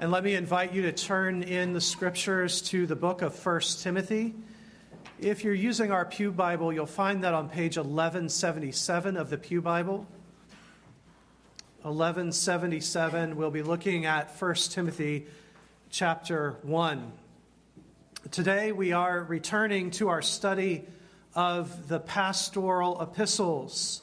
And 0.00 0.10
let 0.10 0.24
me 0.24 0.34
invite 0.34 0.72
you 0.72 0.80
to 0.84 0.92
turn 0.92 1.42
in 1.42 1.74
the 1.74 1.80
scriptures 1.82 2.62
to 2.62 2.86
the 2.86 2.96
book 2.96 3.20
of 3.20 3.44
1 3.44 3.60
Timothy. 3.82 4.34
If 5.18 5.44
you're 5.44 5.52
using 5.52 5.92
our 5.92 6.06
Pew 6.06 6.32
Bible, 6.32 6.72
you'll 6.72 6.86
find 6.86 7.22
that 7.22 7.34
on 7.34 7.50
page 7.50 7.76
1177 7.76 9.18
of 9.18 9.28
the 9.28 9.36
Pew 9.36 9.60
Bible. 9.60 10.06
1177, 11.82 13.36
we'll 13.36 13.50
be 13.50 13.60
looking 13.60 14.06
at 14.06 14.30
1 14.40 14.54
Timothy 14.70 15.26
chapter 15.90 16.56
1. 16.62 17.12
Today 18.30 18.72
we 18.72 18.92
are 18.92 19.22
returning 19.22 19.90
to 19.90 20.08
our 20.08 20.22
study 20.22 20.86
of 21.34 21.88
the 21.88 22.00
pastoral 22.00 23.02
epistles. 23.02 24.00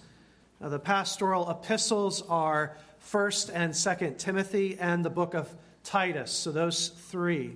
Now, 0.62 0.70
the 0.70 0.78
pastoral 0.78 1.50
epistles 1.50 2.22
are 2.30 2.78
1st 3.04 3.50
and 3.52 3.74
2nd 3.74 4.20
Timothy 4.20 4.78
and 4.80 5.04
the 5.04 5.10
book 5.10 5.34
of 5.34 5.50
Titus. 5.88 6.32
So 6.32 6.52
those 6.52 6.90
three. 6.90 7.56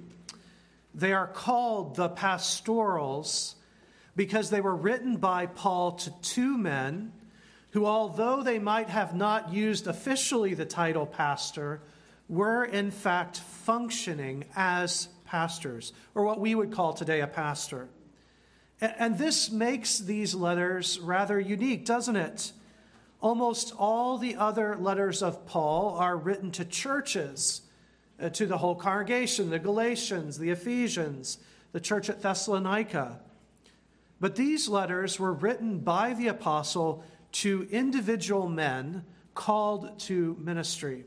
They 0.95 1.11
are 1.11 1.27
called 1.27 1.95
the 1.95 2.09
pastorals 2.09 3.55
because 4.15 4.49
they 4.49 4.61
were 4.61 4.75
written 4.75 5.17
by 5.17 5.47
Paul 5.47 5.93
to 5.93 6.13
two 6.21 6.57
men 6.57 7.11
who, 7.71 7.85
although 7.85 8.41
they 8.41 8.59
might 8.59 8.89
have 8.89 9.13
not 9.13 9.53
used 9.53 9.87
officially 9.87 10.53
the 10.53 10.65
title 10.65 11.05
pastor, 11.05 11.81
were 12.29 12.63
in 12.63 12.89
fact 12.91 13.37
functioning 13.37 14.45
as 14.55 15.09
pastors, 15.25 15.91
or 16.15 16.23
what 16.23 16.39
we 16.39 16.55
would 16.55 16.71
call 16.71 16.93
today 16.93 17.21
a 17.21 17.27
pastor. 17.27 17.89
And 18.79 19.17
this 19.17 19.51
makes 19.51 19.99
these 19.99 20.33
letters 20.33 20.99
rather 20.99 21.39
unique, 21.39 21.85
doesn't 21.85 22.15
it? 22.15 22.53
Almost 23.21 23.73
all 23.77 24.17
the 24.17 24.35
other 24.35 24.75
letters 24.77 25.21
of 25.21 25.45
Paul 25.45 25.95
are 25.97 26.17
written 26.17 26.51
to 26.51 26.65
churches 26.65 27.61
to 28.29 28.45
the 28.45 28.57
whole 28.57 28.75
congregation 28.75 29.49
the 29.49 29.59
Galatians, 29.59 30.37
the 30.37 30.51
Ephesians, 30.51 31.37
the 31.71 31.79
church 31.79 32.09
at 32.09 32.21
Thessalonica. 32.21 33.19
But 34.19 34.35
these 34.35 34.69
letters 34.69 35.19
were 35.19 35.33
written 35.33 35.79
by 35.79 36.13
the 36.13 36.27
apostle 36.27 37.03
to 37.31 37.67
individual 37.71 38.47
men 38.47 39.03
called 39.33 39.97
to 39.99 40.37
ministry. 40.39 41.05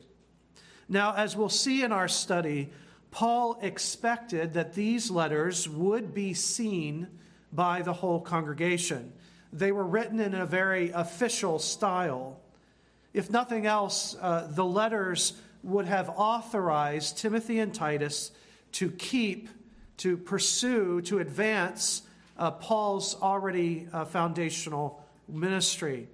Now, 0.88 1.14
as 1.14 1.36
we'll 1.36 1.48
see 1.48 1.82
in 1.82 1.92
our 1.92 2.08
study, 2.08 2.70
Paul 3.10 3.58
expected 3.62 4.54
that 4.54 4.74
these 4.74 5.10
letters 5.10 5.68
would 5.68 6.12
be 6.12 6.34
seen 6.34 7.06
by 7.52 7.82
the 7.82 7.92
whole 7.92 8.20
congregation. 8.20 9.12
They 9.52 9.70
were 9.70 9.86
written 9.86 10.18
in 10.18 10.34
a 10.34 10.44
very 10.44 10.90
official 10.90 11.60
style. 11.60 12.40
If 13.12 13.30
nothing 13.30 13.66
else, 13.66 14.16
uh, 14.20 14.48
the 14.50 14.64
letters 14.64 15.34
would 15.64 15.86
have 15.86 16.10
authorized 16.10 17.18
Timothy 17.18 17.58
and 17.58 17.74
Titus 17.74 18.30
to 18.72 18.90
keep, 18.90 19.48
to 19.98 20.16
pursue, 20.16 21.00
to 21.02 21.18
advance 21.18 22.02
uh, 22.38 22.50
Paul's 22.50 23.16
already 23.20 23.88
uh, 23.92 24.04
foundational 24.04 25.02
ministry. 25.28 26.08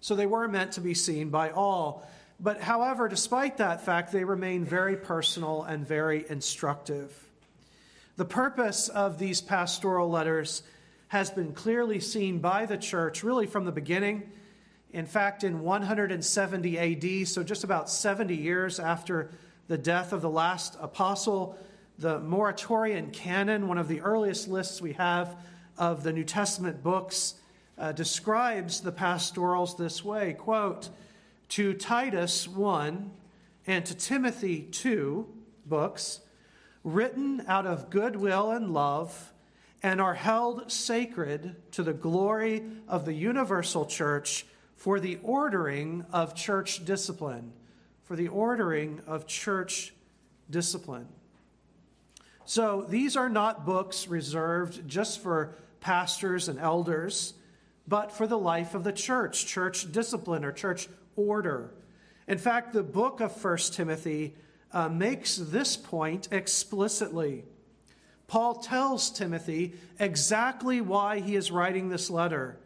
So 0.00 0.14
they 0.14 0.26
were 0.26 0.48
meant 0.48 0.72
to 0.72 0.80
be 0.80 0.94
seen 0.94 1.30
by 1.30 1.50
all. 1.50 2.08
But 2.38 2.60
however, 2.60 3.08
despite 3.08 3.58
that 3.58 3.84
fact, 3.84 4.12
they 4.12 4.24
remain 4.24 4.64
very 4.64 4.96
personal 4.96 5.64
and 5.64 5.86
very 5.86 6.24
instructive. 6.28 7.14
The 8.16 8.24
purpose 8.24 8.88
of 8.88 9.18
these 9.18 9.40
pastoral 9.40 10.08
letters 10.08 10.62
has 11.08 11.30
been 11.30 11.52
clearly 11.52 12.00
seen 12.00 12.38
by 12.38 12.66
the 12.66 12.78
church 12.78 13.22
really 13.22 13.46
from 13.46 13.64
the 13.64 13.72
beginning 13.72 14.30
in 14.92 15.06
fact, 15.06 15.44
in 15.44 15.60
170 15.60 16.78
AD, 16.78 17.28
so 17.28 17.42
just 17.42 17.62
about 17.64 17.88
70 17.88 18.34
years 18.34 18.80
after 18.80 19.30
the 19.68 19.78
death 19.78 20.12
of 20.12 20.20
the 20.20 20.30
last 20.30 20.76
apostle, 20.80 21.56
the 21.98 22.18
Muratorian 22.20 23.12
canon, 23.12 23.68
one 23.68 23.78
of 23.78 23.86
the 23.86 24.00
earliest 24.00 24.48
lists 24.48 24.80
we 24.80 24.94
have 24.94 25.36
of 25.78 26.02
the 26.02 26.12
New 26.12 26.24
Testament 26.24 26.82
books, 26.82 27.34
uh, 27.78 27.92
describes 27.92 28.80
the 28.80 28.90
pastorals 28.90 29.76
this 29.76 30.04
way 30.04 30.32
quote, 30.32 30.88
to 31.50 31.72
Titus 31.72 32.48
1 32.48 33.10
and 33.66 33.86
to 33.86 33.94
Timothy 33.94 34.62
2 34.62 35.26
books, 35.66 36.20
written 36.82 37.44
out 37.46 37.66
of 37.66 37.90
goodwill 37.90 38.50
and 38.50 38.72
love, 38.72 39.32
and 39.82 40.00
are 40.00 40.14
held 40.14 40.70
sacred 40.70 41.54
to 41.72 41.82
the 41.82 41.92
glory 41.92 42.64
of 42.88 43.04
the 43.04 43.14
universal 43.14 43.86
church 43.86 44.46
for 44.80 44.98
the 44.98 45.18
ordering 45.22 46.06
of 46.10 46.34
church 46.34 46.86
discipline. 46.86 47.52
For 48.04 48.16
the 48.16 48.28
ordering 48.28 49.02
of 49.06 49.26
church 49.26 49.92
discipline. 50.48 51.06
So 52.46 52.86
these 52.88 53.14
are 53.14 53.28
not 53.28 53.66
books 53.66 54.08
reserved 54.08 54.88
just 54.88 55.22
for 55.22 55.54
pastors 55.80 56.48
and 56.48 56.58
elders, 56.58 57.34
but 57.86 58.10
for 58.10 58.26
the 58.26 58.38
life 58.38 58.74
of 58.74 58.82
the 58.82 58.92
church, 58.92 59.44
church 59.44 59.92
discipline 59.92 60.46
or 60.46 60.50
church 60.50 60.88
order. 61.14 61.74
In 62.26 62.38
fact, 62.38 62.72
the 62.72 62.82
book 62.82 63.20
of 63.20 63.44
1 63.44 63.58
Timothy 63.72 64.34
uh, 64.72 64.88
makes 64.88 65.36
this 65.36 65.76
point 65.76 66.28
explicitly. 66.32 67.44
Paul 68.28 68.54
tells 68.54 69.10
Timothy 69.10 69.74
exactly 69.98 70.80
why 70.80 71.20
he 71.20 71.36
is 71.36 71.50
writing 71.50 71.90
this 71.90 72.08
letter. 72.08 72.59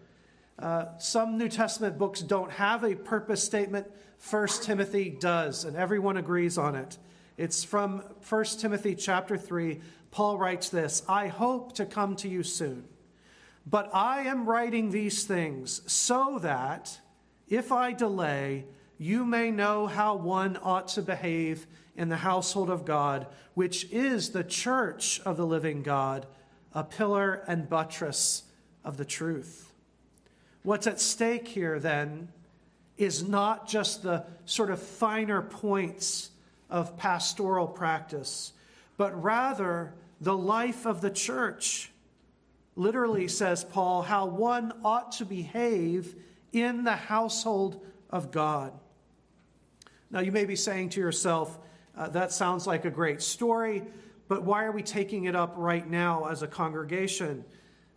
Uh, 0.58 0.86
some 0.98 1.36
New 1.36 1.48
Testament 1.48 1.98
books 1.98 2.20
don't 2.20 2.50
have 2.52 2.84
a 2.84 2.94
purpose 2.94 3.42
statement. 3.42 3.86
First 4.18 4.62
Timothy 4.62 5.10
does, 5.10 5.64
and 5.64 5.76
everyone 5.76 6.16
agrees 6.16 6.56
on 6.56 6.76
it. 6.76 6.98
It's 7.36 7.64
from 7.64 8.04
1 8.28 8.44
Timothy 8.58 8.94
chapter 8.94 9.36
3. 9.36 9.80
Paul 10.10 10.38
writes 10.38 10.68
this 10.68 11.02
I 11.08 11.26
hope 11.26 11.74
to 11.74 11.84
come 11.84 12.14
to 12.16 12.28
you 12.28 12.42
soon, 12.44 12.84
but 13.66 13.90
I 13.92 14.22
am 14.22 14.46
writing 14.46 14.90
these 14.90 15.24
things 15.24 15.82
so 15.92 16.38
that, 16.40 17.00
if 17.48 17.72
I 17.72 17.92
delay, 17.92 18.64
you 18.96 19.24
may 19.24 19.50
know 19.50 19.88
how 19.88 20.14
one 20.14 20.56
ought 20.62 20.88
to 20.88 21.02
behave 21.02 21.66
in 21.96 22.08
the 22.08 22.16
household 22.16 22.70
of 22.70 22.84
God, 22.84 23.26
which 23.54 23.90
is 23.90 24.30
the 24.30 24.44
church 24.44 25.20
of 25.26 25.36
the 25.36 25.46
living 25.46 25.82
God, 25.82 26.26
a 26.72 26.84
pillar 26.84 27.42
and 27.48 27.68
buttress 27.68 28.44
of 28.84 28.96
the 28.96 29.04
truth. 29.04 29.63
What's 30.64 30.86
at 30.86 30.98
stake 30.98 31.46
here, 31.46 31.78
then, 31.78 32.28
is 32.96 33.22
not 33.22 33.68
just 33.68 34.02
the 34.02 34.24
sort 34.46 34.70
of 34.70 34.82
finer 34.82 35.42
points 35.42 36.30
of 36.70 36.96
pastoral 36.96 37.66
practice, 37.66 38.54
but 38.96 39.22
rather 39.22 39.92
the 40.22 40.36
life 40.36 40.86
of 40.86 41.02
the 41.02 41.10
church. 41.10 41.92
Literally, 42.76 43.28
says 43.28 43.62
Paul, 43.62 44.02
how 44.02 44.24
one 44.24 44.72
ought 44.82 45.12
to 45.12 45.26
behave 45.26 46.14
in 46.50 46.82
the 46.82 46.96
household 46.96 47.84
of 48.08 48.30
God. 48.30 48.72
Now, 50.10 50.20
you 50.20 50.32
may 50.32 50.46
be 50.46 50.56
saying 50.56 50.88
to 50.90 51.00
yourself, 51.00 51.58
uh, 51.94 52.08
that 52.08 52.32
sounds 52.32 52.66
like 52.66 52.86
a 52.86 52.90
great 52.90 53.20
story, 53.20 53.82
but 54.28 54.44
why 54.44 54.64
are 54.64 54.72
we 54.72 54.82
taking 54.82 55.24
it 55.24 55.36
up 55.36 55.52
right 55.58 55.88
now 55.88 56.24
as 56.24 56.42
a 56.42 56.48
congregation? 56.48 57.44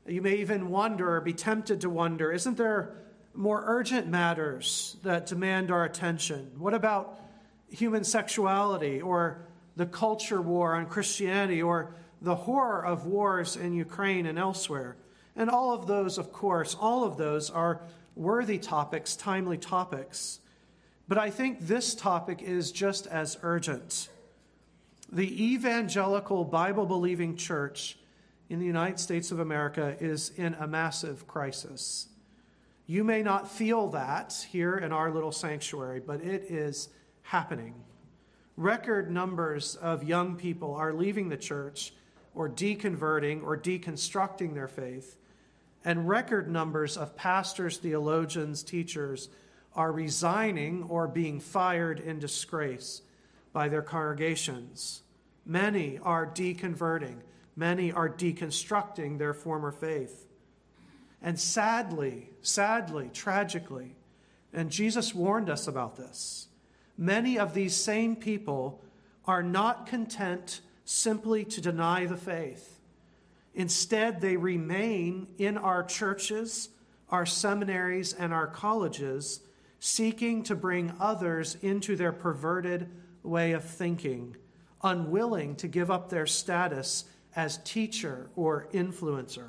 You 0.07 0.21
may 0.21 0.35
even 0.35 0.69
wonder 0.69 1.17
or 1.17 1.21
be 1.21 1.33
tempted 1.33 1.81
to 1.81 1.89
wonder 1.89 2.31
isn't 2.31 2.57
there 2.57 2.95
more 3.33 3.63
urgent 3.65 4.07
matters 4.07 4.97
that 5.03 5.27
demand 5.27 5.69
our 5.69 5.83
attention? 5.83 6.51
What 6.57 6.73
about 6.73 7.19
human 7.69 8.03
sexuality 8.03 9.01
or 9.01 9.45
the 9.75 9.85
culture 9.85 10.41
war 10.41 10.75
on 10.75 10.87
Christianity 10.87 11.61
or 11.61 11.93
the 12.21 12.35
horror 12.35 12.85
of 12.85 13.05
wars 13.05 13.57
in 13.57 13.73
Ukraine 13.73 14.25
and 14.25 14.39
elsewhere? 14.39 14.95
And 15.35 15.49
all 15.49 15.73
of 15.73 15.85
those, 15.87 16.17
of 16.17 16.31
course, 16.31 16.75
all 16.79 17.03
of 17.03 17.17
those 17.17 17.49
are 17.49 17.81
worthy 18.15 18.57
topics, 18.57 19.15
timely 19.15 19.57
topics. 19.57 20.39
But 21.07 21.17
I 21.17 21.29
think 21.29 21.59
this 21.61 21.93
topic 21.93 22.41
is 22.41 22.71
just 22.71 23.07
as 23.07 23.37
urgent. 23.43 24.09
The 25.11 25.53
evangelical 25.53 26.43
Bible 26.43 26.85
believing 26.85 27.35
church 27.35 27.97
in 28.49 28.59
the 28.59 28.65
United 28.65 28.99
States 28.99 29.31
of 29.31 29.39
America 29.39 29.95
is 29.99 30.31
in 30.37 30.53
a 30.55 30.67
massive 30.67 31.27
crisis. 31.27 32.07
You 32.85 33.03
may 33.03 33.21
not 33.21 33.51
feel 33.51 33.89
that 33.89 34.47
here 34.49 34.77
in 34.77 34.91
our 34.91 35.11
little 35.11 35.33
sanctuary, 35.33 35.99
but 35.99 36.21
it 36.21 36.43
is 36.49 36.89
happening. 37.23 37.75
Record 38.55 39.11
numbers 39.11 39.75
of 39.75 40.03
young 40.03 40.35
people 40.35 40.73
are 40.73 40.93
leaving 40.93 41.29
the 41.29 41.37
church 41.37 41.93
or 42.33 42.49
deconverting 42.49 43.43
or 43.43 43.57
deconstructing 43.57 44.53
their 44.53 44.67
faith, 44.67 45.17
and 45.83 46.07
record 46.07 46.49
numbers 46.49 46.95
of 46.95 47.15
pastors, 47.15 47.77
theologians, 47.77 48.63
teachers 48.63 49.29
are 49.75 49.91
resigning 49.91 50.83
or 50.83 51.07
being 51.07 51.39
fired 51.39 51.99
in 51.99 52.19
disgrace 52.19 53.01
by 53.53 53.67
their 53.69 53.81
congregations. 53.81 55.01
Many 55.45 55.99
are 55.99 56.25
deconverting. 56.25 57.17
Many 57.57 57.91
are 57.91 58.07
deconstructing 58.07 59.17
their 59.17 59.33
former 59.33 59.71
faith. 59.71 60.27
And 61.23 61.39
sadly, 61.39 62.29
sadly, 62.41 63.09
tragically, 63.11 63.95
and 64.53 64.69
Jesus 64.69 65.13
warned 65.13 65.49
us 65.49 65.67
about 65.67 65.97
this, 65.97 66.47
many 66.97 67.37
of 67.37 67.55
these 67.55 67.75
same 67.75 68.15
people 68.15 68.83
are 69.25 69.43
not 69.43 69.87
content 69.87 70.61
simply 70.85 71.43
to 71.45 71.59
deny 71.59 72.05
the 72.05 72.15
faith. 72.15 72.79
Instead, 73.55 74.21
they 74.21 74.37
remain 74.37 75.27
in 75.39 75.57
our 75.57 75.83
churches, 75.83 76.69
our 77.09 77.25
seminaries, 77.25 78.13
and 78.13 78.31
our 78.31 78.47
colleges, 78.47 79.41
seeking 79.79 80.43
to 80.43 80.55
bring 80.55 80.93
others 80.99 81.57
into 81.63 81.95
their 81.95 82.11
perverted 82.11 82.87
way 83.23 83.51
of 83.51 83.63
thinking, 83.63 84.35
unwilling 84.83 85.55
to 85.55 85.67
give 85.67 85.89
up 85.89 86.09
their 86.09 86.27
status 86.27 87.05
as 87.37 87.59
teacher 87.59 88.29
or 88.35 88.67
influencer. 88.73 89.47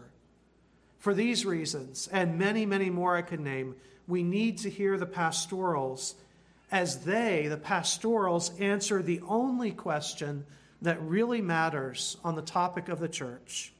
For 0.98 1.14
these 1.14 1.46
reasons, 1.46 2.08
and 2.12 2.38
many, 2.38 2.66
many 2.66 2.90
more 2.90 3.16
I 3.16 3.22
could 3.22 3.40
name, 3.40 3.74
we 4.06 4.22
need 4.22 4.58
to 4.58 4.70
hear 4.70 4.98
the 4.98 5.06
pastorals 5.06 6.14
as 6.70 7.04
they, 7.04 7.46
the 7.48 7.56
pastorals, 7.56 8.52
answer 8.60 9.02
the 9.02 9.22
only 9.26 9.70
question 9.70 10.44
that 10.82 11.00
really 11.02 11.40
matters 11.40 12.18
on 12.22 12.36
the 12.36 12.42
topic 12.42 12.88
of 12.90 13.00
the 13.00 13.08
church. 13.08 13.72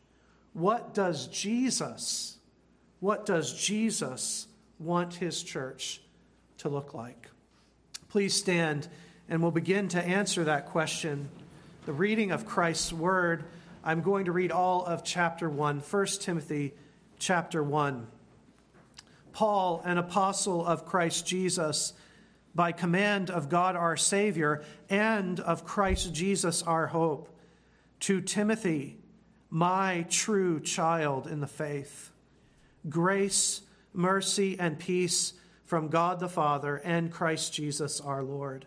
What 0.55 0.95
does 0.95 1.27
Jesus, 1.27 2.39
what 3.01 3.27
does 3.27 3.53
Jesus 3.53 4.47
want 4.79 5.15
his 5.15 5.43
church 5.43 6.01
to 6.59 6.71
look 6.71 6.95
like? 6.95 7.29
Please 8.09 8.33
stand 8.33 8.89
and 9.29 9.43
we'll 9.43 9.51
begin 9.51 9.89
to 9.89 10.03
answer 10.03 10.45
that 10.45 10.67
question. 10.67 11.29
The 11.85 11.93
reading 11.93 12.31
of 12.31 12.47
Christ's 12.47 12.93
word, 12.93 13.45
I'm 13.89 14.03
going 14.03 14.27
to 14.27 14.33
read 14.33 14.53
all 14.53 14.85
of 14.85 15.03
chapter 15.03 15.49
1, 15.49 15.81
1 15.81 16.07
Timothy 16.21 16.75
chapter 17.19 17.63
1. 17.63 18.07
Paul, 19.33 19.81
an 19.83 19.97
apostle 19.97 20.63
of 20.63 20.85
Christ 20.85 21.27
Jesus, 21.27 21.95
by 22.55 22.73
command 22.73 23.31
of 23.31 23.49
God 23.49 23.77
our 23.77 23.97
Savior 23.97 24.63
and 24.91 25.41
of 25.41 25.65
Christ 25.65 26.13
Jesus 26.13 26.63
our 26.63 26.89
hope, 26.89 27.35
to 28.01 28.21
Timothy, 28.21 28.99
my 29.49 30.05
true 30.11 30.61
child 30.61 31.27
in 31.27 31.41
the 31.41 31.47
faith. 31.47 32.11
Grace, 32.91 33.63
mercy, 33.95 34.61
and 34.61 34.79
peace 34.79 35.33
from 35.65 35.89
God 35.89 36.21
the 36.21 36.29
Father 36.29 36.77
and 36.77 37.11
Christ 37.11 37.55
Jesus 37.55 38.03
our 38.03 38.23
Lord. 38.23 38.67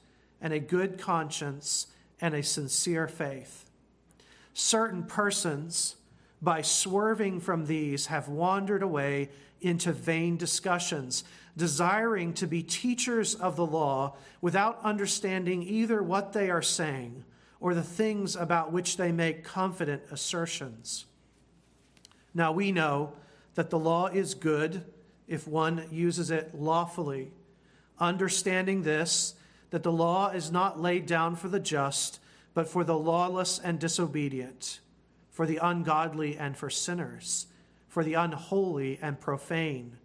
and 0.41 0.53
a 0.53 0.59
good 0.59 0.99
conscience 0.99 1.87
and 2.19 2.33
a 2.33 2.43
sincere 2.43 3.07
faith. 3.07 3.69
Certain 4.53 5.03
persons, 5.03 5.95
by 6.41 6.61
swerving 6.61 7.39
from 7.39 7.65
these, 7.65 8.07
have 8.07 8.27
wandered 8.27 8.83
away 8.83 9.29
into 9.61 9.93
vain 9.93 10.37
discussions 10.37 11.23
desiring 11.57 12.33
to 12.33 12.47
be 12.47 12.63
teachers 12.63 13.35
of 13.35 13.55
the 13.55 13.65
law 13.65 14.15
without 14.39 14.79
understanding 14.83 15.61
either 15.63 16.01
what 16.01 16.33
they 16.33 16.49
are 16.49 16.61
saying 16.61 17.23
or 17.59 17.73
the 17.73 17.83
things 17.83 18.35
about 18.35 18.71
which 18.71 18.97
they 18.97 19.11
make 19.11 19.43
confident 19.43 20.01
assertions. 20.11 21.05
Now 22.33 22.51
we 22.51 22.71
know 22.71 23.13
that 23.55 23.69
the 23.69 23.79
law 23.79 24.07
is 24.07 24.33
good 24.33 24.83
if 25.27 25.47
one 25.47 25.85
uses 25.91 26.31
it 26.31 26.55
lawfully, 26.55 27.31
understanding 27.99 28.83
this, 28.83 29.35
that 29.71 29.83
the 29.83 29.91
law 29.91 30.29
is 30.29 30.51
not 30.51 30.79
laid 30.79 31.05
down 31.05 31.35
for 31.35 31.49
the 31.49 31.59
just, 31.59 32.19
but 32.53 32.67
for 32.67 32.83
the 32.83 32.97
lawless 32.97 33.59
and 33.59 33.79
disobedient, 33.79 34.79
for 35.29 35.45
the 35.45 35.57
ungodly 35.61 36.37
and 36.37 36.55
for 36.55 36.69
sinners, 36.69 37.47
for 37.87 38.03
the 38.03 38.13
unholy 38.13 38.99
and 39.01 39.19
profane 39.19 39.97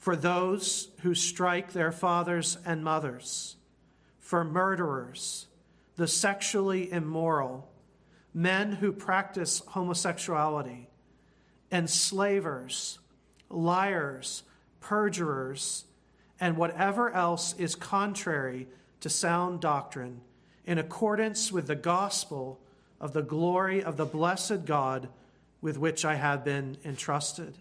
for 0.00 0.16
those 0.16 0.88
who 1.02 1.14
strike 1.14 1.72
their 1.74 1.92
fathers 1.92 2.56
and 2.64 2.82
mothers, 2.82 3.56
for 4.18 4.42
murderers, 4.42 5.46
the 5.96 6.08
sexually 6.08 6.90
immoral, 6.90 7.70
men 8.32 8.72
who 8.72 8.92
practice 8.92 9.60
homosexuality, 9.68 10.88
enslavers, 11.70 12.98
liars, 13.50 14.42
perjurers, 14.80 15.84
and 16.40 16.56
whatever 16.56 17.10
else 17.10 17.54
is 17.58 17.74
contrary 17.74 18.66
to 19.00 19.08
sound 19.08 19.60
doctrine, 19.60 20.20
in 20.64 20.78
accordance 20.78 21.50
with 21.50 21.66
the 21.66 21.74
gospel 21.74 22.60
of 23.00 23.12
the 23.12 23.22
glory 23.22 23.82
of 23.82 23.96
the 23.96 24.04
blessed 24.04 24.64
God 24.64 25.08
with 25.60 25.78
which 25.78 26.04
I 26.04 26.14
have 26.14 26.44
been 26.44 26.76
entrusted. 26.84 27.56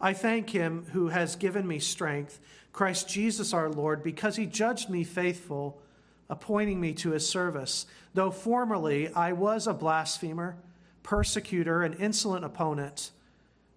I 0.00 0.12
thank 0.12 0.50
him 0.50 0.86
who 0.92 1.08
has 1.08 1.36
given 1.36 1.66
me 1.66 1.78
strength, 1.78 2.40
Christ 2.72 3.08
Jesus 3.08 3.54
our 3.54 3.70
Lord, 3.70 4.02
because 4.02 4.36
he 4.36 4.46
judged 4.46 4.90
me 4.90 5.04
faithful, 5.04 5.80
appointing 6.28 6.80
me 6.80 6.92
to 6.94 7.12
his 7.12 7.28
service. 7.28 7.86
Though 8.12 8.30
formerly 8.30 9.08
I 9.12 9.32
was 9.32 9.66
a 9.66 9.74
blasphemer, 9.74 10.56
persecutor, 11.02 11.82
and 11.82 11.94
insolent 11.94 12.44
opponent, 12.44 13.10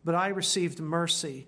but 0.03 0.15
I 0.15 0.29
received 0.29 0.79
mercy 0.79 1.47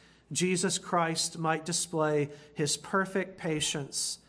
Jesus 0.31 0.77
Christ 0.77 1.37
might 1.37 1.65
display 1.65 2.29
his 2.53 2.77
perfect 2.77 3.37
patience 3.37 4.19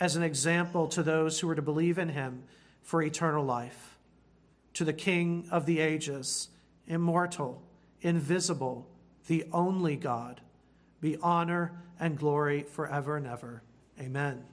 as 0.00 0.16
an 0.16 0.22
example 0.22 0.88
to 0.88 1.02
those 1.02 1.38
who 1.38 1.46
were 1.46 1.54
to 1.54 1.62
believe 1.62 1.98
in 1.98 2.08
him 2.08 2.42
for 2.82 3.02
eternal 3.02 3.44
life. 3.44 3.96
To 4.74 4.84
the 4.84 4.92
King 4.92 5.46
of 5.50 5.66
the 5.66 5.78
ages, 5.78 6.48
immortal, 6.86 7.62
invisible, 8.00 8.88
the 9.28 9.44
only 9.52 9.96
God 9.96 10.40
be 11.00 11.16
honor 11.22 11.72
and 12.00 12.18
glory 12.18 12.62
forever 12.62 13.16
and 13.16 13.26
ever. 13.26 13.62
Amen. 14.00 14.44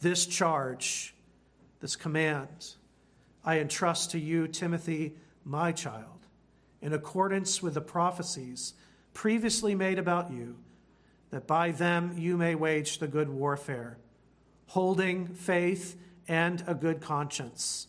This 0.00 0.26
charge, 0.26 1.14
this 1.80 1.96
command, 1.96 2.74
I 3.44 3.60
entrust 3.60 4.10
to 4.10 4.18
you, 4.18 4.48
Timothy, 4.48 5.14
my 5.44 5.72
child, 5.72 6.26
in 6.82 6.92
accordance 6.92 7.62
with 7.62 7.74
the 7.74 7.80
prophecies 7.80 8.74
previously 9.14 9.74
made 9.74 9.98
about 9.98 10.30
you, 10.30 10.56
that 11.30 11.46
by 11.46 11.70
them 11.70 12.14
you 12.18 12.36
may 12.36 12.54
wage 12.54 12.98
the 12.98 13.08
good 13.08 13.28
warfare, 13.28 13.96
holding 14.66 15.26
faith 15.28 15.96
and 16.28 16.62
a 16.66 16.74
good 16.74 17.00
conscience. 17.00 17.86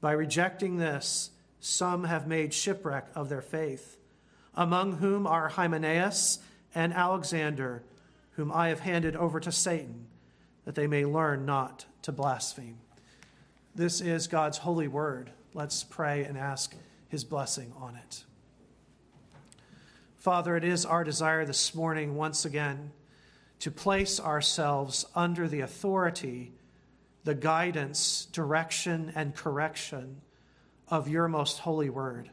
By 0.00 0.12
rejecting 0.12 0.76
this, 0.76 1.30
some 1.60 2.04
have 2.04 2.26
made 2.26 2.54
shipwreck 2.54 3.08
of 3.14 3.28
their 3.28 3.42
faith 3.42 3.98
among 4.54 4.98
whom 4.98 5.26
are 5.26 5.48
Hymenaeus 5.48 6.38
and 6.74 6.92
Alexander, 6.92 7.82
whom 8.32 8.52
I 8.52 8.68
have 8.68 8.80
handed 8.80 9.16
over 9.16 9.40
to 9.40 9.52
Satan, 9.52 10.06
that 10.64 10.74
they 10.74 10.86
may 10.86 11.04
learn 11.04 11.46
not 11.46 11.86
to 12.02 12.12
blaspheme. 12.12 12.78
This 13.74 14.00
is 14.00 14.26
God's 14.26 14.58
holy 14.58 14.88
word. 14.88 15.30
Let's 15.54 15.84
pray 15.84 16.24
and 16.24 16.36
ask 16.36 16.74
his 17.08 17.24
blessing 17.24 17.72
on 17.78 17.96
it. 17.96 18.24
Father, 20.22 20.56
it 20.56 20.62
is 20.62 20.86
our 20.86 21.02
desire 21.02 21.44
this 21.44 21.74
morning, 21.74 22.14
once 22.14 22.44
again, 22.44 22.92
to 23.58 23.72
place 23.72 24.20
ourselves 24.20 25.04
under 25.16 25.48
the 25.48 25.62
authority, 25.62 26.52
the 27.24 27.34
guidance, 27.34 28.26
direction, 28.26 29.10
and 29.16 29.34
correction 29.34 30.20
of 30.86 31.08
your 31.08 31.26
most 31.26 31.58
holy 31.58 31.90
word. 31.90 32.30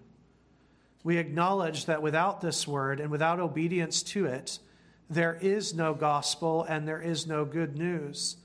We 1.04 1.18
acknowledge 1.18 1.88
that 1.88 2.04
without 2.04 2.42
this 2.42 2.68
word 2.68 3.00
and 3.00 3.10
without 3.10 3.40
obedience 3.40 4.04
to 4.04 4.28
it, 4.28 4.60
there 5.10 5.40
is 5.42 5.74
no 5.74 5.96
gospel 5.96 6.64
and 6.70 6.88
there 6.88 7.02
is 7.02 7.26
no 7.26 7.44
good 7.44 7.76
news. 7.76 8.38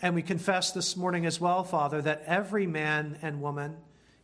And 0.00 0.14
we 0.14 0.22
confess 0.22 0.70
this 0.70 0.96
morning 0.96 1.26
as 1.26 1.40
well, 1.40 1.64
Father, 1.64 2.00
that 2.02 2.22
every 2.26 2.68
man 2.68 3.18
and 3.22 3.42
woman 3.42 3.78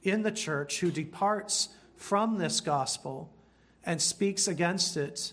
in 0.05 0.23
the 0.23 0.31
church 0.31 0.79
who 0.79 0.93
departs 0.93 1.71
from 1.97 2.39
this 2.39 2.61
gospel 2.61 3.33
and 3.89 4.03
speaks 4.03 4.47
against 4.47 4.99
it 4.99 5.33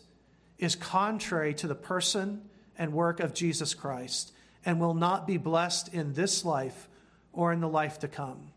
is 0.57 0.77
contrary 0.77 1.53
to 1.53 1.67
the 1.67 1.75
person 1.75 2.41
and 2.77 2.93
work 2.93 3.19
of 3.19 3.33
Jesus 3.33 3.74
Christ 3.74 4.31
and 4.63 4.79
will 4.79 4.93
not 4.93 5.27
be 5.27 5.35
blessed 5.35 5.93
in 5.93 6.13
this 6.13 6.45
life 6.45 6.88
or 7.33 7.51
in 7.51 7.59
the 7.59 7.67
life 7.67 8.00
to 8.00 8.07
come. 8.07 8.51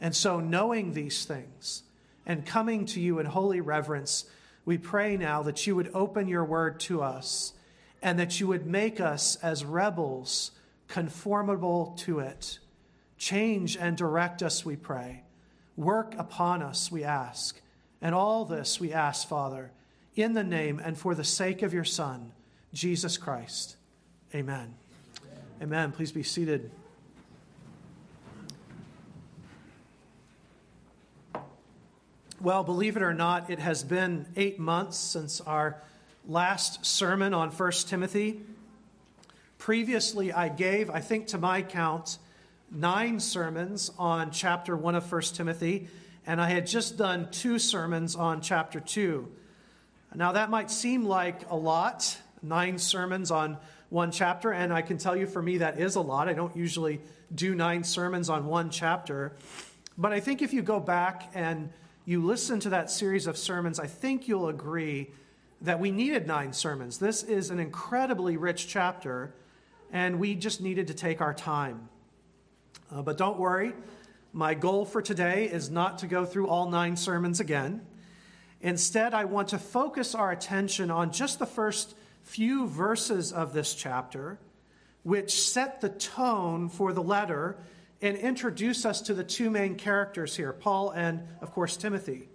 And 0.00 0.14
so, 0.14 0.38
knowing 0.38 0.92
these 0.92 1.24
things 1.24 1.82
and 2.24 2.46
coming 2.46 2.86
to 2.86 3.00
you 3.00 3.18
in 3.18 3.26
holy 3.26 3.60
reverence, 3.60 4.26
we 4.64 4.78
pray 4.78 5.16
now 5.16 5.42
that 5.42 5.66
you 5.66 5.74
would 5.74 5.90
open 5.92 6.28
your 6.28 6.44
word 6.44 6.78
to 6.80 7.02
us 7.02 7.52
and 8.00 8.20
that 8.20 8.38
you 8.38 8.46
would 8.46 8.64
make 8.64 9.00
us 9.00 9.34
as 9.42 9.64
rebels 9.64 10.52
conformable 10.86 11.96
to 11.98 12.20
it. 12.20 12.60
Change 13.18 13.76
and 13.76 13.96
direct 13.96 14.40
us, 14.44 14.64
we 14.64 14.76
pray. 14.76 15.24
Work 15.76 16.14
upon 16.16 16.62
us, 16.62 16.92
we 16.92 17.02
ask. 17.02 17.60
And 18.06 18.14
all 18.14 18.44
this 18.44 18.78
we 18.78 18.92
ask, 18.92 19.26
Father, 19.26 19.72
in 20.14 20.34
the 20.34 20.44
name 20.44 20.78
and 20.78 20.96
for 20.96 21.16
the 21.16 21.24
sake 21.24 21.62
of 21.62 21.74
your 21.74 21.82
Son, 21.82 22.30
Jesus 22.72 23.18
Christ. 23.18 23.74
Amen. 24.32 24.74
Amen. 25.60 25.90
Please 25.90 26.12
be 26.12 26.22
seated. 26.22 26.70
Well, 32.40 32.62
believe 32.62 32.96
it 32.96 33.02
or 33.02 33.12
not, 33.12 33.50
it 33.50 33.58
has 33.58 33.82
been 33.82 34.26
eight 34.36 34.60
months 34.60 34.96
since 34.96 35.40
our 35.40 35.82
last 36.28 36.86
sermon 36.86 37.34
on 37.34 37.50
1 37.50 37.72
Timothy. 37.88 38.40
Previously, 39.58 40.32
I 40.32 40.48
gave, 40.48 40.90
I 40.90 41.00
think 41.00 41.26
to 41.28 41.38
my 41.38 41.60
count, 41.60 42.18
nine 42.70 43.18
sermons 43.18 43.90
on 43.98 44.30
chapter 44.30 44.76
1 44.76 44.94
of 44.94 45.10
1 45.10 45.22
Timothy, 45.22 45.88
and 46.26 46.40
I 46.40 46.48
had 46.48 46.66
just 46.66 46.98
done 46.98 47.28
two 47.30 47.58
sermons 47.58 48.16
on 48.16 48.40
chapter 48.40 48.80
2. 48.80 49.28
Now, 50.14 50.32
that 50.32 50.50
might 50.50 50.70
seem 50.70 51.04
like 51.04 51.48
a 51.50 51.56
lot, 51.56 52.16
nine 52.42 52.78
sermons 52.78 53.30
on 53.30 53.58
one 53.90 54.10
chapter, 54.10 54.52
and 54.52 54.72
I 54.72 54.82
can 54.82 54.98
tell 54.98 55.16
you 55.16 55.26
for 55.26 55.40
me 55.40 55.58
that 55.58 55.78
is 55.78 55.94
a 55.94 56.00
lot. 56.00 56.28
I 56.28 56.32
don't 56.32 56.56
usually 56.56 57.00
do 57.34 57.54
nine 57.54 57.84
sermons 57.84 58.28
on 58.28 58.46
one 58.46 58.70
chapter. 58.70 59.32
But 59.98 60.12
I 60.12 60.20
think 60.20 60.42
if 60.42 60.52
you 60.52 60.62
go 60.62 60.80
back 60.80 61.30
and 61.34 61.70
you 62.04 62.24
listen 62.24 62.60
to 62.60 62.70
that 62.70 62.90
series 62.90 63.26
of 63.26 63.36
sermons, 63.36 63.78
I 63.78 63.86
think 63.86 64.26
you'll 64.26 64.48
agree 64.48 65.10
that 65.62 65.80
we 65.80 65.90
needed 65.90 66.26
nine 66.26 66.52
sermons. 66.52 66.98
This 66.98 67.22
is 67.22 67.50
an 67.50 67.58
incredibly 67.58 68.36
rich 68.36 68.68
chapter, 68.68 69.34
and 69.92 70.18
we 70.18 70.34
just 70.34 70.60
needed 70.60 70.88
to 70.88 70.94
take 70.94 71.20
our 71.20 71.34
time. 71.34 71.88
Uh, 72.92 73.02
but 73.02 73.16
don't 73.16 73.38
worry, 73.38 73.72
my 74.36 74.52
goal 74.52 74.84
for 74.84 75.00
today 75.00 75.46
is 75.46 75.70
not 75.70 76.00
to 76.00 76.06
go 76.06 76.26
through 76.26 76.46
all 76.46 76.68
nine 76.68 76.94
sermons 76.94 77.40
again. 77.40 77.80
Instead, 78.60 79.14
I 79.14 79.24
want 79.24 79.48
to 79.48 79.58
focus 79.58 80.14
our 80.14 80.30
attention 80.30 80.90
on 80.90 81.10
just 81.10 81.38
the 81.38 81.46
first 81.46 81.96
few 82.22 82.66
verses 82.66 83.32
of 83.32 83.54
this 83.54 83.74
chapter, 83.74 84.38
which 85.04 85.40
set 85.40 85.80
the 85.80 85.88
tone 85.88 86.68
for 86.68 86.92
the 86.92 87.02
letter 87.02 87.56
and 88.02 88.14
introduce 88.18 88.84
us 88.84 89.00
to 89.00 89.14
the 89.14 89.24
two 89.24 89.48
main 89.48 89.74
characters 89.74 90.36
here 90.36 90.52
Paul 90.52 90.90
and, 90.90 91.26
of 91.40 91.52
course, 91.52 91.78
Timothy. 91.78 92.28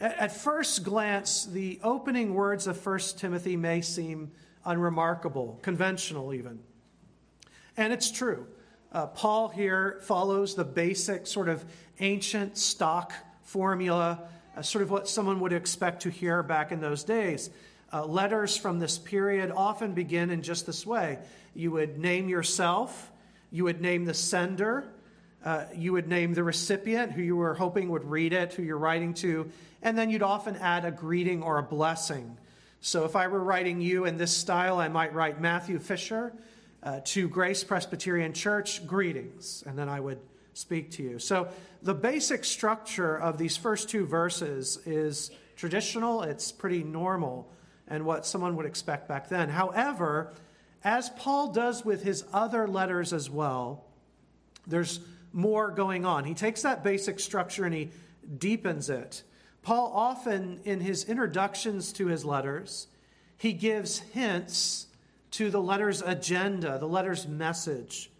At 0.00 0.34
first 0.34 0.84
glance, 0.84 1.44
the 1.44 1.80
opening 1.82 2.32
words 2.32 2.66
of 2.66 2.84
1 2.84 2.98
Timothy 3.18 3.58
may 3.58 3.82
seem 3.82 4.30
unremarkable, 4.64 5.58
conventional 5.60 6.32
even. 6.32 6.60
And 7.76 7.92
it's 7.92 8.10
true. 8.10 8.46
Uh, 8.92 9.06
Paul 9.06 9.48
here 9.48 9.98
follows 10.02 10.54
the 10.54 10.64
basic 10.64 11.26
sort 11.26 11.48
of 11.48 11.64
ancient 12.00 12.58
stock 12.58 13.12
formula, 13.42 14.20
uh, 14.56 14.62
sort 14.62 14.82
of 14.82 14.90
what 14.90 15.08
someone 15.08 15.40
would 15.40 15.52
expect 15.52 16.02
to 16.02 16.10
hear 16.10 16.42
back 16.42 16.72
in 16.72 16.80
those 16.80 17.04
days. 17.04 17.50
Uh, 17.92 18.04
letters 18.04 18.56
from 18.56 18.78
this 18.78 18.98
period 18.98 19.52
often 19.54 19.94
begin 19.94 20.30
in 20.30 20.42
just 20.42 20.66
this 20.66 20.86
way 20.86 21.18
you 21.54 21.70
would 21.72 21.98
name 21.98 22.28
yourself, 22.28 23.10
you 23.50 23.64
would 23.64 23.80
name 23.80 24.04
the 24.04 24.14
sender, 24.14 24.84
uh, 25.44 25.64
you 25.74 25.92
would 25.92 26.06
name 26.06 26.32
the 26.32 26.44
recipient 26.44 27.10
who 27.12 27.22
you 27.22 27.34
were 27.34 27.54
hoping 27.54 27.88
would 27.88 28.04
read 28.04 28.32
it, 28.32 28.52
who 28.52 28.62
you're 28.62 28.78
writing 28.78 29.14
to, 29.14 29.50
and 29.82 29.98
then 29.98 30.10
you'd 30.10 30.22
often 30.22 30.54
add 30.56 30.84
a 30.84 30.90
greeting 30.90 31.42
or 31.42 31.58
a 31.58 31.62
blessing. 31.62 32.36
So 32.80 33.04
if 33.04 33.16
I 33.16 33.26
were 33.26 33.42
writing 33.42 33.80
you 33.80 34.04
in 34.04 34.16
this 34.16 34.36
style, 34.36 34.78
I 34.78 34.88
might 34.88 35.12
write 35.12 35.40
Matthew 35.40 35.78
Fisher 35.78 36.32
uh, 36.82 37.00
to 37.04 37.28
Grace 37.28 37.62
Presbyterian 37.64 38.32
Church, 38.32 38.86
greetings, 38.86 39.62
and 39.66 39.78
then 39.78 39.88
I 39.88 40.00
would 40.00 40.18
speak 40.54 40.90
to 40.92 41.02
you. 41.02 41.18
So 41.18 41.48
the 41.82 41.94
basic 41.94 42.44
structure 42.44 43.16
of 43.16 43.38
these 43.38 43.56
first 43.56 43.88
two 43.88 44.06
verses 44.06 44.78
is 44.86 45.30
traditional, 45.56 46.22
it's 46.22 46.52
pretty 46.52 46.82
normal, 46.82 47.50
and 47.88 48.04
what 48.04 48.24
someone 48.26 48.56
would 48.56 48.66
expect 48.66 49.08
back 49.08 49.28
then. 49.28 49.48
However, 49.48 50.32
as 50.82 51.10
Paul 51.10 51.52
does 51.52 51.84
with 51.84 52.02
his 52.02 52.24
other 52.32 52.66
letters 52.66 53.12
as 53.12 53.28
well, 53.28 53.84
there's 54.66 55.00
more 55.32 55.70
going 55.70 56.04
on. 56.04 56.24
He 56.24 56.34
takes 56.34 56.62
that 56.62 56.82
basic 56.82 57.20
structure 57.20 57.64
and 57.64 57.74
he 57.74 57.90
deepens 58.38 58.90
it. 58.90 59.22
Paul 59.62 59.92
often, 59.94 60.60
in 60.64 60.80
his 60.80 61.04
introductions 61.04 61.92
to 61.94 62.06
his 62.06 62.24
letters, 62.24 62.86
he 63.36 63.52
gives 63.52 63.98
hints 63.98 64.86
to 65.32 65.50
the 65.50 65.60
letter's 65.60 66.02
agenda, 66.02 66.78
the 66.78 66.88
letter's 66.88 67.26
message. 67.26 68.10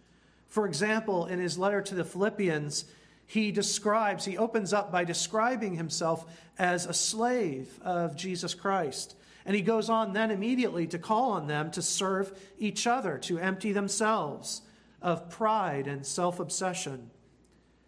For 0.47 0.65
example, 0.65 1.25
in 1.25 1.39
his 1.39 1.57
letter 1.57 1.81
to 1.81 1.95
the 1.95 2.03
Philippians, 2.03 2.85
he 3.25 3.51
describes, 3.51 4.25
he 4.25 4.37
opens 4.37 4.73
up 4.73 4.91
by 4.91 5.05
describing 5.05 5.75
himself 5.75 6.25
as 6.59 6.85
a 6.85 6.93
slave 6.93 7.79
of 7.81 8.15
Jesus 8.15 8.53
Christ. 8.53 9.15
And 9.45 9.55
he 9.55 9.61
goes 9.61 9.89
on 9.89 10.13
then 10.13 10.31
immediately 10.31 10.85
to 10.87 10.99
call 10.99 11.31
on 11.31 11.47
them 11.47 11.71
to 11.71 11.81
serve 11.81 12.37
each 12.59 12.85
other, 12.85 13.17
to 13.19 13.39
empty 13.39 13.71
themselves 13.71 14.61
of 15.01 15.29
pride 15.29 15.87
and 15.87 16.05
self 16.05 16.39
obsession. 16.39 17.09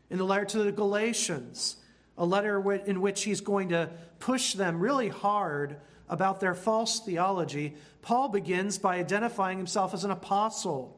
In 0.10 0.18
the 0.18 0.24
letter 0.24 0.46
to 0.46 0.64
the 0.64 0.72
Galatians, 0.72 1.78
a 2.18 2.26
letter 2.26 2.72
in 2.86 3.02
which 3.02 3.24
he's 3.24 3.42
going 3.42 3.70
to 3.70 3.90
push 4.20 4.54
them 4.54 4.80
really 4.80 5.10
hard 5.10 5.78
about 6.10 6.40
their 6.40 6.54
false 6.54 7.00
theology, 7.00 7.76
Paul 8.04 8.28
begins 8.30 8.78
by 8.78 8.98
identifying 8.98 9.58
himself 9.58 9.94
as 9.94 10.04
an 10.04 10.12
apostle, 10.12 10.96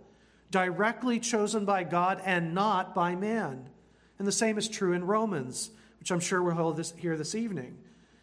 directly 0.51 1.19
chosen 1.19 1.63
by 1.63 1.83
God 1.83 2.21
and 2.25 2.53
not 2.53 2.93
by 2.93 3.15
man. 3.15 3.69
And 4.19 4.27
the 4.27 4.33
same 4.33 4.57
is 4.57 4.67
true 4.67 4.93
in 4.93 5.05
Romans, 5.05 5.69
which 5.99 6.11
I'm 6.11 6.19
sure 6.19 6.41
we'll 6.41 6.73
this, 6.73 6.93
hear 6.97 7.15
this 7.15 7.35
evening. 7.35 7.77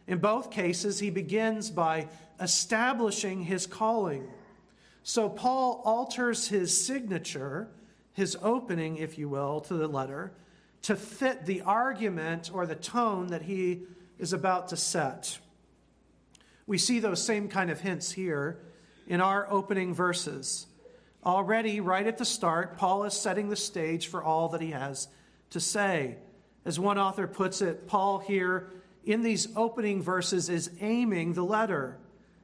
In 0.07 0.19
both 0.19 0.51
cases, 0.51 0.99
he 0.99 1.11
begins 1.11 1.71
by 1.71 2.09
establishing 2.41 3.45
his 3.45 3.67
calling. 3.67 4.29
So 5.05 5.29
Paul 5.29 5.81
alters 5.85 6.49
his 6.49 6.85
signature, 6.85 7.69
his 8.12 8.37
opening, 8.43 8.97
if 8.97 9.17
you 9.17 9.29
will, 9.29 9.61
to 9.62 9.75
the 9.75 9.89
letter 9.89 10.33
to 10.83 10.97
fit 10.97 11.47
the 11.47 11.61
argument 11.62 12.51
or 12.53 12.67
the 12.67 12.75
tone 12.75 13.29
that 13.29 13.43
he 13.43 13.83
is 14.19 14.33
about 14.33 14.69
to 14.69 14.77
set. 14.77 15.39
We 16.67 16.79
see 16.79 16.99
those 16.99 17.25
same 17.25 17.49
kind 17.49 17.71
of 17.71 17.81
hints 17.81 18.11
here 18.11 18.59
in 19.07 19.21
our 19.21 19.51
opening 19.51 19.95
verses. 19.95 20.67
Already, 21.25 21.81
right 21.81 22.07
at 22.07 22.19
the 22.19 22.25
start, 22.25 22.77
Paul 22.77 23.05
is 23.05 23.15
setting 23.15 23.49
the 23.49 23.57
stage 23.57 24.09
for 24.09 24.23
all 24.23 24.49
that 24.51 24.61
he 24.61 24.73
has 24.73 25.09
to 25.51 25.61
say. 25.61 26.17
As 26.65 26.79
one 26.79 26.99
author 26.99 27.27
puts 27.27 27.63
it, 27.63 27.87
Paul 27.87 28.19
here 28.19 28.73
in 29.05 29.23
these 29.23 29.49
opening 29.57 30.03
verses 30.03 30.49
is 30.49 30.71
aiming 30.81 31.35
the 31.35 31.45
letter 31.45 31.99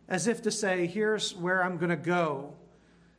as 0.09 0.27
if 0.27 0.43
to 0.43 0.50
say, 0.50 0.87
here's 0.87 1.35
where 1.35 1.62
I'm 1.62 1.77
going 1.77 1.91
to 1.91 1.97
go. 1.97 2.55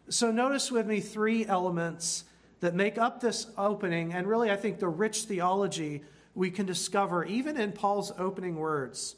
So 0.09 0.31
notice 0.31 0.71
with 0.71 0.87
me 0.87 1.01
three 1.01 1.45
elements 1.45 2.23
that 2.61 2.73
make 2.73 2.97
up 2.97 3.21
this 3.21 3.47
opening, 3.57 4.13
and 4.13 4.27
really, 4.27 4.49
I 4.51 4.55
think 4.55 4.79
the 4.79 4.87
rich 4.87 5.23
theology 5.23 6.03
we 6.35 6.51
can 6.51 6.65
discover 6.65 7.23
even 7.25 7.57
in 7.57 7.71
Paul's 7.71 8.11
opening 8.17 8.55
words. 8.55 9.15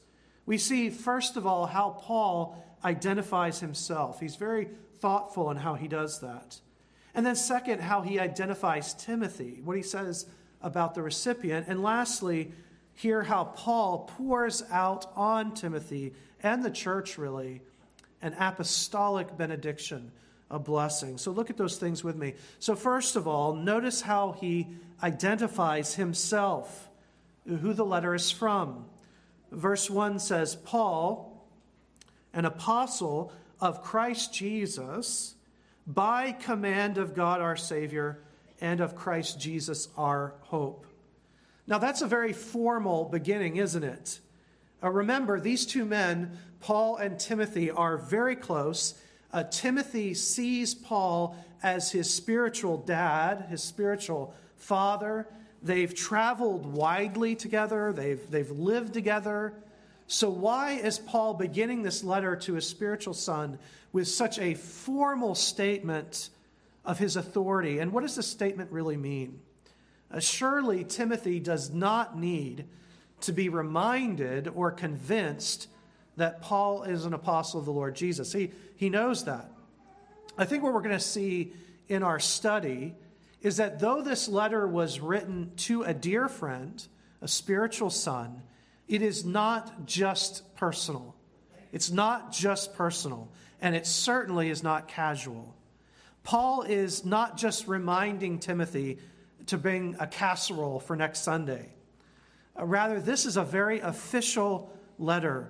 We 0.51 0.57
see, 0.57 0.89
first 0.89 1.37
of 1.37 1.47
all, 1.47 1.65
how 1.65 1.91
Paul 2.01 2.61
identifies 2.83 3.61
himself. 3.61 4.19
He's 4.19 4.35
very 4.35 4.67
thoughtful 4.99 5.49
in 5.49 5.55
how 5.55 5.75
he 5.75 5.87
does 5.87 6.19
that. 6.19 6.59
And 7.15 7.25
then, 7.25 7.37
second, 7.37 7.79
how 7.79 8.01
he 8.01 8.19
identifies 8.19 8.93
Timothy, 8.93 9.61
what 9.63 9.77
he 9.77 9.81
says 9.81 10.25
about 10.61 10.93
the 10.93 11.03
recipient. 11.03 11.69
And 11.69 11.81
lastly, 11.81 12.51
hear 12.95 13.23
how 13.23 13.45
Paul 13.45 14.11
pours 14.17 14.61
out 14.69 15.09
on 15.15 15.53
Timothy 15.53 16.15
and 16.43 16.65
the 16.65 16.69
church, 16.69 17.17
really, 17.17 17.61
an 18.21 18.35
apostolic 18.37 19.37
benediction, 19.37 20.11
a 20.49 20.59
blessing. 20.59 21.17
So 21.17 21.31
look 21.31 21.49
at 21.49 21.55
those 21.55 21.77
things 21.77 22.03
with 22.03 22.17
me. 22.17 22.33
So, 22.59 22.75
first 22.75 23.15
of 23.15 23.25
all, 23.25 23.55
notice 23.55 24.01
how 24.01 24.33
he 24.33 24.67
identifies 25.01 25.95
himself, 25.95 26.89
who 27.47 27.71
the 27.71 27.85
letter 27.85 28.13
is 28.13 28.31
from. 28.31 28.83
Verse 29.51 29.89
1 29.89 30.19
says, 30.19 30.55
Paul, 30.55 31.45
an 32.33 32.45
apostle 32.45 33.33
of 33.59 33.83
Christ 33.83 34.33
Jesus, 34.33 35.35
by 35.85 36.31
command 36.31 36.97
of 36.97 37.13
God 37.13 37.41
our 37.41 37.57
Savior 37.57 38.19
and 38.61 38.79
of 38.79 38.95
Christ 38.95 39.39
Jesus 39.39 39.89
our 39.97 40.35
hope. 40.41 40.85
Now, 41.67 41.77
that's 41.77 42.01
a 42.01 42.07
very 42.07 42.33
formal 42.33 43.05
beginning, 43.05 43.57
isn't 43.57 43.83
it? 43.83 44.19
Uh, 44.83 44.89
remember, 44.89 45.39
these 45.39 45.65
two 45.65 45.85
men, 45.85 46.37
Paul 46.59 46.97
and 46.97 47.19
Timothy, 47.19 47.69
are 47.69 47.97
very 47.97 48.35
close. 48.35 48.95
Uh, 49.31 49.43
Timothy 49.43 50.13
sees 50.13 50.73
Paul 50.73 51.35
as 51.61 51.91
his 51.91 52.11
spiritual 52.11 52.77
dad, 52.77 53.47
his 53.49 53.61
spiritual 53.61 54.33
father. 54.55 55.27
They've 55.63 55.93
traveled 55.93 56.65
widely 56.65 57.35
together, 57.35 57.93
they've, 57.93 58.19
they've 58.29 58.49
lived 58.49 58.93
together. 58.93 59.53
So, 60.07 60.29
why 60.29 60.71
is 60.71 60.99
Paul 60.99 61.35
beginning 61.35 61.83
this 61.83 62.03
letter 62.03 62.35
to 62.35 62.55
his 62.55 62.67
spiritual 62.67 63.13
son 63.13 63.59
with 63.93 64.07
such 64.07 64.39
a 64.39 64.55
formal 64.55 65.35
statement 65.35 66.29
of 66.83 66.99
his 66.99 67.15
authority? 67.15 67.79
And 67.79 67.93
what 67.93 68.01
does 68.01 68.15
this 68.15 68.27
statement 68.27 68.71
really 68.71 68.97
mean? 68.97 69.39
Uh, 70.11 70.19
surely 70.19 70.83
Timothy 70.83 71.39
does 71.39 71.69
not 71.69 72.17
need 72.17 72.65
to 73.21 73.31
be 73.31 73.49
reminded 73.49 74.47
or 74.49 74.71
convinced 74.71 75.67
that 76.17 76.41
Paul 76.41 76.83
is 76.83 77.05
an 77.05 77.13
apostle 77.13 77.59
of 77.59 77.65
the 77.65 77.71
Lord 77.71 77.95
Jesus. 77.95 78.33
He, 78.33 78.51
he 78.75 78.89
knows 78.89 79.23
that. 79.25 79.49
I 80.37 80.45
think 80.45 80.63
what 80.63 80.73
we're 80.73 80.81
going 80.81 80.97
to 80.97 80.99
see 80.99 81.53
in 81.87 82.03
our 82.03 82.19
study 82.19 82.95
is 83.41 83.57
that 83.57 83.79
though 83.79 84.01
this 84.01 84.27
letter 84.27 84.67
was 84.67 84.99
written 84.99 85.51
to 85.57 85.83
a 85.83 85.93
dear 85.93 86.27
friend, 86.27 86.85
a 87.21 87.27
spiritual 87.27 87.89
son, 87.89 88.41
it 88.87 89.01
is 89.01 89.25
not 89.25 89.85
just 89.85 90.55
personal. 90.55 91.15
It's 91.71 91.89
not 91.89 92.31
just 92.31 92.75
personal, 92.75 93.29
and 93.61 93.75
it 93.75 93.87
certainly 93.87 94.49
is 94.49 94.61
not 94.61 94.87
casual. 94.87 95.55
Paul 96.23 96.63
is 96.63 97.05
not 97.05 97.37
just 97.37 97.67
reminding 97.67 98.39
Timothy 98.39 98.99
to 99.47 99.57
bring 99.57 99.95
a 99.99 100.05
casserole 100.05 100.79
for 100.79 100.95
next 100.95 101.21
Sunday. 101.21 101.69
Uh, 102.59 102.65
rather, 102.65 102.99
this 102.99 103.25
is 103.25 103.37
a 103.37 103.43
very 103.43 103.79
official 103.79 104.71
letter, 104.99 105.49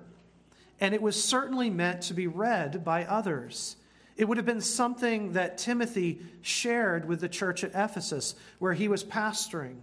and 0.79 0.93
it 0.93 1.01
was 1.01 1.21
certainly 1.21 1.69
meant 1.69 2.03
to 2.03 2.13
be 2.13 2.27
read 2.27 2.85
by 2.85 3.05
others. 3.05 3.75
It 4.17 4.27
would 4.27 4.37
have 4.37 4.45
been 4.45 4.61
something 4.61 5.33
that 5.33 5.57
Timothy 5.57 6.21
shared 6.41 7.07
with 7.07 7.21
the 7.21 7.29
church 7.29 7.63
at 7.63 7.71
Ephesus, 7.73 8.35
where 8.59 8.73
he 8.73 8.87
was 8.87 9.03
pastoring. 9.03 9.77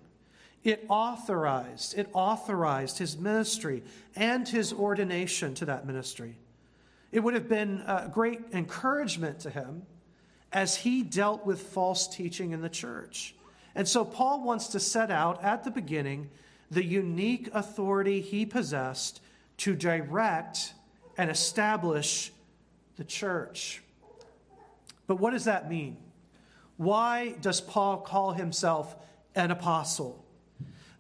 It 0.65 0.85
authorized, 0.89 1.97
it 1.97 2.09
authorized 2.13 2.99
his 2.99 3.17
ministry 3.17 3.83
and 4.17 4.47
his 4.47 4.73
ordination 4.73 5.55
to 5.55 5.65
that 5.67 5.87
ministry. 5.87 6.37
It 7.11 7.21
would 7.21 7.35
have 7.35 7.49
been 7.49 7.83
a 7.87 8.11
great 8.13 8.41
encouragement 8.53 9.41
to 9.41 9.51
him 9.51 9.83
as 10.53 10.77
he 10.77 11.03
dealt 11.03 11.47
with 11.47 11.61
false 11.61 12.09
teaching 12.09 12.53
in 12.53 12.61
the 12.61 12.69
church. 12.69 13.35
And 13.75 13.87
so 13.87 14.05
Paul 14.05 14.43
wants 14.43 14.69
to 14.69 14.81
set 14.81 15.11
out 15.11 15.43
at 15.43 15.65
the 15.65 15.71
beginning 15.71 16.31
the 16.71 16.85
unique 16.85 17.49
authority 17.55 18.21
he 18.21 18.45
possessed 18.45 19.21
to 19.59 19.75
direct 19.75 20.75
and 21.17 21.31
establish 21.31 22.33
the 22.97 23.05
church. 23.05 23.83
But 25.09 25.17
what 25.17 25.33
does 25.33 25.47
that 25.47 25.69
mean? 25.69 25.97
Why 26.77 27.35
does 27.41 27.61
Paul 27.61 27.99
call 27.99 28.35
himself 28.35 28.95
an 29.35 29.51
apostle? 29.51 30.25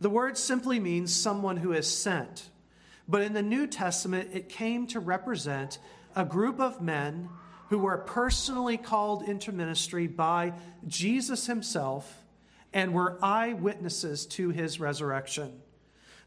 The 0.00 0.10
word 0.10 0.36
simply 0.36 0.80
means 0.80 1.14
someone 1.14 1.58
who 1.58 1.72
is 1.72 1.86
sent. 1.86 2.50
But 3.06 3.22
in 3.22 3.32
the 3.32 3.42
New 3.42 3.68
Testament, 3.68 4.30
it 4.32 4.48
came 4.48 4.88
to 4.88 4.98
represent 4.98 5.78
a 6.16 6.24
group 6.24 6.58
of 6.58 6.82
men 6.82 7.28
who 7.68 7.78
were 7.78 7.98
personally 7.98 8.76
called 8.76 9.22
into 9.22 9.52
ministry 9.52 10.06
by 10.06 10.54
Jesus 10.86 11.46
himself 11.46 12.24
and 12.72 12.92
were 12.92 13.18
eyewitnesses 13.22 14.26
to 14.26 14.50
his 14.50 14.80
resurrection. 14.80 15.60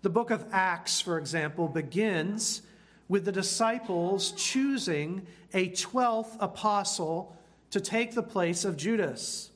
The 0.01 0.09
book 0.09 0.31
of 0.31 0.45
Acts, 0.51 1.01
for 1.01 1.17
example, 1.17 1.67
begins 1.67 2.61
with 3.07 3.25
the 3.25 3.31
disciples 3.31 4.31
choosing 4.31 5.25
a 5.53 5.69
12th 5.69 6.37
apostle 6.39 7.35
to 7.71 7.81
take 7.81 8.13
the 8.13 8.23
place 8.23 8.63
of 8.63 8.77
Judas. 8.77 9.49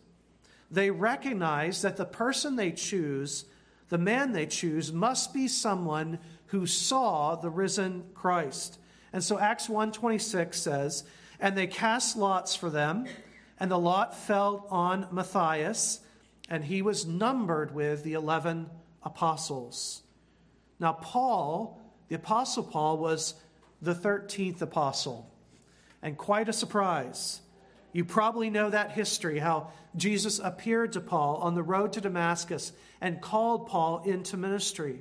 They 0.71 0.89
recognize 0.89 1.81
that 1.83 1.97
the 1.97 2.05
person 2.05 2.55
they 2.55 2.71
choose, 2.71 3.45
the 3.89 3.97
man 3.97 4.31
they 4.31 4.47
choose, 4.47 4.91
must 4.91 5.33
be 5.33 5.47
someone 5.47 6.19
who 6.47 6.65
saw 6.65 7.35
the 7.35 7.49
risen 7.49 8.05
Christ. 8.13 8.79
And 9.13 9.23
so 9.23 9.37
Acts 9.37 9.69
1:26 9.69 10.59
says, 10.59 11.03
"And 11.39 11.57
they 11.57 11.67
cast 11.67 12.17
lots 12.17 12.55
for 12.55 12.69
them, 12.69 13.05
and 13.59 13.69
the 13.69 13.79
lot 13.79 14.15
fell 14.15 14.65
on 14.69 15.07
Matthias, 15.11 16.01
and 16.49 16.65
he 16.65 16.81
was 16.81 17.05
numbered 17.05 17.73
with 17.73 18.03
the 18.03 18.13
11 18.13 18.69
apostles." 19.03 20.03
Now 20.79 20.93
Paul, 20.93 21.79
the 22.07 22.15
apostle 22.15 22.63
Paul 22.63 22.97
was 22.97 23.35
the 23.81 23.95
13th 23.95 24.61
apostle. 24.61 25.29
And 26.01 26.17
quite 26.17 26.49
a 26.49 26.53
surprise. 26.53 27.41
You 27.95 28.03
probably 28.03 28.49
know 28.49 28.69
that 28.69 28.91
history 28.91 29.39
how 29.39 29.71
Jesus 29.95 30.39
appeared 30.39 30.91
to 30.91 30.99
Paul 30.99 31.37
on 31.37 31.55
the 31.55 31.63
road 31.63 31.93
to 31.93 32.01
Damascus 32.01 32.73
and 32.99 33.21
called 33.21 33.67
Paul 33.67 34.03
into 34.03 34.35
ministry. 34.35 34.99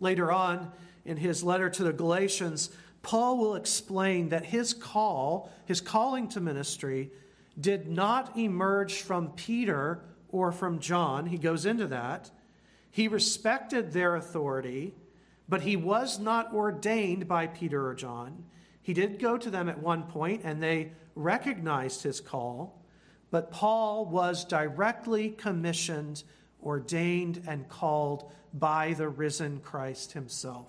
Later 0.00 0.32
on, 0.32 0.72
in 1.04 1.16
his 1.16 1.44
letter 1.44 1.70
to 1.70 1.84
the 1.84 1.92
Galatians, 1.92 2.70
Paul 3.02 3.38
will 3.38 3.54
explain 3.54 4.30
that 4.30 4.46
his 4.46 4.74
call, 4.74 5.48
his 5.64 5.80
calling 5.80 6.26
to 6.30 6.40
ministry, 6.40 7.12
did 7.60 7.86
not 7.86 8.36
emerge 8.36 9.02
from 9.02 9.30
Peter 9.30 10.02
or 10.30 10.50
from 10.50 10.80
John. 10.80 11.26
He 11.26 11.38
goes 11.38 11.66
into 11.66 11.86
that. 11.86 12.32
He 12.90 13.06
respected 13.06 13.92
their 13.92 14.16
authority, 14.16 14.92
but 15.48 15.60
he 15.60 15.76
was 15.76 16.18
not 16.18 16.52
ordained 16.52 17.28
by 17.28 17.46
Peter 17.46 17.86
or 17.86 17.94
John. 17.94 18.42
He 18.82 18.94
did 18.94 19.18
go 19.18 19.36
to 19.36 19.50
them 19.50 19.68
at 19.68 19.82
one 19.82 20.04
point, 20.04 20.42
and 20.44 20.62
they 20.62 20.92
recognized 21.14 22.02
his 22.02 22.20
call, 22.20 22.82
but 23.30 23.50
Paul 23.50 24.06
was 24.06 24.44
directly 24.44 25.30
commissioned, 25.30 26.24
ordained, 26.62 27.42
and 27.46 27.68
called 27.68 28.30
by 28.52 28.94
the 28.94 29.08
risen 29.08 29.60
Christ 29.60 30.12
himself. 30.12 30.68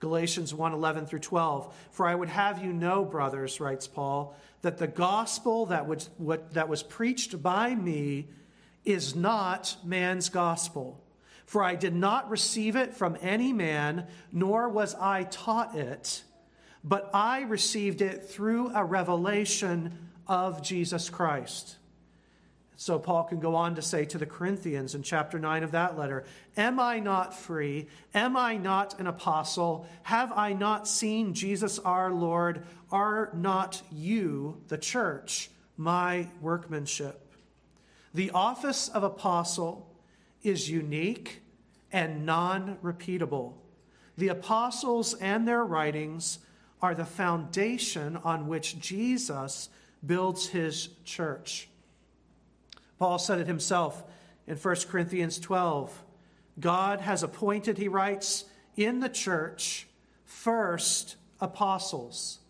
Galatians 0.00 0.52
1 0.52 0.72
11 0.72 1.06
through 1.06 1.20
12. 1.20 1.72
For 1.92 2.06
I 2.06 2.14
would 2.14 2.28
have 2.28 2.64
you 2.64 2.72
know, 2.72 3.04
brothers, 3.04 3.60
writes 3.60 3.86
Paul, 3.86 4.34
that 4.62 4.78
the 4.78 4.88
gospel 4.88 5.66
that 5.66 5.86
was, 5.86 6.10
what, 6.18 6.54
that 6.54 6.68
was 6.68 6.82
preached 6.82 7.40
by 7.40 7.74
me 7.74 8.26
is 8.84 9.14
not 9.14 9.76
man's 9.84 10.28
gospel. 10.28 11.00
For 11.46 11.62
I 11.62 11.76
did 11.76 11.94
not 11.94 12.30
receive 12.30 12.74
it 12.74 12.94
from 12.94 13.16
any 13.20 13.52
man, 13.52 14.08
nor 14.32 14.68
was 14.68 14.96
I 14.96 15.24
taught 15.24 15.76
it 15.76 16.24
but 16.84 17.10
I 17.14 17.42
received 17.42 18.02
it 18.02 18.28
through 18.28 18.74
a 18.74 18.84
revelation 18.84 20.10
of 20.26 20.62
Jesus 20.62 21.10
Christ. 21.10 21.76
So 22.76 22.98
Paul 22.98 23.24
can 23.24 23.38
go 23.38 23.54
on 23.54 23.76
to 23.76 23.82
say 23.82 24.04
to 24.06 24.18
the 24.18 24.26
Corinthians 24.26 24.96
in 24.96 25.04
chapter 25.04 25.38
9 25.38 25.62
of 25.62 25.70
that 25.70 25.96
letter 25.96 26.24
Am 26.56 26.80
I 26.80 26.98
not 26.98 27.32
free? 27.32 27.86
Am 28.12 28.36
I 28.36 28.56
not 28.56 28.98
an 28.98 29.06
apostle? 29.06 29.86
Have 30.02 30.32
I 30.32 30.52
not 30.52 30.88
seen 30.88 31.32
Jesus 31.32 31.78
our 31.78 32.10
Lord? 32.10 32.64
Are 32.90 33.30
not 33.34 33.82
you, 33.92 34.60
the 34.66 34.78
church, 34.78 35.50
my 35.76 36.26
workmanship? 36.40 37.20
The 38.14 38.32
office 38.32 38.88
of 38.88 39.04
apostle 39.04 39.88
is 40.42 40.68
unique 40.68 41.40
and 41.92 42.26
non 42.26 42.78
repeatable. 42.82 43.54
The 44.18 44.28
apostles 44.28 45.14
and 45.14 45.46
their 45.46 45.64
writings 45.64 46.40
are 46.82 46.94
the 46.94 47.04
foundation 47.04 48.16
on 48.18 48.48
which 48.48 48.78
Jesus 48.80 49.68
builds 50.04 50.48
his 50.48 50.88
church. 51.04 51.68
Paul 52.98 53.18
said 53.18 53.38
it 53.38 53.46
himself 53.46 54.02
in 54.46 54.56
1 54.56 54.76
Corinthians 54.88 55.38
12. 55.38 56.02
God 56.58 57.00
has 57.00 57.22
appointed, 57.22 57.78
he 57.78 57.88
writes, 57.88 58.44
in 58.76 59.00
the 59.00 59.08
church 59.08 59.86
first 60.24 61.16
apostles, 61.40 62.40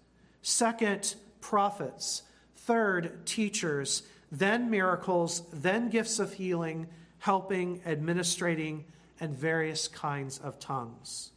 second 0.40 1.14
prophets, 1.40 2.22
third 2.56 3.26
teachers, 3.26 4.02
then 4.30 4.70
miracles, 4.70 5.42
then 5.52 5.90
gifts 5.90 6.18
of 6.18 6.32
healing, 6.34 6.86
helping, 7.18 7.82
administrating, 7.84 8.84
and 9.20 9.36
various 9.36 9.88
kinds 9.88 10.38
of 10.38 10.58
tongues. 10.58 11.32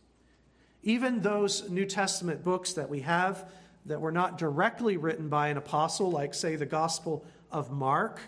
Even 0.86 1.20
those 1.20 1.68
New 1.70 1.86
Testament 1.86 2.44
books 2.44 2.74
that 2.74 2.90
we 2.90 3.02
have 3.02 3.50
that 3.88 4.00
were 4.00 4.12
not 4.12 4.38
directly 4.38 4.98
written 4.98 5.28
by 5.30 5.50
an 5.50 5.58
apostle, 5.58 6.12
like, 6.12 6.34
say, 6.34 6.56
the 6.56 6.66
Gospel 6.66 7.26
of 7.52 7.72
Mark, 7.72 8.22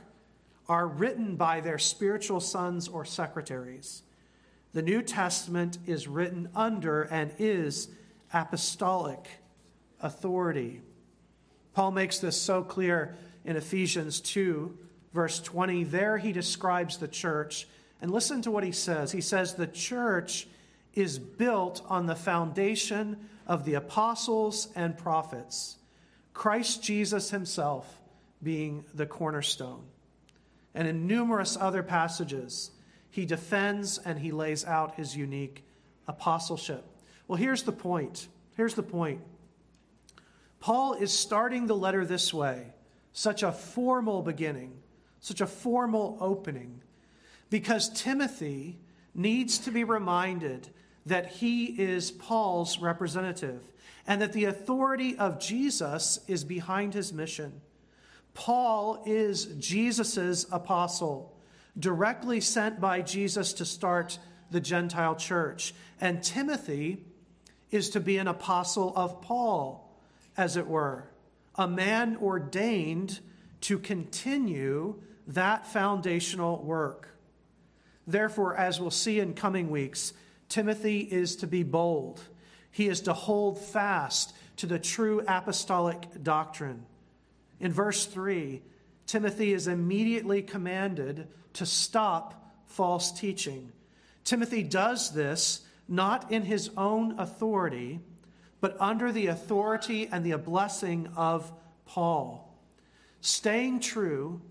are 0.67 0.87
written 0.87 1.35
by 1.35 1.61
their 1.61 1.77
spiritual 1.77 2.39
sons 2.39 2.87
or 2.87 3.05
secretaries. 3.05 4.01
The 4.73 4.81
New 4.81 5.03
Testament 5.03 5.77
is 5.85 6.07
written 6.07 6.49
under 6.55 7.03
and 7.03 7.31
is 7.37 7.89
apostolic 8.33 9.27
authority. 10.01 10.81
Paul 11.73 11.91
makes 11.91 12.17
this 12.17 12.39
so 12.39 12.63
clear 12.63 13.15
in 13.45 13.55
Ephesians 13.55 14.19
2, 14.19 14.75
verse 15.13 15.39
20. 15.39 15.83
There 15.85 16.17
he 16.17 16.31
describes 16.31 16.97
the 16.97 17.07
church 17.07 17.67
And 18.01 18.11
listen 18.11 18.43
to 18.43 18.51
what 18.51 18.63
he 18.63 18.71
says. 18.71 19.11
He 19.11 19.21
says, 19.21 19.55
The 19.55 19.65
church 19.65 20.47
is 20.97 21.19
built 21.19 21.81
on 21.87 22.07
the 22.07 22.15
foundation 22.15 23.29
of 23.45 23.65
the 23.65 23.75
apostles 23.75 24.69
and 24.75 24.97
prophets, 24.97 25.77
Christ 26.33 26.83
Jesus 26.83 27.29
himself 27.29 28.01
being 28.41 28.83
the 28.93 29.05
cornerstone. 29.05 29.83
And 30.73 30.87
in 30.87 31.07
numerous 31.07 31.55
other 31.59 31.83
passages, 31.83 32.71
he 33.09 33.25
defends 33.25 33.97
and 33.99 34.19
he 34.19 34.31
lays 34.31 34.65
out 34.65 34.95
his 34.95 35.15
unique 35.15 35.63
apostleship. 36.07 36.83
Well, 37.27 37.37
here's 37.37 37.63
the 37.63 37.71
point. 37.71 38.27
Here's 38.55 38.73
the 38.75 38.83
point. 38.83 39.21
Paul 40.59 40.95
is 40.95 41.11
starting 41.11 41.67
the 41.67 41.75
letter 41.75 42.05
this 42.05 42.33
way, 42.33 42.73
such 43.13 43.43
a 43.43 43.51
formal 43.51 44.23
beginning, 44.23 44.73
such 45.19 45.41
a 45.41 45.47
formal 45.47 46.17
opening, 46.19 46.81
because 47.49 47.89
Timothy 47.89 48.79
needs 49.13 49.59
to 49.59 49.71
be 49.71 49.83
reminded 49.83 50.69
that 51.07 51.27
he 51.27 51.65
is 51.65 52.11
Paul's 52.11 52.79
representative 52.79 53.61
and 54.05 54.21
that 54.21 54.33
the 54.33 54.45
authority 54.45 55.17
of 55.17 55.39
Jesus 55.39 56.19
is 56.27 56.43
behind 56.43 56.93
his 56.93 57.11
mission. 57.11 57.61
Paul 58.33 59.03
is 59.05 59.45
Jesus' 59.57 60.45
apostle, 60.51 61.35
directly 61.77 62.39
sent 62.39 62.79
by 62.79 63.01
Jesus 63.01 63.53
to 63.53 63.65
start 63.65 64.19
the 64.51 64.61
Gentile 64.61 65.15
church. 65.15 65.73
And 65.99 66.23
Timothy 66.23 67.03
is 67.71 67.89
to 67.91 67.99
be 67.99 68.17
an 68.17 68.27
apostle 68.27 68.93
of 68.95 69.21
Paul, 69.21 69.97
as 70.37 70.55
it 70.55 70.67
were, 70.67 71.09
a 71.55 71.67
man 71.67 72.17
ordained 72.21 73.19
to 73.61 73.79
continue 73.79 75.01
that 75.27 75.65
foundational 75.65 76.63
work. 76.63 77.09
Therefore, 78.05 78.55
as 78.55 78.79
we'll 78.79 78.91
see 78.91 79.19
in 79.19 79.33
coming 79.33 79.69
weeks, 79.69 80.13
Timothy 80.49 80.99
is 80.99 81.35
to 81.37 81.47
be 81.47 81.63
bold. 81.63 82.21
He 82.71 82.87
is 82.87 83.01
to 83.01 83.13
hold 83.13 83.59
fast 83.59 84.33
to 84.57 84.65
the 84.65 84.79
true 84.79 85.23
apostolic 85.27 86.23
doctrine. 86.23 86.85
In 87.59 87.71
verse 87.71 88.05
3, 88.05 88.61
Timothy 89.05 89.53
is 89.53 89.67
immediately 89.67 90.41
commanded 90.41 91.27
to 91.53 91.65
stop 91.65 92.53
false 92.65 93.11
teaching. 93.11 93.71
Timothy 94.23 94.63
does 94.63 95.13
this 95.13 95.61
not 95.87 96.31
in 96.31 96.43
his 96.43 96.69
own 96.75 97.19
authority, 97.19 97.99
but 98.59 98.75
under 98.79 99.11
the 99.11 99.27
authority 99.27 100.07
and 100.11 100.25
the 100.25 100.37
blessing 100.37 101.07
of 101.15 101.51
Paul. 101.85 102.53
Staying 103.21 103.79
true 103.79 104.41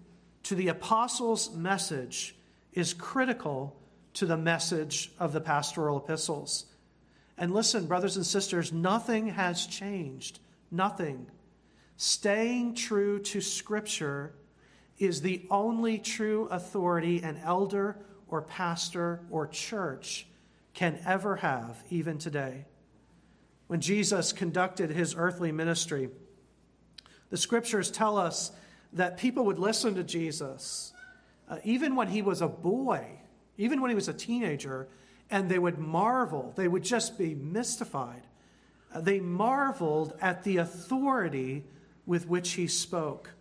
to 0.44 0.54
the 0.54 0.68
apostles' 0.68 1.54
message 1.54 2.36
is 2.72 2.94
critical 2.94 3.76
to 4.16 4.26
the 4.26 4.36
message 4.36 5.10
of 5.18 5.32
the 5.32 5.40
pastoral 5.40 5.98
epistles. 5.98 6.66
And 7.38 7.52
listen, 7.52 7.86
brothers 7.86 8.16
and 8.16 8.26
sisters, 8.26 8.72
nothing 8.72 9.28
has 9.28 9.66
changed. 9.66 10.40
Nothing. 10.70 11.26
Staying 11.96 12.74
true 12.74 13.18
to 13.20 13.40
Scripture 13.40 14.34
is 14.98 15.20
the 15.20 15.46
only 15.50 15.98
true 15.98 16.48
authority 16.50 17.22
an 17.22 17.38
elder 17.44 17.96
or 18.28 18.42
pastor 18.42 19.20
or 19.30 19.46
church 19.46 20.26
can 20.72 20.98
ever 21.06 21.36
have, 21.36 21.82
even 21.90 22.18
today. 22.18 22.64
When 23.66 23.80
Jesus 23.80 24.32
conducted 24.32 24.90
his 24.90 25.14
earthly 25.16 25.52
ministry, 25.52 26.08
the 27.30 27.36
scriptures 27.36 27.90
tell 27.90 28.16
us 28.16 28.52
that 28.92 29.18
people 29.18 29.44
would 29.46 29.58
listen 29.58 29.94
to 29.96 30.04
Jesus 30.04 30.92
uh, 31.48 31.58
even 31.64 31.94
when 31.94 32.08
he 32.08 32.22
was 32.22 32.42
a 32.42 32.48
boy, 32.48 33.06
even 33.58 33.80
when 33.80 33.90
he 33.90 33.94
was 33.94 34.08
a 34.08 34.14
teenager, 34.14 34.88
and 35.30 35.48
they 35.48 35.58
would 35.58 35.78
marvel. 35.78 36.52
They 36.56 36.68
would 36.68 36.84
just 36.84 37.18
be 37.18 37.34
mystified. 37.34 38.22
Uh, 38.92 39.00
they 39.00 39.20
marveled 39.20 40.16
at 40.20 40.44
the 40.44 40.58
authority 40.58 41.64
with 42.04 42.28
which 42.28 42.52
he 42.52 42.66
spoke. 42.68 43.32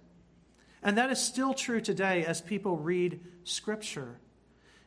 And 0.82 0.98
that 0.98 1.12
is 1.12 1.20
still 1.20 1.54
true 1.54 1.82
today 1.82 2.26
as 2.26 2.42
people 2.42 2.78
read 2.78 3.20
Scripture. 3.44 4.20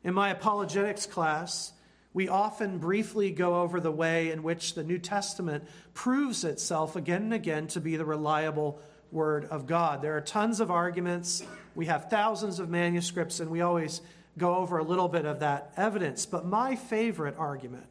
In 0.05 0.15
my 0.15 0.31
apologetics 0.31 1.07
class, 1.07 1.73
we 2.13 2.29
often 2.29 2.79
briefly 2.79 3.31
go 3.31 3.61
over 3.61 3.81
the 3.81 3.93
way 3.93 4.31
in 4.31 4.43
which 4.43 4.75
the 4.75 4.83
New 4.83 4.99
Testament 4.99 5.65
proves 5.95 6.45
itself 6.45 6.97
again 6.97 7.23
and 7.23 7.35
again 7.35 7.67
to 7.69 7.81
be 7.81 7.97
the 7.97 8.05
reliable 8.05 8.81
Word 9.11 9.47
of 9.47 9.67
God. 9.67 10.03
There 10.03 10.17
are 10.17 10.21
tons 10.21 10.61
of 10.61 10.71
arguments. 10.71 11.43
We 11.75 11.87
have 11.87 12.11
thousands 12.11 12.59
of 12.59 12.69
manuscripts, 12.69 13.41
and 13.41 13.51
we 13.51 13.61
always 13.61 14.01
go 14.39 14.57
over 14.57 14.79
a 14.79 14.85
little 14.85 15.09
bit 15.09 15.25
of 15.25 15.41
that 15.41 15.73
evidence. 15.77 16.27
But 16.27 16.47
my 16.47 16.77
favorite 16.77 17.37
argument, 17.37 17.87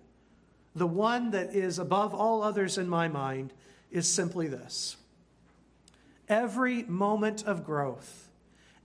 the 0.75 0.87
one 0.87 1.31
that 1.31 1.53
is 1.53 1.79
above 1.79 2.13
all 2.13 2.41
others 2.41 2.77
in 2.77 2.87
my 2.87 3.07
mind, 3.07 3.53
is 3.91 4.11
simply 4.11 4.47
this 4.47 4.97
Every 6.27 6.83
moment 6.83 7.43
of 7.45 7.63
growth, 7.63 8.29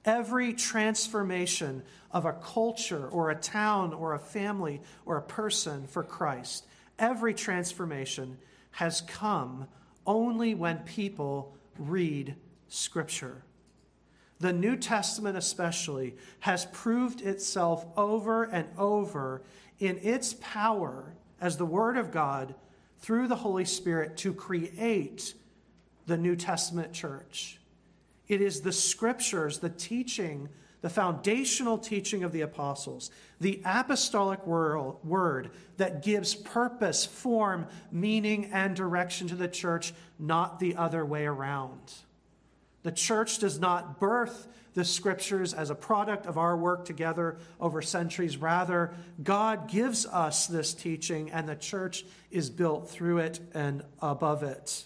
every 0.05 0.53
transformation 0.53 1.83
of 2.11 2.25
a 2.25 2.33
culture 2.33 3.09
or 3.09 3.31
a 3.31 3.35
town 3.35 3.92
or 3.92 4.14
a 4.14 4.18
family 4.18 4.81
or 5.07 5.16
a 5.16 5.22
person 5.22 5.87
for 5.87 6.03
Christ, 6.03 6.66
every 6.98 7.35
transformation 7.35 8.38
has 8.72 9.01
come 9.03 9.66
only 10.07 10.55
when 10.55 10.79
people 10.79 11.57
read 11.79 12.35
Scripture. 12.68 13.42
The 14.42 14.52
New 14.52 14.74
Testament, 14.74 15.38
especially, 15.38 16.16
has 16.40 16.64
proved 16.72 17.20
itself 17.20 17.87
over 17.96 18.42
and 18.42 18.66
over 18.76 19.42
in 19.78 19.98
its 20.02 20.35
power 20.40 21.14
as 21.40 21.57
the 21.57 21.64
Word 21.64 21.96
of 21.96 22.11
God 22.11 22.57
through 22.98 23.28
the 23.28 23.37
Holy 23.37 23.64
Spirit 23.64 24.16
to 24.16 24.35
create 24.35 25.35
the 26.07 26.16
New 26.16 26.35
Testament 26.35 26.92
church. 26.92 27.61
It 28.26 28.40
is 28.40 28.62
the 28.62 28.72
scriptures, 28.72 29.61
the 29.61 29.70
teaching, 29.70 30.48
the 30.81 30.90
foundational 30.90 31.78
teaching 31.78 32.24
of 32.24 32.33
the 32.33 32.40
apostles, 32.40 33.12
the 33.40 33.62
apostolic 33.64 34.44
word 34.44 35.52
that 35.76 36.02
gives 36.02 36.35
purpose, 36.35 37.07
form, 37.07 37.68
meaning, 37.92 38.46
and 38.46 38.74
direction 38.74 39.28
to 39.28 39.37
the 39.37 39.46
church, 39.46 39.94
not 40.18 40.59
the 40.59 40.74
other 40.74 41.05
way 41.05 41.26
around. 41.26 41.92
The 42.82 42.92
church 42.92 43.38
does 43.38 43.58
not 43.60 44.00
birth 44.00 44.48
the 44.74 44.84
scriptures 44.84 45.52
as 45.52 45.70
a 45.70 45.74
product 45.74 46.26
of 46.26 46.38
our 46.38 46.56
work 46.56 46.84
together 46.84 47.36
over 47.60 47.82
centuries. 47.82 48.36
Rather, 48.36 48.92
God 49.22 49.68
gives 49.68 50.06
us 50.06 50.46
this 50.46 50.72
teaching, 50.74 51.30
and 51.30 51.48
the 51.48 51.56
church 51.56 52.04
is 52.30 52.50
built 52.50 52.90
through 52.90 53.18
it 53.18 53.40
and 53.54 53.82
above 54.00 54.42
it. 54.42 54.84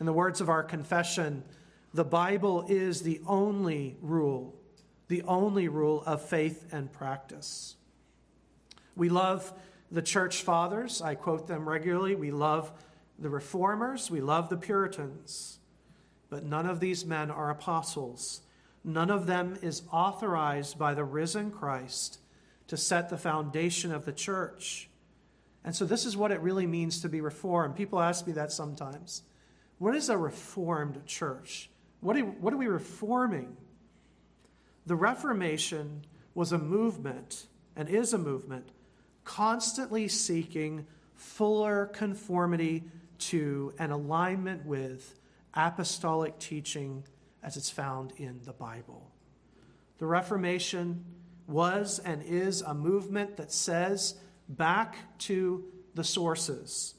In 0.00 0.06
the 0.06 0.12
words 0.12 0.40
of 0.40 0.48
our 0.48 0.62
confession, 0.62 1.44
the 1.94 2.04
Bible 2.04 2.66
is 2.68 3.02
the 3.02 3.20
only 3.26 3.96
rule, 4.00 4.54
the 5.08 5.22
only 5.22 5.68
rule 5.68 6.02
of 6.04 6.22
faith 6.22 6.66
and 6.72 6.92
practice. 6.92 7.76
We 8.96 9.08
love 9.08 9.52
the 9.90 10.02
church 10.02 10.42
fathers. 10.42 11.00
I 11.00 11.14
quote 11.14 11.46
them 11.46 11.68
regularly. 11.68 12.14
We 12.14 12.30
love 12.30 12.70
the 13.18 13.30
reformers. 13.30 14.10
We 14.10 14.20
love 14.20 14.48
the 14.48 14.56
Puritans. 14.56 15.58
But 16.30 16.44
none 16.44 16.66
of 16.66 16.80
these 16.80 17.04
men 17.04 17.30
are 17.30 17.50
apostles. 17.50 18.42
None 18.84 19.10
of 19.10 19.26
them 19.26 19.58
is 19.62 19.82
authorized 19.92 20.78
by 20.78 20.94
the 20.94 21.04
risen 21.04 21.50
Christ 21.50 22.18
to 22.68 22.76
set 22.76 23.08
the 23.08 23.16
foundation 23.16 23.92
of 23.92 24.04
the 24.04 24.12
church. 24.12 24.88
And 25.64 25.74
so, 25.74 25.84
this 25.84 26.06
is 26.06 26.16
what 26.16 26.30
it 26.30 26.40
really 26.40 26.66
means 26.66 27.00
to 27.02 27.08
be 27.08 27.20
reformed. 27.20 27.76
People 27.76 28.00
ask 28.00 28.26
me 28.26 28.32
that 28.34 28.52
sometimes. 28.52 29.22
What 29.78 29.94
is 29.94 30.08
a 30.08 30.16
reformed 30.16 31.04
church? 31.06 31.70
What 32.00 32.16
are, 32.16 32.20
what 32.20 32.52
are 32.52 32.58
we 32.58 32.68
reforming? 32.68 33.56
The 34.86 34.96
Reformation 34.96 36.04
was 36.34 36.52
a 36.52 36.58
movement 36.58 37.46
and 37.76 37.88
is 37.88 38.12
a 38.12 38.18
movement 38.18 38.68
constantly 39.24 40.08
seeking 40.08 40.86
fuller 41.14 41.86
conformity 41.86 42.84
to 43.18 43.74
and 43.78 43.92
alignment 43.92 44.64
with 44.64 45.18
apostolic 45.54 46.38
teaching 46.38 47.04
as 47.42 47.56
it's 47.56 47.70
found 47.70 48.12
in 48.16 48.40
the 48.44 48.52
Bible. 48.52 49.10
The 49.98 50.06
Reformation 50.06 51.04
was 51.46 51.98
and 51.98 52.22
is 52.22 52.62
a 52.62 52.74
movement 52.74 53.36
that 53.36 53.50
says 53.50 54.14
back 54.48 54.96
to 55.18 55.64
the 55.94 56.04
sources. 56.04 56.94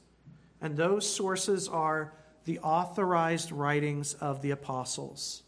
And 0.62 0.76
those 0.76 1.08
sources 1.08 1.68
are 1.68 2.14
the 2.46 2.60
authorized 2.60 3.52
writings 3.52 4.14
of 4.16 4.42
the 4.42 4.52
apostles. 4.52 5.44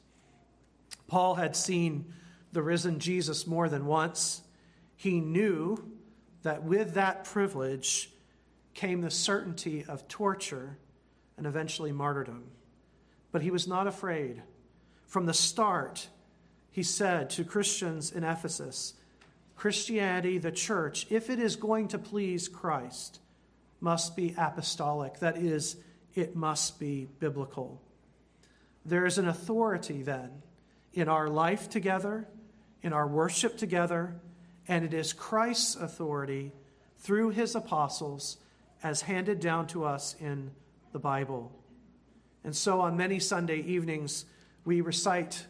Paul 1.07 1.35
had 1.35 1.55
seen 1.55 2.13
the 2.53 2.61
risen 2.61 2.99
Jesus 2.99 3.47
more 3.47 3.67
than 3.67 3.85
once. 3.85 4.41
He 4.95 5.19
knew 5.19 5.83
that 6.43 6.63
with 6.63 6.93
that 6.93 7.23
privilege 7.23 8.11
came 8.73 9.01
the 9.01 9.11
certainty 9.11 9.83
of 9.87 10.07
torture 10.07 10.77
and 11.37 11.45
eventually 11.45 11.91
martyrdom. 11.91 12.43
But 13.31 13.41
he 13.41 13.51
was 13.51 13.67
not 13.67 13.87
afraid. 13.87 14.41
From 15.05 15.25
the 15.25 15.33
start, 15.33 16.07
he 16.69 16.83
said 16.83 17.29
to 17.31 17.43
Christians 17.43 18.11
in 18.11 18.23
Ephesus, 18.23 18.93
Christianity, 19.55 20.37
the 20.37 20.51
church, 20.51 21.05
if 21.09 21.29
it 21.29 21.37
is 21.37 21.55
going 21.55 21.89
to 21.89 21.99
please 21.99 22.47
Christ, 22.47 23.19
must 23.79 24.15
be 24.15 24.33
apostolic. 24.37 25.19
That 25.19 25.37
is, 25.37 25.75
it 26.15 26.35
must 26.35 26.79
be 26.79 27.07
biblical. 27.19 27.81
There 28.85 29.05
is 29.05 29.17
an 29.17 29.27
authority 29.27 30.01
then 30.01 30.41
in 30.93 31.07
our 31.07 31.27
life 31.27 31.69
together, 31.69 32.27
in 32.81 32.93
our 32.93 33.07
worship 33.07 33.57
together, 33.57 34.15
and 34.67 34.83
it 34.83 34.93
is 34.93 35.13
Christ's 35.13 35.75
authority 35.75 36.53
through 36.97 37.29
his 37.29 37.55
apostles 37.55 38.37
as 38.81 39.01
handed 39.01 39.39
down 39.39 39.67
to 39.67 39.83
us 39.83 40.15
in 40.19 40.51
the 40.91 40.99
Bible. 40.99 41.51
And 42.43 42.55
so 42.55 42.81
on 42.81 42.97
many 42.97 43.19
Sunday 43.19 43.59
evenings, 43.59 44.25
we 44.65 44.81
recite 44.81 45.45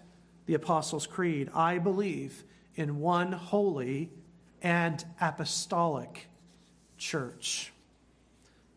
the 0.46 0.54
Apostles' 0.54 1.08
Creed 1.08 1.50
I 1.54 1.78
believe 1.78 2.44
in 2.76 3.00
one 3.00 3.32
holy 3.32 4.10
and 4.62 5.04
apostolic 5.20 6.28
church. 6.98 7.74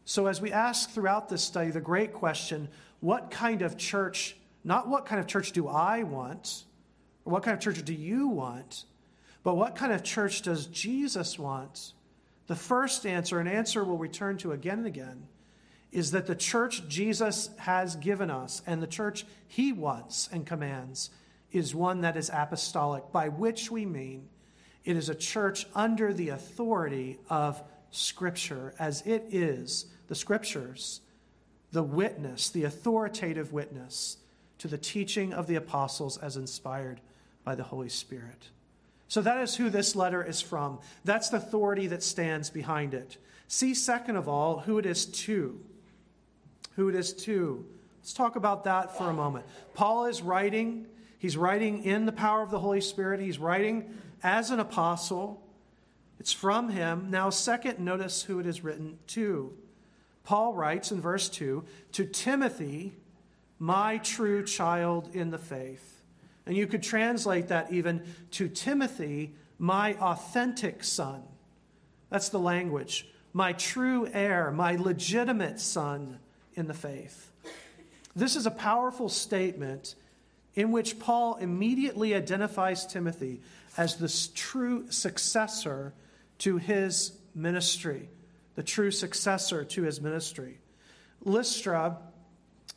So, 0.04 0.26
as 0.26 0.40
we 0.40 0.52
ask 0.52 0.90
throughout 0.90 1.28
this 1.28 1.42
study 1.42 1.70
the 1.70 1.80
great 1.80 2.12
question, 2.12 2.68
what 3.00 3.30
kind 3.30 3.62
of 3.62 3.76
church, 3.76 4.36
not 4.62 4.88
what 4.88 5.06
kind 5.06 5.20
of 5.20 5.26
church 5.26 5.52
do 5.52 5.68
I 5.68 6.02
want, 6.02 6.64
or 7.24 7.32
what 7.32 7.42
kind 7.42 7.56
of 7.56 7.62
church 7.62 7.82
do 7.84 7.94
you 7.94 8.28
want, 8.28 8.84
but 9.42 9.56
what 9.56 9.76
kind 9.76 9.92
of 9.92 10.02
church 10.02 10.42
does 10.42 10.66
Jesus 10.66 11.38
want? 11.38 11.92
The 12.46 12.56
first 12.56 13.06
answer, 13.06 13.38
an 13.38 13.46
answer 13.46 13.84
we'll 13.84 13.96
return 13.96 14.36
to 14.38 14.52
again 14.52 14.78
and 14.78 14.86
again, 14.86 15.26
is 15.94 16.10
that 16.10 16.26
the 16.26 16.34
church 16.34 16.86
Jesus 16.88 17.48
has 17.58 17.94
given 17.96 18.28
us 18.30 18.60
and 18.66 18.82
the 18.82 18.86
church 18.86 19.24
he 19.46 19.72
wants 19.72 20.28
and 20.32 20.44
commands 20.44 21.10
is 21.52 21.74
one 21.74 22.00
that 22.00 22.16
is 22.16 22.30
apostolic, 22.34 23.12
by 23.12 23.28
which 23.28 23.70
we 23.70 23.86
mean 23.86 24.28
it 24.84 24.96
is 24.96 25.08
a 25.08 25.14
church 25.14 25.66
under 25.74 26.12
the 26.12 26.30
authority 26.30 27.18
of 27.30 27.62
Scripture, 27.90 28.74
as 28.78 29.02
it 29.02 29.24
is, 29.30 29.86
the 30.08 30.16
Scriptures, 30.16 31.00
the 31.70 31.82
witness, 31.82 32.50
the 32.50 32.64
authoritative 32.64 33.52
witness 33.52 34.18
to 34.58 34.66
the 34.66 34.76
teaching 34.76 35.32
of 35.32 35.46
the 35.46 35.54
apostles 35.54 36.18
as 36.18 36.36
inspired 36.36 37.00
by 37.44 37.54
the 37.54 37.62
Holy 37.62 37.88
Spirit. 37.88 38.50
So 39.06 39.22
that 39.22 39.38
is 39.38 39.54
who 39.54 39.70
this 39.70 39.94
letter 39.94 40.24
is 40.24 40.40
from. 40.40 40.80
That's 41.04 41.28
the 41.28 41.36
authority 41.36 41.86
that 41.86 42.02
stands 42.02 42.50
behind 42.50 42.94
it. 42.94 43.16
See, 43.46 43.74
second 43.74 44.16
of 44.16 44.28
all, 44.28 44.58
who 44.58 44.78
it 44.78 44.86
is 44.86 45.06
to. 45.06 45.60
Who 46.76 46.88
it 46.88 46.94
is 46.94 47.12
to. 47.24 47.64
Let's 47.98 48.12
talk 48.12 48.36
about 48.36 48.64
that 48.64 48.98
for 48.98 49.08
a 49.08 49.14
moment. 49.14 49.46
Paul 49.72 50.06
is 50.06 50.20
writing, 50.20 50.86
he's 51.18 51.36
writing 51.36 51.84
in 51.84 52.04
the 52.04 52.12
power 52.12 52.42
of 52.42 52.50
the 52.50 52.58
Holy 52.58 52.80
Spirit, 52.80 53.20
he's 53.20 53.38
writing 53.38 53.96
as 54.22 54.50
an 54.50 54.60
apostle. 54.60 55.42
It's 56.20 56.32
from 56.32 56.68
him. 56.68 57.10
Now, 57.10 57.30
second, 57.30 57.78
notice 57.78 58.22
who 58.22 58.40
it 58.40 58.46
is 58.46 58.62
written 58.62 58.98
to. 59.08 59.52
Paul 60.24 60.54
writes 60.54 60.90
in 60.90 61.00
verse 61.00 61.28
2 61.28 61.64
to 61.92 62.04
Timothy, 62.04 62.94
my 63.58 63.98
true 63.98 64.44
child 64.44 65.10
in 65.14 65.30
the 65.30 65.38
faith. 65.38 66.02
And 66.46 66.56
you 66.56 66.66
could 66.66 66.82
translate 66.82 67.48
that 67.48 67.72
even 67.72 68.02
to 68.32 68.48
Timothy, 68.48 69.34
my 69.58 69.94
authentic 69.94 70.84
son. 70.84 71.22
That's 72.10 72.28
the 72.28 72.38
language. 72.38 73.08
My 73.32 73.52
true 73.54 74.08
heir, 74.12 74.50
my 74.50 74.76
legitimate 74.76 75.58
son 75.58 76.18
in 76.54 76.66
the 76.66 76.74
faith. 76.74 77.30
This 78.16 78.36
is 78.36 78.46
a 78.46 78.50
powerful 78.50 79.08
statement 79.08 79.94
in 80.54 80.70
which 80.70 80.98
Paul 80.98 81.36
immediately 81.36 82.14
identifies 82.14 82.86
Timothy 82.86 83.40
as 83.76 83.96
the 83.96 84.30
true 84.34 84.90
successor 84.90 85.92
to 86.38 86.58
his 86.58 87.12
ministry, 87.34 88.08
the 88.54 88.62
true 88.62 88.90
successor 88.90 89.64
to 89.64 89.82
his 89.82 90.00
ministry. 90.00 90.58
Lystra, 91.24 91.98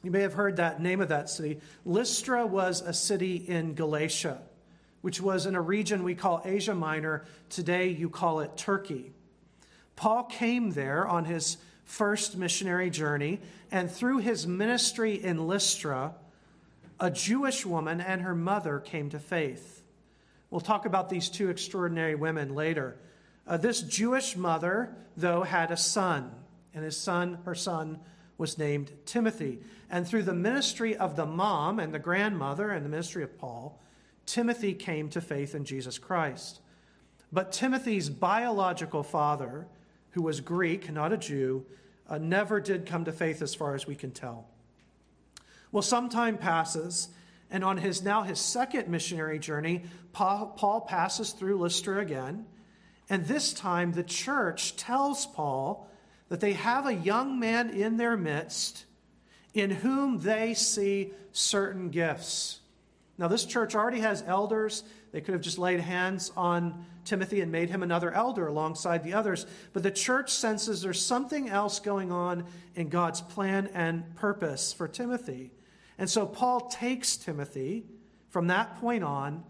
you 0.03 0.11
may 0.11 0.21
have 0.21 0.33
heard 0.33 0.57
that 0.57 0.81
name 0.81 1.01
of 1.01 1.09
that 1.09 1.29
city. 1.29 1.59
Lystra 1.85 2.45
was 2.45 2.81
a 2.81 2.93
city 2.93 3.35
in 3.35 3.75
Galatia, 3.75 4.39
which 5.01 5.21
was 5.21 5.45
in 5.45 5.55
a 5.55 5.61
region 5.61 6.03
we 6.03 6.15
call 6.15 6.41
Asia 6.45 6.73
Minor. 6.73 7.25
Today 7.49 7.89
you 7.89 8.09
call 8.09 8.39
it 8.39 8.57
Turkey. 8.57 9.11
Paul 9.95 10.23
came 10.23 10.71
there 10.71 11.07
on 11.07 11.25
his 11.25 11.57
first 11.87 12.37
missionary 12.37 12.89
journey, 12.89 13.39
and 13.71 13.89
through 13.89 14.19
his 14.19 14.45
ministry 14.45 15.13
in 15.15 15.47
Lystra, 15.47 16.13
a 16.99 17.09
Jewish 17.09 17.65
woman 17.65 18.01
and 18.01 18.21
her 18.21 18.35
mother 18.35 18.79
came 18.79 19.09
to 19.09 19.19
faith. 19.19 19.81
We'll 20.51 20.61
talk 20.61 20.85
about 20.85 21.09
these 21.09 21.29
two 21.29 21.49
extraordinary 21.49 22.13
women 22.13 22.53
later. 22.53 22.97
Uh, 23.47 23.57
this 23.57 23.81
Jewish 23.81 24.35
mother, 24.35 24.95
though, 25.15 25.43
had 25.43 25.71
a 25.71 25.77
son, 25.77 26.31
and 26.73 26.83
his 26.83 26.97
son, 26.97 27.39
her 27.45 27.55
son, 27.55 27.99
was 28.37 28.57
named 28.57 28.91
Timothy. 29.05 29.59
And 29.89 30.05
through 30.05 30.23
the 30.23 30.33
ministry 30.33 30.95
of 30.95 31.15
the 31.15 31.25
mom 31.25 31.79
and 31.79 31.93
the 31.93 31.99
grandmother 31.99 32.69
and 32.69 32.85
the 32.85 32.89
ministry 32.89 33.23
of 33.23 33.37
Paul, 33.37 33.81
Timothy 34.25 34.73
came 34.73 35.09
to 35.09 35.21
faith 35.21 35.55
in 35.55 35.63
Jesus 35.63 35.97
Christ. 35.97 36.59
But 37.31 37.53
Timothy's 37.53 38.09
biological 38.09 39.03
father, 39.03 39.67
who 40.11 40.21
was 40.21 40.41
Greek, 40.41 40.91
not 40.91 41.13
a 41.13 41.17
Jew, 41.17 41.65
uh, 42.09 42.17
never 42.17 42.59
did 42.59 42.85
come 42.85 43.05
to 43.05 43.11
faith 43.11 43.41
as 43.41 43.53
far 43.53 43.75
as 43.75 43.85
we 43.85 43.95
can 43.95 44.11
tell. 44.11 44.47
Well, 45.71 45.83
some 45.83 46.09
time 46.09 46.37
passes, 46.37 47.09
and 47.51 47.63
on 47.63 47.77
his 47.77 48.01
now 48.01 48.23
his 48.23 48.39
second 48.39 48.87
missionary 48.87 49.39
journey, 49.39 49.83
Paul, 50.13 50.53
Paul 50.57 50.81
passes 50.81 51.31
through 51.31 51.57
Lystra 51.57 51.99
again. 51.99 52.45
And 53.09 53.25
this 53.25 53.53
time, 53.53 53.93
the 53.93 54.03
church 54.03 54.75
tells 54.75 55.25
Paul 55.25 55.89
that 56.29 56.39
they 56.39 56.53
have 56.53 56.85
a 56.85 56.93
young 56.93 57.39
man 57.39 57.69
in 57.69 57.97
their 57.97 58.17
midst 58.17 58.85
in 59.53 59.69
whom 59.69 60.19
they 60.19 60.53
see 60.53 61.11
certain 61.31 61.89
gifts. 61.89 62.59
Now, 63.17 63.27
this 63.27 63.45
church 63.45 63.75
already 63.75 63.99
has 63.99 64.23
elders. 64.27 64.83
They 65.11 65.21
could 65.21 65.33
have 65.33 65.41
just 65.41 65.57
laid 65.57 65.79
hands 65.79 66.31
on 66.35 66.85
Timothy 67.07 67.41
and 67.41 67.51
made 67.51 67.69
him 67.69 67.83
another 67.83 68.11
elder 68.11 68.47
alongside 68.47 69.03
the 69.03 69.13
others. 69.13 69.45
But 69.73 69.83
the 69.83 69.91
church 69.91 70.31
senses 70.31 70.81
there's 70.81 71.03
something 71.03 71.49
else 71.49 71.79
going 71.79 72.11
on 72.11 72.45
in 72.75 72.89
God's 72.89 73.21
plan 73.21 73.69
and 73.73 74.15
purpose 74.15 74.73
for 74.73 74.87
Timothy. 74.87 75.51
And 75.97 76.09
so 76.09 76.25
Paul 76.25 76.69
takes 76.69 77.17
Timothy 77.17 77.85
from 78.29 78.47
that 78.47 78.79
point 78.79 79.03
on, 79.03 79.43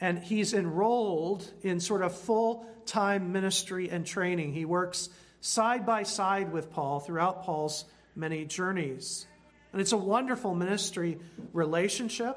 and 0.00 0.18
he's 0.18 0.54
enrolled 0.54 1.50
in 1.62 1.80
sort 1.80 2.02
of 2.02 2.16
full 2.16 2.66
time 2.86 3.32
ministry 3.32 3.90
and 3.90 4.06
training. 4.06 4.52
He 4.52 4.64
works 4.64 5.08
side 5.40 5.84
by 5.84 6.04
side 6.04 6.52
with 6.52 6.70
Paul 6.70 7.00
throughout 7.00 7.42
Paul's 7.44 7.84
many 8.14 8.44
journeys. 8.44 9.26
And 9.72 9.80
it's 9.80 9.92
a 9.92 9.98
wonderful 9.98 10.54
ministry 10.54 11.18
relationship, 11.52 12.36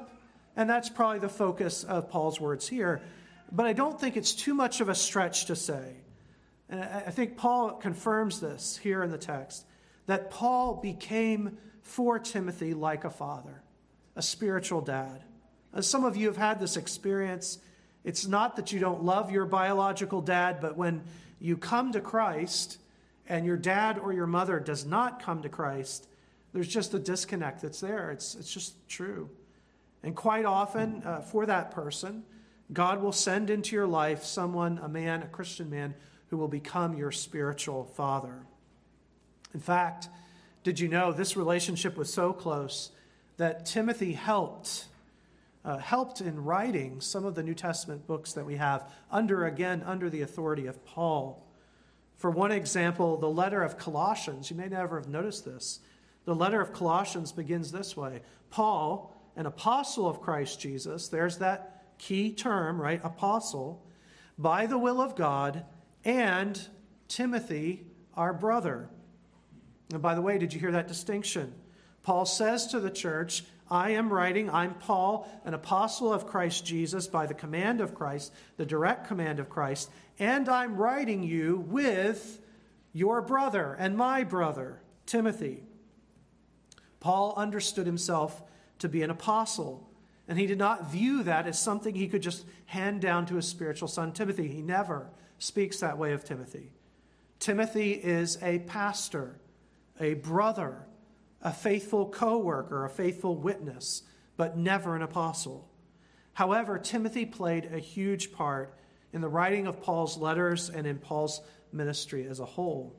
and 0.56 0.68
that's 0.68 0.88
probably 0.88 1.20
the 1.20 1.28
focus 1.28 1.84
of 1.84 2.10
Paul's 2.10 2.40
words 2.40 2.68
here. 2.68 3.00
But 3.54 3.66
I 3.66 3.74
don't 3.74 4.00
think 4.00 4.16
it's 4.16 4.32
too 4.32 4.54
much 4.54 4.80
of 4.80 4.88
a 4.88 4.94
stretch 4.94 5.44
to 5.46 5.56
say, 5.56 5.96
and 6.70 6.82
I 6.82 7.10
think 7.10 7.36
Paul 7.36 7.72
confirms 7.72 8.40
this 8.40 8.78
here 8.82 9.02
in 9.02 9.10
the 9.10 9.18
text, 9.18 9.66
that 10.06 10.30
Paul 10.30 10.76
became 10.76 11.58
for 11.82 12.18
Timothy 12.18 12.72
like 12.72 13.04
a 13.04 13.10
father, 13.10 13.62
a 14.16 14.22
spiritual 14.22 14.80
dad. 14.80 15.22
As 15.74 15.86
some 15.86 16.04
of 16.06 16.16
you 16.16 16.28
have 16.28 16.38
had 16.38 16.60
this 16.60 16.78
experience, 16.78 17.58
it's 18.04 18.26
not 18.26 18.56
that 18.56 18.72
you 18.72 18.80
don't 18.80 19.04
love 19.04 19.30
your 19.30 19.44
biological 19.44 20.22
dad, 20.22 20.60
but 20.62 20.78
when 20.78 21.04
you 21.38 21.58
come 21.58 21.92
to 21.92 22.00
Christ 22.00 22.78
and 23.28 23.44
your 23.44 23.58
dad 23.58 23.98
or 23.98 24.14
your 24.14 24.26
mother 24.26 24.60
does 24.60 24.86
not 24.86 25.22
come 25.22 25.42
to 25.42 25.50
Christ, 25.50 26.08
there's 26.54 26.68
just 26.68 26.94
a 26.94 26.98
disconnect 26.98 27.60
that's 27.60 27.80
there. 27.80 28.10
It's, 28.10 28.34
it's 28.34 28.52
just 28.52 28.88
true. 28.88 29.28
And 30.02 30.16
quite 30.16 30.46
often, 30.46 31.02
uh, 31.04 31.20
for 31.20 31.46
that 31.46 31.70
person, 31.70 32.24
God 32.72 33.02
will 33.02 33.12
send 33.12 33.50
into 33.50 33.76
your 33.76 33.86
life 33.86 34.24
someone, 34.24 34.78
a 34.78 34.88
man, 34.88 35.22
a 35.22 35.26
Christian 35.26 35.68
man, 35.68 35.94
who 36.28 36.36
will 36.36 36.48
become 36.48 36.96
your 36.96 37.12
spiritual 37.12 37.84
father. 37.84 38.46
In 39.52 39.60
fact, 39.60 40.08
did 40.62 40.80
you 40.80 40.88
know 40.88 41.12
this 41.12 41.36
relationship 41.36 41.96
was 41.96 42.12
so 42.12 42.32
close 42.32 42.90
that 43.36 43.66
Timothy 43.66 44.12
helped 44.12 44.86
uh, 45.64 45.78
helped 45.78 46.20
in 46.20 46.44
writing 46.44 47.00
some 47.00 47.24
of 47.24 47.34
the 47.34 47.42
New 47.42 47.54
Testament 47.54 48.06
books 48.06 48.32
that 48.32 48.44
we 48.44 48.56
have 48.56 48.90
under 49.10 49.46
again 49.46 49.82
under 49.86 50.10
the 50.10 50.22
authority 50.22 50.66
of 50.66 50.84
Paul. 50.84 51.46
For 52.16 52.30
one 52.30 52.52
example, 52.52 53.16
the 53.16 53.30
letter 53.30 53.62
of 53.62 53.78
Colossians, 53.78 54.50
you 54.50 54.56
may 54.56 54.68
never 54.68 54.98
have 54.98 55.08
noticed 55.08 55.44
this. 55.44 55.80
The 56.24 56.34
letter 56.34 56.60
of 56.60 56.72
Colossians 56.72 57.32
begins 57.32 57.72
this 57.72 57.96
way 57.96 58.22
Paul, 58.50 59.16
an 59.36 59.46
apostle 59.46 60.08
of 60.08 60.20
Christ 60.20 60.60
Jesus, 60.60 61.08
there's 61.08 61.38
that 61.38 61.81
key 61.98 62.32
term, 62.32 62.80
right? 62.80 63.00
Apostle, 63.04 63.84
by 64.38 64.66
the 64.66 64.78
will 64.78 65.00
of 65.00 65.16
God, 65.16 65.64
and 66.04 66.60
Timothy, 67.08 67.84
our 68.14 68.32
brother. 68.32 68.88
And 69.92 70.02
by 70.02 70.14
the 70.14 70.22
way, 70.22 70.38
did 70.38 70.52
you 70.52 70.60
hear 70.60 70.72
that 70.72 70.88
distinction? 70.88 71.54
Paul 72.02 72.24
says 72.24 72.66
to 72.68 72.80
the 72.80 72.90
church, 72.90 73.44
I 73.70 73.90
am 73.90 74.12
writing, 74.12 74.50
I'm 74.50 74.74
Paul, 74.74 75.28
an 75.44 75.54
apostle 75.54 76.12
of 76.12 76.26
Christ 76.26 76.66
Jesus 76.66 77.06
by 77.06 77.26
the 77.26 77.34
command 77.34 77.80
of 77.80 77.94
Christ, 77.94 78.32
the 78.56 78.66
direct 78.66 79.06
command 79.06 79.38
of 79.38 79.48
Christ, 79.48 79.90
and 80.18 80.48
I'm 80.48 80.76
writing 80.76 81.22
you 81.22 81.64
with 81.68 82.40
your 82.92 83.22
brother 83.22 83.74
and 83.78 83.96
my 83.96 84.24
brother, 84.24 84.82
Timothy. 85.06 85.62
Paul 87.00 87.34
understood 87.36 87.86
himself 87.86 88.42
to 88.78 88.88
be 88.88 89.02
an 89.02 89.10
apostle, 89.10 89.88
and 90.28 90.38
he 90.38 90.46
did 90.46 90.58
not 90.58 90.90
view 90.90 91.22
that 91.24 91.46
as 91.46 91.58
something 91.58 91.94
he 91.94 92.08
could 92.08 92.22
just 92.22 92.44
hand 92.66 93.00
down 93.00 93.26
to 93.26 93.36
his 93.36 93.48
spiritual 93.48 93.88
son, 93.88 94.12
Timothy. 94.12 94.48
He 94.48 94.62
never 94.62 95.10
speaks 95.38 95.80
that 95.80 95.98
way 95.98 96.12
of 96.12 96.24
Timothy. 96.24 96.72
Timothy 97.38 97.92
is 97.92 98.38
a 98.40 98.60
pastor, 98.60 99.40
a 99.98 100.14
brother, 100.14 100.86
a 101.42 101.52
faithful 101.52 102.08
co 102.08 102.38
worker, 102.38 102.84
a 102.84 102.90
faithful 102.90 103.36
witness, 103.36 104.02
but 104.36 104.56
never 104.56 104.94
an 104.94 105.02
apostle. 105.02 105.68
However, 106.34 106.78
Timothy 106.78 107.26
played 107.26 107.70
a 107.72 107.78
huge 107.78 108.32
part 108.32 108.74
in 109.12 109.20
the 109.20 109.28
writing 109.28 109.66
of 109.66 109.82
Paul's 109.82 110.16
letters 110.16 110.70
and 110.70 110.86
in 110.86 110.98
Paul's 110.98 111.40
ministry 111.72 112.26
as 112.26 112.40
a 112.40 112.44
whole. 112.44 112.96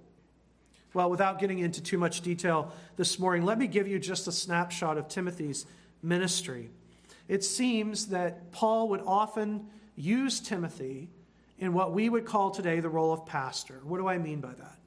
Well, 0.94 1.10
without 1.10 1.40
getting 1.40 1.60
into 1.60 1.82
too 1.82 1.98
much 1.98 2.22
detail 2.22 2.72
this 2.98 3.18
morning, 3.18 3.46
let 3.46 3.58
me 3.58 3.66
give 3.66 3.88
you 3.88 3.98
just 3.98 4.28
a 4.28 4.32
snapshot 4.32 4.98
of 4.98 5.08
Timothy's 5.08 5.66
ministry. 6.04 6.70
It 7.28 7.44
seems 7.44 8.08
that 8.08 8.52
Paul 8.52 8.90
would 8.90 9.02
often 9.06 9.68
use 9.96 10.40
Timothy 10.40 11.10
in 11.58 11.74
what 11.74 11.94
we 11.94 12.10
would 12.10 12.26
call 12.26 12.52
today 12.52 12.80
the 12.80 12.90
role 12.90 13.14
of 13.14 13.26
pastor. 13.26 13.80
What 13.84 13.98
do 14.00 14.08
I 14.08 14.18
mean 14.18 14.42
by 14.42 14.54
that? 14.54 14.78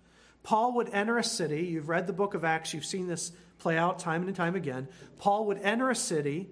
Paul 0.43 0.75
would 0.75 0.91
enter 0.91 1.19
a 1.19 1.25
city. 1.25 1.65
You've 1.65 1.89
read 1.89 2.07
the 2.07 2.13
book 2.13 2.35
of 2.35 2.45
Acts, 2.45 2.73
you've 2.73 2.85
seen 2.85 3.09
this 3.09 3.33
play 3.59 3.79
out 3.79 3.99
time 3.99 4.27
and 4.27 4.37
time 4.37 4.55
again. 4.55 4.87
Paul 5.19 5.47
would 5.47 5.59
enter 5.59 5.91
a 5.91 5.95
city, 5.95 6.49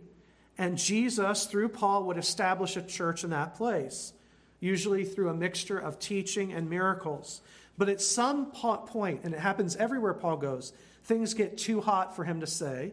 and 0.56 0.78
Jesus, 0.78 1.46
through 1.46 1.68
Paul, 1.68 2.04
would 2.04 2.16
establish 2.16 2.76
a 2.76 2.82
church 2.82 3.24
in 3.24 3.30
that 3.30 3.54
place, 3.54 4.12
usually 4.60 5.04
through 5.04 5.28
a 5.28 5.34
mixture 5.34 5.78
of 5.78 5.98
teaching 5.98 6.52
and 6.52 6.70
miracles. 6.70 7.40
But 7.76 7.88
at 7.88 8.00
some 8.00 8.46
point, 8.46 9.20
and 9.24 9.34
it 9.34 9.40
happens 9.40 9.76
everywhere 9.76 10.14
Paul 10.14 10.38
goes, 10.38 10.72
things 11.04 11.34
get 11.34 11.58
too 11.58 11.80
hot 11.80 12.16
for 12.16 12.24
him 12.24 12.40
to 12.40 12.46
say, 12.46 12.92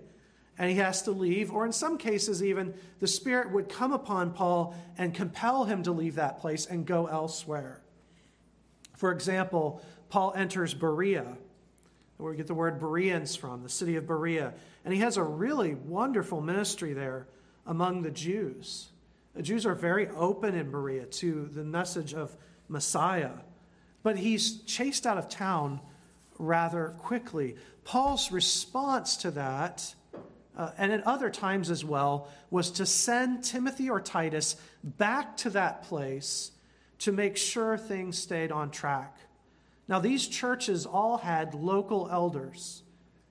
and 0.62 0.70
he 0.70 0.78
has 0.78 1.02
to 1.02 1.12
leave. 1.12 1.52
Or 1.52 1.66
in 1.66 1.72
some 1.72 1.98
cases, 1.98 2.44
even 2.44 2.76
the 3.00 3.08
Spirit 3.08 3.52
would 3.52 3.68
come 3.68 3.94
upon 3.94 4.32
Paul 4.32 4.76
and 4.96 5.12
compel 5.12 5.64
him 5.64 5.82
to 5.82 5.92
leave 5.92 6.16
that 6.16 6.38
place 6.38 6.68
and 6.68 6.86
go 6.86 7.08
elsewhere. 7.08 7.82
For 8.96 9.12
example, 9.12 9.82
Paul 10.10 10.34
enters 10.36 10.76
Berea 10.76 11.36
where 12.18 12.30
we 12.30 12.38
get 12.38 12.46
the 12.46 12.54
word 12.54 12.80
Bereans 12.80 13.36
from, 13.36 13.64
the 13.64 13.70
city 13.70 13.96
of 13.96 14.06
Berea. 14.06 14.54
And 14.86 14.94
he 14.94 15.00
has 15.00 15.18
a 15.18 15.24
really 15.24 15.74
wonderful 15.74 16.42
ministry 16.42 16.94
there 16.94 17.26
among 17.66 18.04
the 18.04 18.12
Jews. 18.12 18.90
The 19.34 19.42
Jews 19.42 19.66
are 19.66 19.74
very 19.74 20.10
open 20.10 20.54
in 20.54 20.70
Berea 20.70 21.06
to 21.06 21.50
the 21.52 21.64
message 21.64 22.14
of 22.14 22.38
Messiah, 22.68 23.32
but 24.04 24.16
he's 24.16 24.62
chased 24.62 25.08
out 25.08 25.18
of 25.18 25.28
town 25.28 25.80
rather 26.38 26.94
quickly. 27.00 27.56
Paul's 27.84 28.32
response 28.32 29.18
to 29.18 29.32
that, 29.32 29.96
uh, 30.62 30.72
and 30.78 30.92
at 30.92 31.08
other 31.08 31.32
times 31.32 31.72
as 31.72 31.84
well, 31.84 32.28
was 32.52 32.70
to 32.70 32.86
send 32.86 33.44
Timothy 33.44 33.90
or 33.90 34.00
Titus 34.00 34.58
back 34.84 35.36
to 35.38 35.50
that 35.50 35.82
place 35.84 36.52
to 37.00 37.12
make 37.12 37.36
sure 37.36 37.80
things 37.80 38.16
stayed 38.16 38.52
on 38.52 38.70
track. 38.70 39.18
Now, 39.88 39.98
these 39.98 40.28
churches 40.28 40.86
all 40.86 41.18
had 41.18 41.56
local 41.56 42.08
elders. 42.12 42.84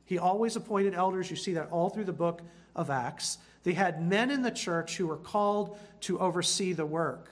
He 0.07 0.19
always 0.19 0.57
appointed 0.57 0.93
elders. 0.93 1.31
You 1.31 1.37
see 1.37 1.55
that 1.55 1.71
all 1.71 1.89
through 1.89 2.07
the 2.07 2.13
book 2.13 2.43
of 2.75 2.91
Acts. 2.91 3.39
They 3.63 3.75
had 3.75 4.05
men 4.05 4.33
in 4.33 4.43
the 4.43 4.51
church 4.51 4.97
who 4.97 5.07
were 5.07 5.17
called 5.17 5.79
to 6.01 6.19
oversee 6.19 6.73
the 6.73 6.85
work. 6.85 7.31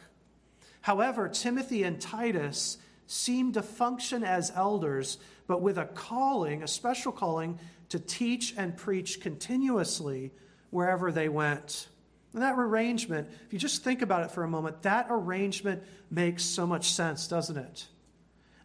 However, 0.81 1.29
Timothy 1.29 1.83
and 1.83 2.01
Titus 2.01 2.79
seemed 3.09 3.55
to 3.55 3.63
function 3.63 4.23
as 4.23 4.53
elders, 4.55 5.19
but 5.49 5.61
with 5.61 5.77
a 5.77 5.87
calling, 5.87 6.63
a 6.63 6.69
special 6.69 7.11
calling, 7.11 7.59
to 7.91 7.99
teach 7.99 8.55
and 8.57 8.77
preach 8.77 9.21
continuously 9.21 10.33
wherever 10.71 11.11
they 11.11 11.29
went. 11.29 11.89
And 12.33 12.43
that 12.43 12.59
arrangement, 12.59 13.29
if 13.47 13.53
you 13.53 13.59
just 13.59 13.83
think 13.83 14.03
about 14.03 14.25
it 14.25 14.31
for 14.31 14.45
a 14.45 14.49
moment, 14.49 14.83
that 14.83 15.07
arrangement 15.09 15.83
makes 16.11 16.45
so 16.45 16.67
much 16.67 16.93
sense, 16.93 17.27
doesn't 17.27 17.57
it? 17.57 17.87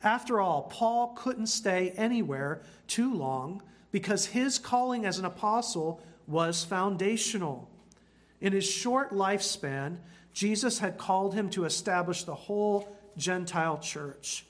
After 0.04 0.42
all, 0.42 0.64
Paul 0.64 1.14
couldn't 1.16 1.48
stay 1.48 1.92
anywhere 1.92 2.62
too 2.88 3.14
long 3.14 3.62
because 3.92 4.26
his 4.26 4.60
calling 4.60 5.06
as 5.06 5.18
an 5.18 5.26
apostle 5.26 6.02
was 6.28 6.66
foundational. 6.66 7.70
In 8.42 8.52
his 8.52 8.70
short 8.70 9.12
lifespan, 9.12 9.98
Jesus 10.34 10.80
had 10.80 10.98
called 10.98 11.34
him 11.34 11.50
to 11.52 11.64
establish 11.64 12.24
the 12.24 12.36
whole 12.36 12.94
Gentile 13.16 13.78
church. 13.78 14.46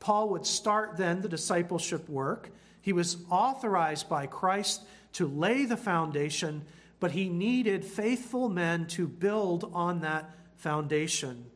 Paul 0.00 0.30
would 0.30 0.46
start 0.46 0.96
then 0.96 1.20
the 1.20 1.28
discipleship 1.28 2.08
work. 2.08 2.50
He 2.84 2.92
was 2.92 3.16
authorized 3.30 4.10
by 4.10 4.26
Christ 4.26 4.82
to 5.14 5.26
lay 5.26 5.64
the 5.64 5.74
foundation, 5.74 6.66
but 7.00 7.12
he 7.12 7.30
needed 7.30 7.82
faithful 7.82 8.50
men 8.50 8.86
to 8.88 9.08
build 9.08 9.70
on 9.72 10.02
that 10.02 10.28
foundation. 10.56 11.46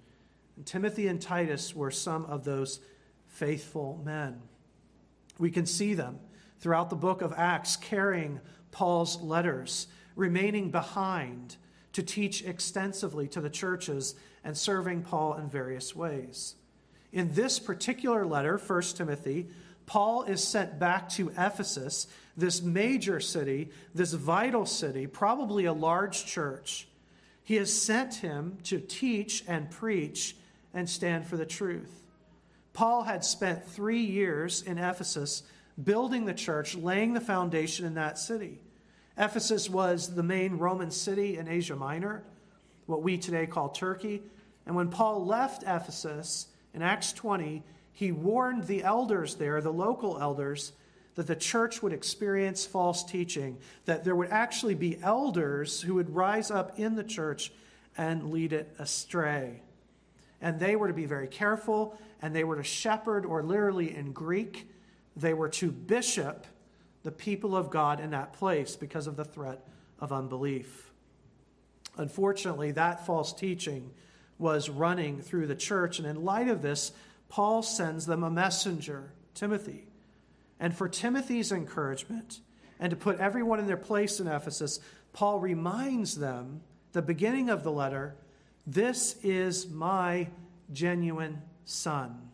And 0.57 0.65
Timothy 0.65 1.07
and 1.07 1.21
Titus 1.21 1.77
were 1.77 1.91
some 1.91 2.25
of 2.25 2.45
those 2.45 2.81
faithful 3.27 4.01
men. 4.03 4.41
We 5.39 5.51
can 5.51 5.67
see 5.67 5.93
them 5.93 6.19
throughout 6.61 6.89
the 6.89 6.97
book 6.97 7.21
of 7.21 7.35
Acts 7.37 7.77
carrying 7.77 8.41
Paul's 8.71 9.21
letters, 9.21 9.87
remaining 10.17 10.71
behind 10.71 11.57
to 11.93 12.03
teach 12.03 12.43
extensively 12.43 13.29
to 13.29 13.43
the 13.43 13.51
churches 13.51 14.15
and 14.45 14.57
serving 14.57 15.03
Paul 15.03 15.35
in 15.35 15.51
various 15.51 15.95
ways. 15.95 16.55
In 17.13 17.35
this 17.35 17.59
particular 17.59 18.25
letter, 18.25 18.57
1 18.57 18.83
Timothy, 18.95 19.49
Paul 19.89 20.25
is 20.25 20.47
sent 20.47 20.79
back 20.79 21.09
to 21.11 21.31
Ephesus, 21.31 22.07
this 22.37 22.61
major 22.61 23.21
city, 23.21 23.71
this 23.95 24.13
vital 24.13 24.67
city, 24.67 25.07
probably 25.07 25.65
a 25.65 25.73
large 25.73 26.27
church. 26.27 26.87
He 27.43 27.55
has 27.55 27.73
sent 27.73 28.17
him 28.17 28.59
to 28.65 28.81
teach 28.81 29.43
and 29.49 29.71
preach 29.71 30.37
and 30.75 30.89
stand 30.89 31.27
for 31.27 31.39
the 31.39 31.47
truth. 31.47 32.03
Paul 32.75 33.03
had 33.03 33.25
spent 33.25 33.65
three 33.65 34.03
years 34.03 34.61
in 34.61 34.77
Ephesus 34.77 35.43
building 35.83 36.27
the 36.27 36.35
church, 36.35 36.77
laying 36.77 37.15
the 37.15 37.21
foundation 37.21 37.87
in 37.87 37.95
that 37.95 38.19
city. 38.19 38.59
Ephesus 39.17 39.71
was 39.71 40.15
the 40.15 40.23
main 40.23 40.59
Roman 40.59 40.91
city 40.91 41.39
in 41.39 41.49
Asia 41.49 41.77
Minor, 41.77 42.23
what 42.85 43.03
we 43.03 43.17
today 43.17 43.47
call 43.47 43.71
Turkey. 43.71 44.23
And 44.67 44.77
when 44.77 44.91
Paul 44.91 45.25
left 45.25 45.63
Ephesus 45.63 46.49
in 46.75 46.83
Acts 46.83 47.15
20, 47.15 47.63
he 47.99 48.13
warned 48.13 48.69
the 48.69 48.85
elders 48.85 49.35
there, 49.35 49.61
the 49.61 49.73
local 49.73 50.21
elders, 50.21 50.73
that 51.17 51.27
the 51.27 51.35
church 51.35 51.83
would 51.83 51.93
experience 51.93 52.65
false 52.65 53.03
teaching, 53.03 53.59
that 53.87 54.05
there 54.05 54.15
would 54.15 54.29
actually 54.29 54.77
be 54.77 55.01
elders 55.03 55.83
who 55.83 55.95
would 55.95 56.15
rise 56.15 56.49
up 56.49 56.79
in 56.79 56.95
the 56.95 57.03
church 57.03 57.51
and 57.97 58.31
lead 58.31 58.53
it 58.53 58.73
astray. 58.79 59.63
And 60.41 60.61
they 60.61 60.77
were 60.77 60.87
to 60.87 60.95
be 60.95 61.07
very 61.07 61.27
careful 61.27 61.99
and 62.23 62.33
they 62.33 62.45
were 62.45 62.55
to 62.55 62.63
shepherd, 62.63 63.27
or 63.27 63.43
literally 63.43 63.93
in 63.97 64.13
Greek, 64.13 64.71
they 65.17 65.35
were 65.35 65.49
to 65.49 65.73
bishop 65.73 66.47
the 67.03 67.11
people 67.11 67.57
of 67.57 67.69
God 67.69 67.99
in 67.99 68.11
that 68.11 68.33
place 68.33 68.77
because 68.77 69.09
of 69.09 69.17
the 69.17 69.25
threat 69.25 69.67
of 69.99 70.13
unbelief. 70.13 70.93
Unfortunately, 71.97 72.71
that 72.71 73.05
false 73.05 73.33
teaching 73.33 73.91
was 74.39 74.71
running 74.71 75.21
through 75.21 75.49
the 75.49 75.57
church, 75.57 75.99
and 75.99 76.07
in 76.07 76.25
light 76.25 76.47
of 76.47 76.63
this, 76.63 76.93
Paul 77.29 77.63
sends 77.63 78.07
them 78.07 78.23
a 78.23 78.31
messenger, 78.31 79.13
Timothy. 79.35 79.87
And 80.61 80.75
for 80.75 80.89
Timothy's 80.89 81.53
encouragement 81.53 82.41
and 82.81 82.91
to 82.91 82.97
put 82.97 83.19
everyone 83.19 83.59
in 83.59 83.67
their 83.67 83.77
place 83.77 84.21
in 84.21 84.27
Ephesus, 84.27 84.81
Paul 85.13 85.41
reminds 85.41 86.17
them, 86.17 86.63
the 86.93 87.03
beginning 87.03 87.51
of 87.51 87.63
the 87.63 87.73
letter, 87.73 88.17
this 88.67 89.17
is 89.23 89.69
my 89.69 90.29
genuine 90.73 91.43
son. 91.65 92.31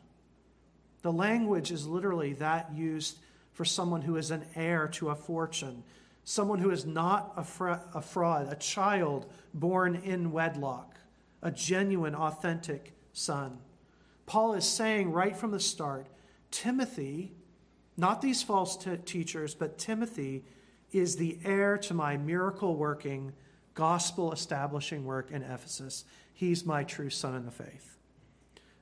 The 1.03 1.12
language 1.12 1.71
is 1.71 1.87
literally 1.87 2.33
that 2.35 2.73
used 2.75 3.18
for 3.53 3.64
someone 3.64 4.03
who 4.03 4.16
is 4.16 4.31
an 4.31 4.45
heir 4.55 4.89
to 4.95 5.11
a 5.11 5.14
fortune, 5.14 5.83
someone 6.25 6.59
who 6.59 6.71
is 6.71 6.85
not 6.85 7.33
a, 7.37 7.45
fra- 7.45 7.83
a 7.95 8.01
fraud, 8.01 8.53
a 8.53 8.57
child 8.57 9.31
born 9.53 9.97
in 9.97 10.33
wedlock, 10.33 10.97
a 11.43 11.51
genuine, 11.51 12.14
authentic 12.14 12.95
son. 13.12 13.59
Paul 14.27 14.55
is 14.55 14.66
saying 14.66 15.12
right 15.12 15.37
from 15.37 15.51
the 15.51 15.61
start 15.61 16.07
Timothy, 16.51 17.33
not 17.97 18.22
these 18.22 18.43
false 18.43 18.77
t- 18.77 18.97
teachers, 19.05 19.55
but 19.55 19.79
Timothy 19.79 20.45
is 20.93 21.16
the 21.16 21.39
heir 21.45 21.77
to 21.79 21.95
my 21.95 22.16
miracle 22.16 22.77
working, 22.77 23.33
gospel 23.75 24.33
establishing 24.33 25.05
work 25.05 25.31
in 25.31 25.43
Ephesus. 25.43 26.05
He's 26.33 26.64
my 26.64 26.85
true 26.85 27.11
son 27.11 27.35
in 27.35 27.45
the 27.45 27.51
faith. 27.51 27.99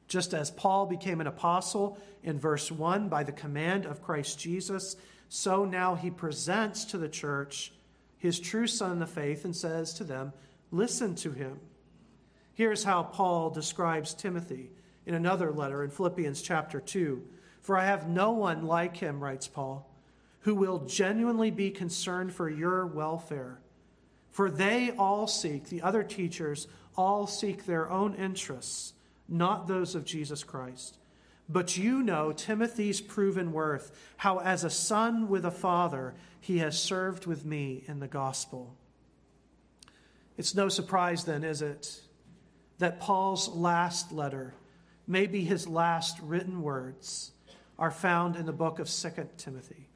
Just 0.09 0.35
as 0.35 0.51
Paul 0.51 0.87
became 0.87 1.21
an 1.21 1.27
apostle 1.27 1.99
in 2.23 2.39
verse 2.39 2.71
1 2.71 3.09
by 3.09 3.25
the 3.25 3.33
command 3.33 3.87
of 3.87 4.03
Christ 4.03 4.39
Jesus, 4.39 4.97
so 5.29 5.65
now 5.65 5.95
he 5.95 6.11
presents 6.11 6.85
to 6.87 6.99
the 6.99 7.09
church 7.09 7.73
his 8.23 8.39
true 8.39 8.69
son 8.69 8.93
in 8.93 8.99
the 9.01 9.07
faith, 9.07 9.45
and 9.45 9.57
says 9.57 9.93
to 9.95 10.05
them, 10.05 10.33
Listen 10.71 11.17
to 11.17 11.33
him. 11.33 11.59
Here's 12.55 12.85
how 12.85 13.03
Paul 13.03 13.51
describes 13.51 14.15
Timothy 14.15 14.71
in 15.07 15.15
another 15.15 15.51
letter 15.51 15.83
in 15.83 15.91
Philippians 15.91 16.43
chapter 16.43 16.81
2. 16.81 17.23
For 17.61 17.77
I 17.77 17.87
have 17.87 18.09
no 18.09 18.33
one 18.33 18.67
like 18.67 18.97
him, 18.97 19.23
writes 19.23 19.49
Paul, 19.49 19.89
who 20.41 20.55
will 20.55 20.81
genuinely 20.81 21.51
be 21.51 21.71
concerned 21.71 22.33
for 22.33 22.49
your 22.49 22.87
welfare. 22.87 23.61
For 24.31 24.51
they 24.51 24.91
all 24.91 25.27
seek, 25.27 25.69
the 25.69 25.83
other 25.83 26.03
teachers 26.03 26.67
all 26.97 27.27
seek 27.27 27.65
their 27.65 27.91
own 27.91 28.15
interests, 28.15 28.95
not 29.29 29.69
those 29.69 29.95
of 29.95 30.05
Jesus 30.05 30.43
Christ. 30.43 30.99
But 31.49 31.77
you 31.77 32.03
know 32.03 32.33
Timothy's 32.33 33.01
proven 33.01 33.53
worth, 33.53 33.93
how 34.17 34.39
as 34.39 34.65
a 34.65 34.71
son 34.71 35.29
with 35.29 35.45
a 35.45 35.51
father 35.51 36.15
he 36.41 36.59
has 36.59 36.79
served 36.81 37.27
with 37.27 37.45
me 37.45 37.85
in 37.87 38.01
the 38.01 38.09
gospel. 38.09 38.75
It's 40.37 40.55
no 40.55 40.69
surprise, 40.69 41.25
then, 41.25 41.45
is 41.45 41.63
it, 41.63 42.01
that 42.79 43.01
Paul's 43.01 43.49
last 43.49 44.13
letter, 44.13 44.55
maybe 45.07 45.45
his 45.45 45.67
last 45.67 46.19
written 46.21 46.63
words, 46.63 47.33
are 47.79 47.91
found 47.91 48.37
in 48.37 48.47
the 48.47 48.53
book 48.53 48.79
of 48.79 48.89
2 48.89 49.11
Timothy. 49.37 49.89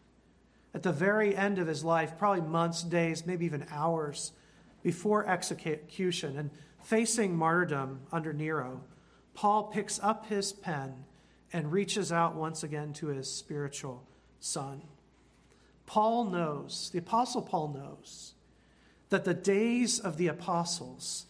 At 0.74 0.82
the 0.82 0.92
very 0.92 1.36
end 1.36 1.58
of 1.58 1.66
his 1.66 1.84
life, 1.84 2.18
probably 2.18 2.42
months, 2.42 2.82
days, 2.82 3.24
maybe 3.26 3.46
even 3.46 3.66
hours 3.70 4.32
before 4.82 5.26
execution 5.26 6.36
and 6.36 6.50
facing 6.82 7.36
martyrdom 7.36 8.00
under 8.12 8.32
Nero, 8.32 8.82
Paul 9.34 9.64
picks 9.64 10.00
up 10.00 10.26
his 10.26 10.52
pen 10.52 11.04
and 11.52 11.72
reaches 11.72 12.12
out 12.12 12.34
once 12.34 12.62
again 12.62 12.92
to 12.94 13.08
his 13.08 13.30
spiritual 13.30 14.02
son. 14.40 14.82
Paul 15.86 16.24
knows, 16.24 16.90
the 16.92 16.98
Apostle 16.98 17.42
Paul 17.42 17.68
knows, 17.68 18.34
that 19.08 19.24
the 19.24 19.34
days 19.34 20.00
of 20.00 20.16
the 20.16 20.26
apostles, 20.26 21.26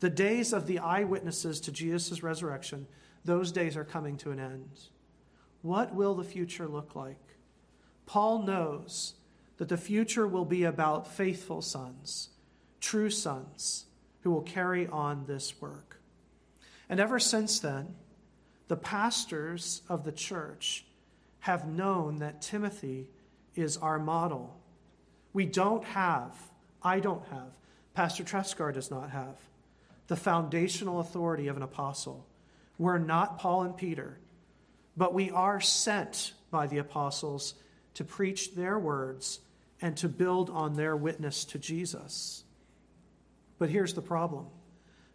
the 0.00 0.10
days 0.10 0.52
of 0.52 0.66
the 0.66 0.78
eyewitnesses 0.78 1.60
to 1.60 1.72
Jesus' 1.72 2.22
resurrection, 2.22 2.86
those 3.24 3.52
days 3.52 3.76
are 3.76 3.84
coming 3.84 4.16
to 4.18 4.30
an 4.30 4.40
end. 4.40 4.80
What 5.62 5.94
will 5.94 6.14
the 6.14 6.24
future 6.24 6.68
look 6.68 6.94
like? 6.94 7.20
Paul 8.06 8.42
knows 8.42 9.14
that 9.58 9.68
the 9.68 9.76
future 9.76 10.26
will 10.26 10.44
be 10.44 10.64
about 10.64 11.12
faithful 11.12 11.60
sons, 11.60 12.30
true 12.80 13.10
sons, 13.10 13.86
who 14.20 14.30
will 14.30 14.42
carry 14.42 14.86
on 14.86 15.26
this 15.26 15.60
work. 15.60 16.00
And 16.88 17.00
ever 17.00 17.18
since 17.18 17.58
then, 17.58 17.94
the 18.68 18.76
pastors 18.76 19.82
of 19.88 20.04
the 20.04 20.12
church 20.12 20.84
have 21.40 21.68
known 21.68 22.16
that 22.16 22.42
Timothy 22.42 23.08
is 23.54 23.76
our 23.76 23.98
model. 23.98 24.58
We 25.32 25.46
don't 25.46 25.84
have, 25.84 26.36
I 26.82 27.00
don't 27.00 27.26
have, 27.28 27.52
Pastor 27.94 28.24
Trescar 28.24 28.72
does 28.72 28.90
not 28.90 29.10
have, 29.10 29.36
the 30.06 30.16
foundational 30.16 31.00
authority 31.00 31.48
of 31.48 31.56
an 31.56 31.62
apostle. 31.62 32.26
We're 32.78 32.98
not 32.98 33.38
Paul 33.38 33.62
and 33.62 33.76
Peter. 33.76 34.18
But 34.96 35.14
we 35.14 35.30
are 35.30 35.60
sent 35.60 36.32
by 36.50 36.66
the 36.66 36.78
apostles 36.78 37.54
to 37.94 38.04
preach 38.04 38.54
their 38.54 38.78
words 38.78 39.40
and 39.80 39.96
to 39.98 40.08
build 40.08 40.50
on 40.50 40.74
their 40.74 40.96
witness 40.96 41.44
to 41.46 41.58
Jesus. 41.58 42.44
But 43.58 43.70
here's 43.70 43.94
the 43.94 44.02
problem 44.02 44.46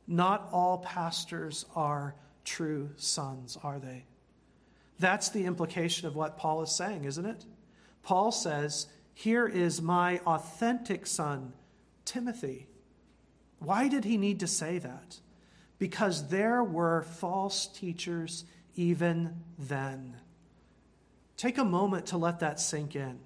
not 0.08 0.50
all 0.52 0.80
pastors 0.80 1.66
are 1.76 2.16
true 2.44 2.90
sons, 2.98 3.58
are 3.64 3.80
they? 3.80 4.06
That's 5.00 5.30
the 5.30 5.46
implication 5.46 6.08
of 6.08 6.16
what 6.16 6.38
Paul 6.38 6.62
is 6.62 6.72
saying, 6.72 7.06
isn't 7.06 7.26
it? 7.26 7.46
Paul 8.04 8.32
says, 8.32 8.88
Here 9.14 9.48
is 9.48 9.82
my 9.82 10.20
authentic 10.20 11.08
son, 11.08 11.54
Timothy. 12.06 12.68
Why 13.60 13.88
did 13.88 14.04
he 14.04 14.18
need 14.18 14.42
to 14.42 14.48
say 14.48 14.78
that? 14.78 15.20
Because 15.80 16.30
there 16.30 16.64
were 16.64 17.04
false 17.04 17.68
teachers 17.68 18.46
even 18.76 19.42
then. 19.58 20.16
Take 21.38 21.58
a 21.58 21.66
moment 21.66 22.08
to 22.08 22.18
let 22.18 22.40
that 22.40 22.60
sink 22.60 22.96
in. 22.96 23.20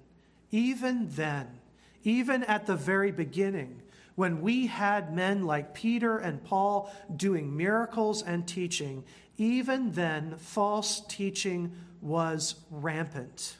Even 0.50 1.08
then, 1.10 1.60
even 2.04 2.42
at 2.44 2.66
the 2.66 2.76
very 2.76 3.12
beginning, 3.12 3.82
when 4.14 4.40
we 4.40 4.66
had 4.66 5.14
men 5.14 5.44
like 5.44 5.74
Peter 5.74 6.18
and 6.18 6.42
Paul 6.42 6.92
doing 7.14 7.56
miracles 7.56 8.22
and 8.22 8.48
teaching, 8.48 9.04
even 9.36 9.92
then, 9.92 10.34
false 10.38 11.00
teaching 11.06 11.72
was 12.00 12.56
rampant. 12.70 13.56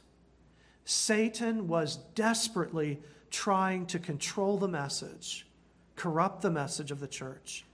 Satan 0.85 1.69
was 1.69 1.97
desperately 2.15 3.01
trying 3.31 3.87
to 3.87 3.99
control 3.99 4.59
the 4.59 4.67
message, 4.67 5.47
corrupt 5.95 6.43
the 6.43 6.51
message 6.51 6.91
of 6.91 6.99
the 6.99 7.07
church. 7.07 7.65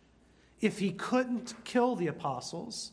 If 0.64 0.78
he 0.78 0.92
couldn't 0.92 1.52
kill 1.64 1.94
the 1.94 2.06
apostles, 2.06 2.92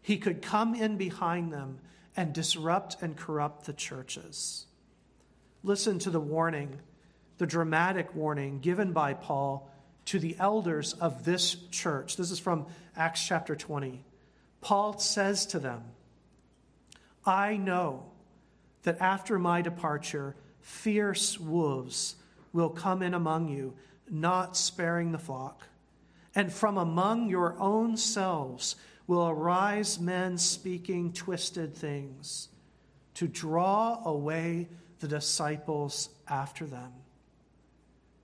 he 0.00 0.16
could 0.16 0.40
come 0.40 0.74
in 0.74 0.96
behind 0.96 1.52
them 1.52 1.80
and 2.16 2.32
disrupt 2.32 3.02
and 3.02 3.14
corrupt 3.14 3.66
the 3.66 3.74
churches. 3.74 4.64
Listen 5.62 5.98
to 5.98 6.08
the 6.08 6.18
warning, 6.18 6.80
the 7.36 7.46
dramatic 7.46 8.14
warning 8.14 8.60
given 8.60 8.94
by 8.94 9.12
Paul 9.12 9.70
to 10.06 10.18
the 10.18 10.34
elders 10.38 10.94
of 10.94 11.26
this 11.26 11.56
church. 11.70 12.16
This 12.16 12.30
is 12.30 12.38
from 12.38 12.64
Acts 12.96 13.22
chapter 13.22 13.54
20. 13.54 14.02
Paul 14.62 14.98
says 14.98 15.44
to 15.44 15.58
them, 15.58 15.82
I 17.22 17.58
know 17.58 18.06
that 18.84 18.98
after 18.98 19.38
my 19.38 19.60
departure, 19.60 20.36
fierce 20.62 21.38
wolves 21.38 22.16
will 22.54 22.70
come 22.70 23.02
in 23.02 23.12
among 23.12 23.50
you, 23.50 23.74
not 24.08 24.56
sparing 24.56 25.12
the 25.12 25.18
flock. 25.18 25.68
And 26.38 26.52
from 26.52 26.78
among 26.78 27.28
your 27.28 27.58
own 27.58 27.96
selves 27.96 28.76
will 29.08 29.28
arise 29.28 29.98
men 29.98 30.38
speaking 30.38 31.12
twisted 31.12 31.74
things 31.74 32.48
to 33.14 33.26
draw 33.26 34.00
away 34.04 34.68
the 35.00 35.08
disciples 35.08 36.10
after 36.28 36.64
them. 36.64 36.92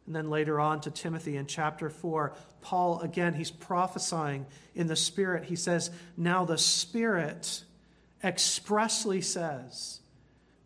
And 0.06 0.14
then 0.14 0.30
later 0.30 0.60
on 0.60 0.80
to 0.82 0.92
Timothy 0.92 1.36
in 1.36 1.46
chapter 1.46 1.90
4, 1.90 2.36
Paul, 2.60 3.00
again, 3.00 3.34
he's 3.34 3.50
prophesying 3.50 4.46
in 4.76 4.86
the 4.86 4.94
Spirit. 4.94 5.46
He 5.46 5.56
says, 5.56 5.90
Now 6.16 6.44
the 6.44 6.56
Spirit 6.56 7.64
expressly 8.22 9.22
says 9.22 9.98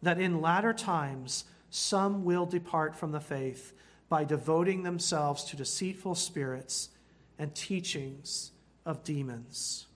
that 0.02 0.20
in 0.20 0.42
latter 0.42 0.74
times 0.74 1.46
some 1.70 2.26
will 2.26 2.44
depart 2.44 2.94
from 2.94 3.12
the 3.12 3.20
faith 3.20 3.72
by 4.10 4.24
devoting 4.24 4.82
themselves 4.82 5.44
to 5.44 5.56
deceitful 5.56 6.14
spirits 6.14 6.90
and 7.38 7.54
teachings 7.54 8.52
of 8.84 9.04
demons. 9.04 9.86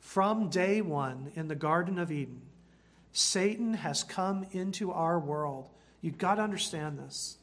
From 0.00 0.48
day 0.48 0.80
one 0.80 1.32
in 1.34 1.48
the 1.48 1.54
Garden 1.54 1.98
of 1.98 2.10
Eden, 2.10 2.42
Satan 3.12 3.74
has 3.74 4.02
come 4.02 4.46
into 4.52 4.90
our 4.90 5.18
world. 5.18 5.68
You've 6.00 6.18
got 6.18 6.36
to 6.36 6.42
understand 6.42 6.98
this. 6.98 7.38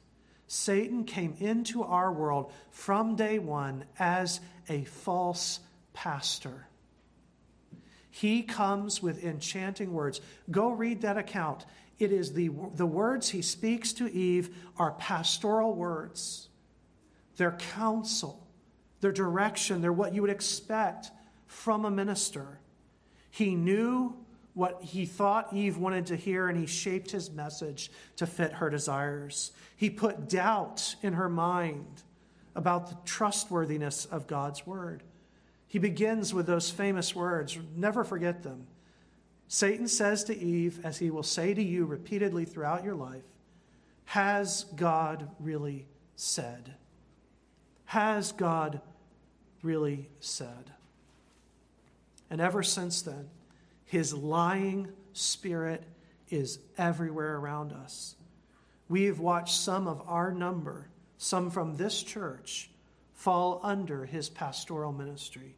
Satan 0.47 1.03
came 1.03 1.35
into 1.39 1.83
our 1.83 2.11
world 2.11 2.51
from 2.71 3.15
day 3.15 3.37
one 3.37 3.85
as 3.99 4.41
a 4.67 4.83
false 4.83 5.59
pastor. 5.93 6.67
He 8.09 8.41
comes 8.41 9.01
with 9.01 9.23
enchanting 9.23 9.93
words. 9.93 10.21
Go 10.49 10.71
read 10.71 11.01
that 11.01 11.17
account. 11.17 11.65
It 11.99 12.11
is 12.11 12.33
the, 12.33 12.49
the 12.75 12.85
words 12.85 13.29
he 13.29 13.41
speaks 13.41 13.93
to 13.93 14.11
Eve 14.11 14.55
are 14.77 14.93
pastoral 14.93 15.75
words. 15.75 16.49
They're 17.37 17.57
counsel, 17.57 18.47
their 19.01 19.11
direction, 19.11 19.81
they're 19.81 19.93
what 19.93 20.13
you 20.13 20.21
would 20.21 20.31
expect 20.31 21.11
from 21.47 21.85
a 21.85 21.91
minister. 21.91 22.59
He 23.31 23.55
knew 23.55 24.15
what 24.53 24.81
he 24.81 25.05
thought 25.05 25.53
Eve 25.53 25.77
wanted 25.77 26.07
to 26.07 26.15
hear, 26.15 26.47
and 26.47 26.57
he 26.57 26.65
shaped 26.65 27.11
his 27.11 27.31
message 27.31 27.91
to 28.17 28.25
fit 28.25 28.53
her 28.53 28.69
desires. 28.69 29.51
He 29.77 29.89
put 29.89 30.27
doubt 30.27 30.95
in 31.01 31.13
her 31.13 31.29
mind 31.29 32.03
about 32.55 32.89
the 32.89 32.97
trustworthiness 33.05 34.05
of 34.05 34.27
God's 34.27 34.67
word. 34.67 35.03
He 35.67 35.79
begins 35.79 36.33
with 36.33 36.47
those 36.47 36.69
famous 36.69 37.15
words, 37.15 37.57
never 37.75 38.03
forget 38.03 38.43
them. 38.43 38.67
Satan 39.47 39.87
says 39.87 40.23
to 40.25 40.37
Eve, 40.37 40.79
as 40.83 40.97
he 40.97 41.09
will 41.09 41.23
say 41.23 41.53
to 41.53 41.63
you 41.63 41.85
repeatedly 41.85 42.45
throughout 42.45 42.83
your 42.83 42.95
life, 42.95 43.23
Has 44.05 44.65
God 44.75 45.29
really 45.39 45.87
said? 46.15 46.75
Has 47.85 48.31
God 48.31 48.81
really 49.61 50.09
said? 50.19 50.71
And 52.29 52.39
ever 52.39 52.63
since 52.63 53.01
then, 53.01 53.29
his 53.85 54.13
lying 54.13 54.89
spirit 55.13 55.83
is 56.29 56.59
everywhere 56.77 57.37
around 57.37 57.73
us. 57.73 58.15
We 58.87 59.05
have 59.05 59.19
watched 59.19 59.55
some 59.55 59.87
of 59.87 60.01
our 60.07 60.31
number, 60.31 60.87
some 61.17 61.49
from 61.49 61.77
this 61.77 62.03
church, 62.03 62.69
fall 63.13 63.59
under 63.63 64.05
his 64.05 64.29
pastoral 64.29 64.93
ministry. 64.93 65.55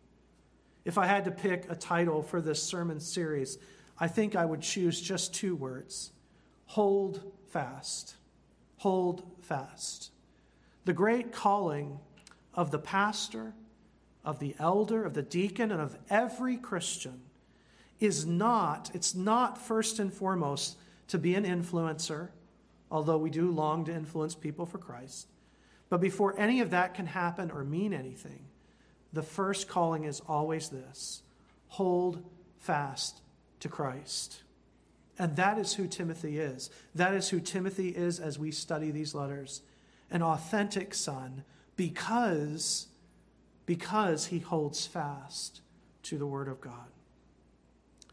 If 0.84 0.98
I 0.98 1.06
had 1.06 1.26
to 1.26 1.32
pick 1.32 1.70
a 1.70 1.76
title 1.76 2.24
for 2.24 2.42
this 2.42 2.64
sermon 2.64 3.00
series, 3.00 3.58
I 4.00 4.08
think 4.08 4.36
I 4.36 4.46
would 4.46 4.62
choose 4.62 5.00
just 5.00 5.34
two 5.34 5.56
words 5.56 6.12
hold 6.66 7.22
fast. 7.50 8.16
hold 8.78 9.24
fast. 9.42 10.12
The 10.86 10.94
great 10.94 11.32
calling 11.32 12.00
of 12.56 12.72
the 12.72 12.80
pastor, 12.80 13.54
of 14.24 14.40
the 14.40 14.56
elder, 14.60 15.04
of 15.04 15.14
the 15.14 15.22
deacon, 15.22 15.72
and 15.72 15.82
of 15.82 15.98
every 16.10 16.58
Christian 16.58 17.22
is 18.00 18.26
not, 18.26 18.92
it's 18.94 19.16
not 19.16 19.58
first 19.58 20.00
and 20.00 20.14
foremost 20.14 20.78
to 21.08 21.18
be 21.18 21.36
an 21.36 21.44
influencer, 21.44 22.30
although 22.90 23.18
we 23.18 23.30
do 23.30 23.52
long 23.52 23.86
to 23.86 23.94
influence 23.94 24.36
people 24.36 24.66
for 24.66 24.78
Christ. 24.78 25.28
But 25.90 26.02
before 26.02 26.40
any 26.40 26.62
of 26.62 26.72
that 26.72 26.94
can 26.94 27.06
happen 27.06 27.52
or 27.52 27.64
mean 27.64 27.94
anything, 27.94 28.46
the 29.14 29.24
first 29.24 29.68
calling 29.68 30.06
is 30.06 30.22
always 30.28 30.70
this 30.70 31.22
hold 31.68 32.24
fast 32.60 33.22
to 33.60 33.70
Christ. 33.70 34.42
And 35.20 35.36
that 35.36 35.58
is 35.58 35.74
who 35.74 35.88
Timothy 35.88 36.40
is. 36.40 36.70
That 36.96 37.14
is 37.14 37.30
who 37.30 37.40
Timothy 37.40 37.90
is 37.90 38.20
as 38.20 38.40
we 38.40 38.52
study 38.52 38.92
these 38.92 39.14
letters. 39.14 39.62
An 40.10 40.22
authentic 40.22 40.94
son 40.94 41.44
because, 41.76 42.88
because 43.72 44.26
he 44.26 44.40
holds 44.40 44.86
fast 44.86 45.62
to 46.04 46.18
the 46.18 46.28
Word 46.28 46.50
of 46.50 46.60
God. 46.60 46.92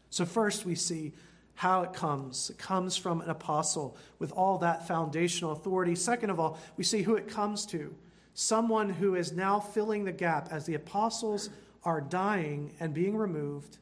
So, 0.09 0.23
first, 0.23 0.65
we 0.65 0.73
see 0.73 1.11
how 1.55 1.81
it 1.81 1.91
comes. 1.91 2.49
It 2.49 2.57
comes 2.57 2.95
from 2.95 3.19
an 3.19 3.29
apostle 3.29 3.97
with 4.19 4.31
all 4.31 4.59
that 4.59 4.87
foundational 4.87 5.51
authority. 5.51 5.95
Second 5.95 6.29
of 6.29 6.39
all, 6.39 6.57
we 6.77 6.85
see 6.85 7.01
who 7.01 7.15
it 7.15 7.27
comes 7.27 7.65
to 7.65 7.93
someone 8.33 8.89
who 8.89 9.15
is 9.15 9.33
now 9.33 9.59
filling 9.59 10.05
the 10.05 10.13
gap 10.13 10.47
as 10.49 10.65
the 10.65 10.75
apostles 10.75 11.49
are 11.83 11.99
dying 11.99 12.73
and 12.79 12.93
being 12.93 13.17
removed. 13.17 13.79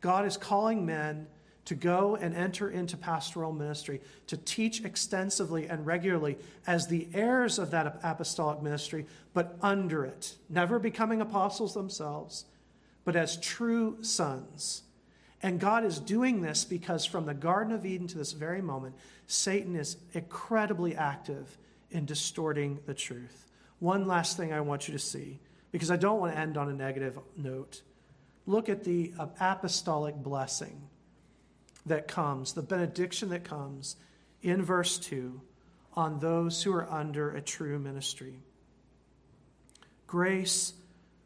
God 0.00 0.26
is 0.26 0.36
calling 0.36 0.84
men 0.84 1.28
to 1.64 1.74
go 1.74 2.16
and 2.16 2.34
enter 2.34 2.68
into 2.70 2.96
pastoral 2.96 3.52
ministry, 3.52 4.00
to 4.26 4.36
teach 4.36 4.84
extensively 4.84 5.68
and 5.68 5.86
regularly 5.86 6.36
as 6.66 6.88
the 6.88 7.08
heirs 7.14 7.58
of 7.58 7.70
that 7.70 8.00
apostolic 8.02 8.60
ministry, 8.62 9.06
but 9.32 9.56
under 9.62 10.04
it, 10.04 10.34
never 10.48 10.78
becoming 10.78 11.20
apostles 11.20 11.74
themselves, 11.74 12.44
but 13.04 13.14
as 13.14 13.36
true 13.36 13.96
sons. 14.02 14.82
And 15.42 15.58
God 15.58 15.84
is 15.84 15.98
doing 15.98 16.40
this 16.40 16.64
because 16.64 17.04
from 17.04 17.26
the 17.26 17.34
Garden 17.34 17.72
of 17.72 17.84
Eden 17.86 18.06
to 18.08 18.18
this 18.18 18.32
very 18.32 18.62
moment, 18.62 18.94
Satan 19.26 19.76
is 19.76 19.96
incredibly 20.12 20.94
active 20.96 21.58
in 21.90 22.04
distorting 22.06 22.78
the 22.86 22.94
truth. 22.94 23.46
One 23.78 24.06
last 24.06 24.36
thing 24.36 24.52
I 24.52 24.60
want 24.60 24.88
you 24.88 24.92
to 24.92 25.00
see, 25.00 25.40
because 25.72 25.90
I 25.90 25.96
don't 25.96 26.20
want 26.20 26.32
to 26.32 26.38
end 26.38 26.56
on 26.56 26.68
a 26.68 26.74
negative 26.74 27.18
note. 27.36 27.82
Look 28.46 28.68
at 28.68 28.84
the 28.84 29.12
uh, 29.18 29.26
apostolic 29.40 30.16
blessing 30.16 30.80
that 31.86 32.08
comes, 32.08 32.52
the 32.52 32.62
benediction 32.62 33.30
that 33.30 33.44
comes 33.44 33.96
in 34.42 34.62
verse 34.62 34.98
2 34.98 35.40
on 35.94 36.18
those 36.18 36.62
who 36.62 36.72
are 36.72 36.90
under 36.90 37.30
a 37.30 37.40
true 37.40 37.78
ministry. 37.78 38.40
Grace, 40.06 40.74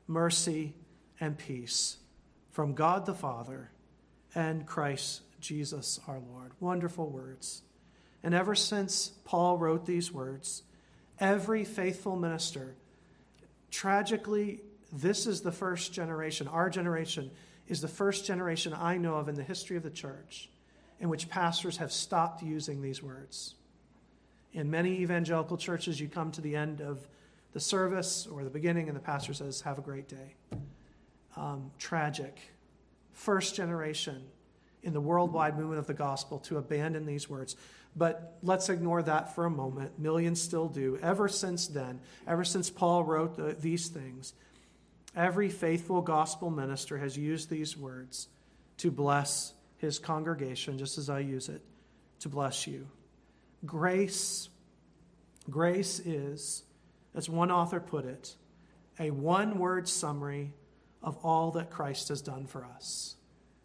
mercy, 0.07 0.75
and 1.21 1.39
peace 1.39 1.97
from 2.51 2.75
God 2.75 3.07
the 3.07 3.15
Father 3.15 3.71
and 4.35 4.67
Christ 4.67 5.23
Jesus 5.41 6.01
our 6.07 6.19
Lord. 6.19 6.53
Wonderful 6.61 7.09
words. 7.09 7.63
And 8.23 8.35
ever 8.35 8.55
since 8.55 9.13
Paul 9.25 9.59
wrote 9.59 9.87
these 9.87 10.13
words, 10.13 10.63
every 11.21 11.65
faithful 11.65 12.17
minister, 12.17 12.75
tragically, 13.71 14.61
this 14.93 15.27
is 15.27 15.43
the 15.43 15.53
first 15.53 15.93
generation, 15.93 16.49
our 16.49 16.71
generation 16.71 17.31
is 17.69 17.81
the 17.81 17.89
first 17.89 18.27
generation 18.27 18.75
I 18.75 18.97
know 18.97 19.15
of 19.15 19.29
in 19.29 19.35
the 19.35 19.43
history 19.43 19.77
of 19.77 19.83
the 19.83 19.91
church 19.91 20.49
in 21.01 21.09
which 21.09 21.29
pastors 21.29 21.77
have 21.79 21.93
stopped 21.93 22.43
using 22.43 22.81
these 22.81 23.03
words. 23.03 23.55
In 24.53 24.71
many 24.71 25.01
evangelical 25.01 25.57
churches, 25.57 26.01
you 26.01 26.09
come 26.09 26.33
to 26.33 26.41
the 26.41 26.57
end 26.57 26.81
of 26.81 27.07
the 27.53 27.61
service 27.61 28.27
or 28.27 28.45
the 28.45 28.51
beginning, 28.51 28.89
and 28.89 28.97
the 28.97 29.03
pastor 29.03 29.35
says, 29.35 29.61
Have 29.63 29.79
a 29.79 29.83
great 29.83 30.09
day. 30.09 30.35
Um, 31.37 31.71
tragic. 31.79 32.39
First 33.13 33.55
generation 33.55 34.23
in 34.83 34.93
the 34.93 35.01
worldwide 35.01 35.59
movement 35.59 35.79
of 35.79 35.87
the 35.87 35.95
gospel 35.95 36.39
to 36.39 36.59
abandon 36.59 37.05
these 37.05 37.29
words. 37.29 37.57
But 37.95 38.37
let's 38.43 38.69
ignore 38.69 39.03
that 39.03 39.35
for 39.35 39.47
a 39.47 39.51
moment. 39.51 39.99
Millions 39.99 40.41
still 40.41 40.69
do. 40.69 40.99
Ever 41.03 41.29
since 41.29 41.67
then, 41.67 42.01
ever 42.27 42.45
since 42.45 42.71
Paul 42.71 43.05
wrote 43.05 43.37
the, 43.37 43.57
these 43.59 43.89
things, 43.89 44.35
Every 45.17 45.49
faithful 45.49 46.03
gospel 46.03 46.51
minister 46.51 46.99
has 46.99 47.17
used 47.17 47.49
these 47.49 47.75
words 47.75 48.29
to 48.77 48.91
bless 48.91 49.55
his 49.79 49.99
congregation, 49.99 50.77
just 50.77 50.99
as 50.99 51.09
I 51.09 51.21
use 51.21 51.49
it 51.49 51.63
to 52.21 52.29
bless 52.29 52.67
you. 52.67 52.87
Grace, 53.65 54.51
grace 55.49 56.01
is, 56.01 56.65
as 57.15 57.31
one 57.31 57.51
author 57.51 57.81
put 57.81 58.05
it, 58.05 58.37
a 58.99 59.11
one 59.11 59.59
word 59.59 59.89
summary 59.89 60.53
of 61.03 61.17
all 61.25 61.51
that 61.53 61.71
Christ 61.71 62.09
has 62.09 62.21
done 62.21 62.47
for 62.47 62.65
us. 62.65 63.17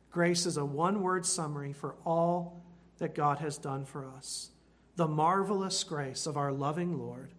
Grace 0.10 0.46
is 0.46 0.56
a 0.56 0.66
one 0.66 1.02
word 1.02 1.26
summary 1.26 1.74
for 1.74 1.96
all 2.06 2.62
that 3.00 3.16
God 3.16 3.40
has 3.40 3.58
done 3.58 3.84
for 3.84 4.06
us. 4.06 4.52
The 4.96 5.08
marvelous 5.08 5.84
grace 5.84 6.28
of 6.28 6.38
our 6.38 6.52
loving 6.52 6.98
Lord, 6.98 7.34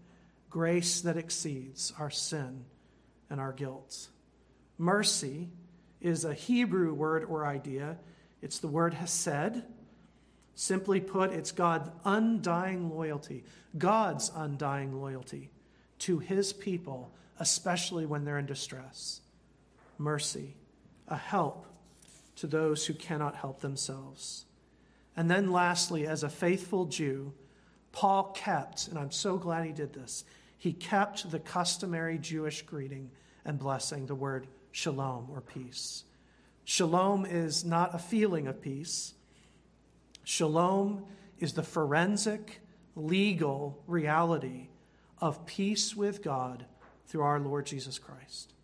grace 0.50 1.00
that 1.02 1.16
exceeds 1.16 1.92
our 1.98 2.10
sin 2.10 2.64
and 3.32 3.40
our 3.40 3.52
guilt. 3.52 4.08
Mercy 4.76 5.48
is 6.02 6.24
a 6.24 6.34
Hebrew 6.34 6.92
word 6.92 7.24
or 7.24 7.46
idea. 7.46 7.96
It's 8.42 8.58
the 8.58 8.68
word 8.68 8.92
hesed. 8.92 9.62
Simply 10.54 11.00
put, 11.00 11.32
it's 11.32 11.50
God's 11.50 11.88
undying 12.04 12.90
loyalty, 12.90 13.44
God's 13.76 14.30
undying 14.34 15.00
loyalty 15.00 15.50
to 16.00 16.18
his 16.18 16.52
people, 16.52 17.10
especially 17.38 18.04
when 18.04 18.26
they're 18.26 18.38
in 18.38 18.44
distress. 18.44 19.22
Mercy, 19.96 20.54
a 21.08 21.16
help 21.16 21.66
to 22.36 22.46
those 22.46 22.84
who 22.84 22.92
cannot 22.92 23.36
help 23.36 23.60
themselves. 23.60 24.44
And 25.16 25.30
then, 25.30 25.50
lastly, 25.50 26.06
as 26.06 26.22
a 26.22 26.28
faithful 26.28 26.84
Jew, 26.84 27.32
Paul 27.92 28.24
kept, 28.34 28.88
and 28.88 28.98
I'm 28.98 29.10
so 29.10 29.38
glad 29.38 29.64
he 29.64 29.72
did 29.72 29.94
this, 29.94 30.24
he 30.58 30.74
kept 30.74 31.30
the 31.30 31.38
customary 31.38 32.18
Jewish 32.18 32.62
greeting 32.62 33.10
and 33.44 33.58
blessing, 33.58 34.06
the 34.06 34.14
word 34.14 34.46
shalom 34.70 35.28
or 35.32 35.40
peace. 35.40 36.04
Shalom 36.64 37.26
is 37.26 37.64
not 37.64 37.94
a 37.94 37.98
feeling 37.98 38.46
of 38.46 38.60
peace. 38.60 39.14
Shalom 40.24 41.04
is 41.38 41.54
the 41.54 41.62
forensic, 41.62 42.60
legal 42.94 43.82
reality 43.86 44.68
of 45.20 45.44
peace 45.46 45.96
with 45.96 46.22
God 46.22 46.66
through 47.06 47.22
our 47.22 47.40
Lord 47.40 47.66
Jesus 47.66 47.98
Christ. 47.98 48.54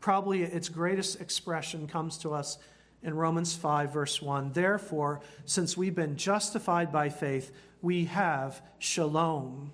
Probably 0.00 0.42
its 0.42 0.68
greatest 0.68 1.20
expression 1.20 1.86
comes 1.86 2.18
to 2.18 2.32
us 2.32 2.58
in 3.02 3.14
Romans 3.14 3.54
5, 3.54 3.92
verse 3.92 4.22
1. 4.22 4.52
Therefore, 4.52 5.20
since 5.44 5.76
we've 5.76 5.94
been 5.94 6.16
justified 6.16 6.92
by 6.92 7.08
faith, 7.08 7.52
we 7.80 8.04
have 8.06 8.62
shalom 8.78 9.72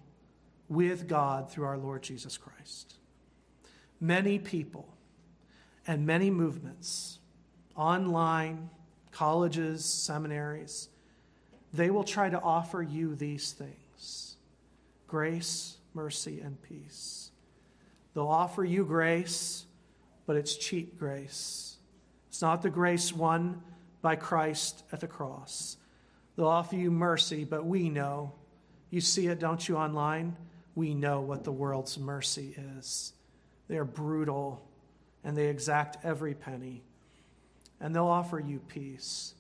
with 0.69 1.09
God 1.09 1.51
through 1.51 1.67
our 1.67 1.79
Lord 1.79 2.03
Jesus 2.03 2.37
Christ. 2.37 2.98
Many 4.01 4.39
people 4.39 4.89
and 5.87 6.07
many 6.07 6.31
movements, 6.31 7.19
online, 7.75 8.71
colleges, 9.11 9.85
seminaries, 9.85 10.89
they 11.73 11.91
will 11.91 12.05
try 12.05 12.31
to 12.31 12.41
offer 12.41 12.83
you 12.83 13.15
these 13.15 13.53
things 13.53 14.37
grace, 15.07 15.79
mercy, 15.95 16.41
and 16.41 16.61
peace. 16.63 17.31
They'll 18.15 18.29
offer 18.29 18.65
you 18.65 18.85
grace, 18.85 19.65
but 20.27 20.37
it's 20.37 20.57
cheap 20.57 20.99
grace. 20.99 21.77
It's 22.29 22.43
not 22.43 22.63
the 22.63 22.71
grace 22.71 23.13
won 23.13 23.63
by 24.03 24.17
Christ 24.17 24.85
at 24.93 25.01
the 25.01 25.07
cross. 25.07 25.77
They'll 26.37 26.47
offer 26.47 26.77
you 26.77 26.91
mercy, 26.91 27.45
but 27.45 27.65
we 27.65 27.89
know. 27.89 28.33
You 28.91 29.01
see 29.01 29.27
it, 29.27 29.41
don't 29.41 29.67
you, 29.69 29.77
online? 29.77 30.37
We 30.75 30.95
know 30.95 31.21
what 31.21 31.45
the 31.45 31.53
world's 31.53 31.99
mercy 31.99 32.55
is. 32.77 33.13
They 33.69 33.77
are 33.77 33.85
brutal 33.85 34.63
and 35.25 35.37
they 35.37 35.47
exact 35.47 36.05
every 36.05 36.35
penny. 36.35 36.83
And 37.81 37.95
they'll 37.95 38.07
offer 38.07 38.41
you 38.41 38.61
peace. 38.61 39.35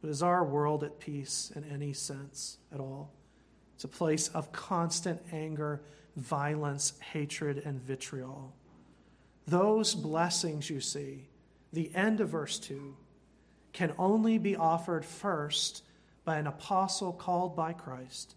But 0.00 0.10
is 0.10 0.22
our 0.22 0.44
world 0.44 0.84
at 0.84 1.00
peace 1.00 1.50
in 1.54 1.64
any 1.64 1.92
sense 1.92 2.58
at 2.72 2.80
all? 2.80 3.12
It's 3.74 3.84
a 3.84 3.88
place 3.88 4.28
of 4.28 4.52
constant 4.52 5.20
anger, 5.32 5.82
violence, 6.16 6.92
hatred, 7.00 7.62
and 7.64 7.80
vitriol. 7.80 8.54
Those 9.46 9.94
blessings 9.94 10.70
you 10.70 10.80
see, 10.80 11.28
the 11.72 11.90
end 11.94 12.20
of 12.20 12.30
verse 12.30 12.58
2, 12.58 12.96
can 13.72 13.92
only 13.98 14.38
be 14.38 14.56
offered 14.56 15.04
first 15.04 15.82
by 16.24 16.38
an 16.38 16.46
apostle 16.46 17.12
called 17.12 17.56
by 17.56 17.72
Christ, 17.72 18.36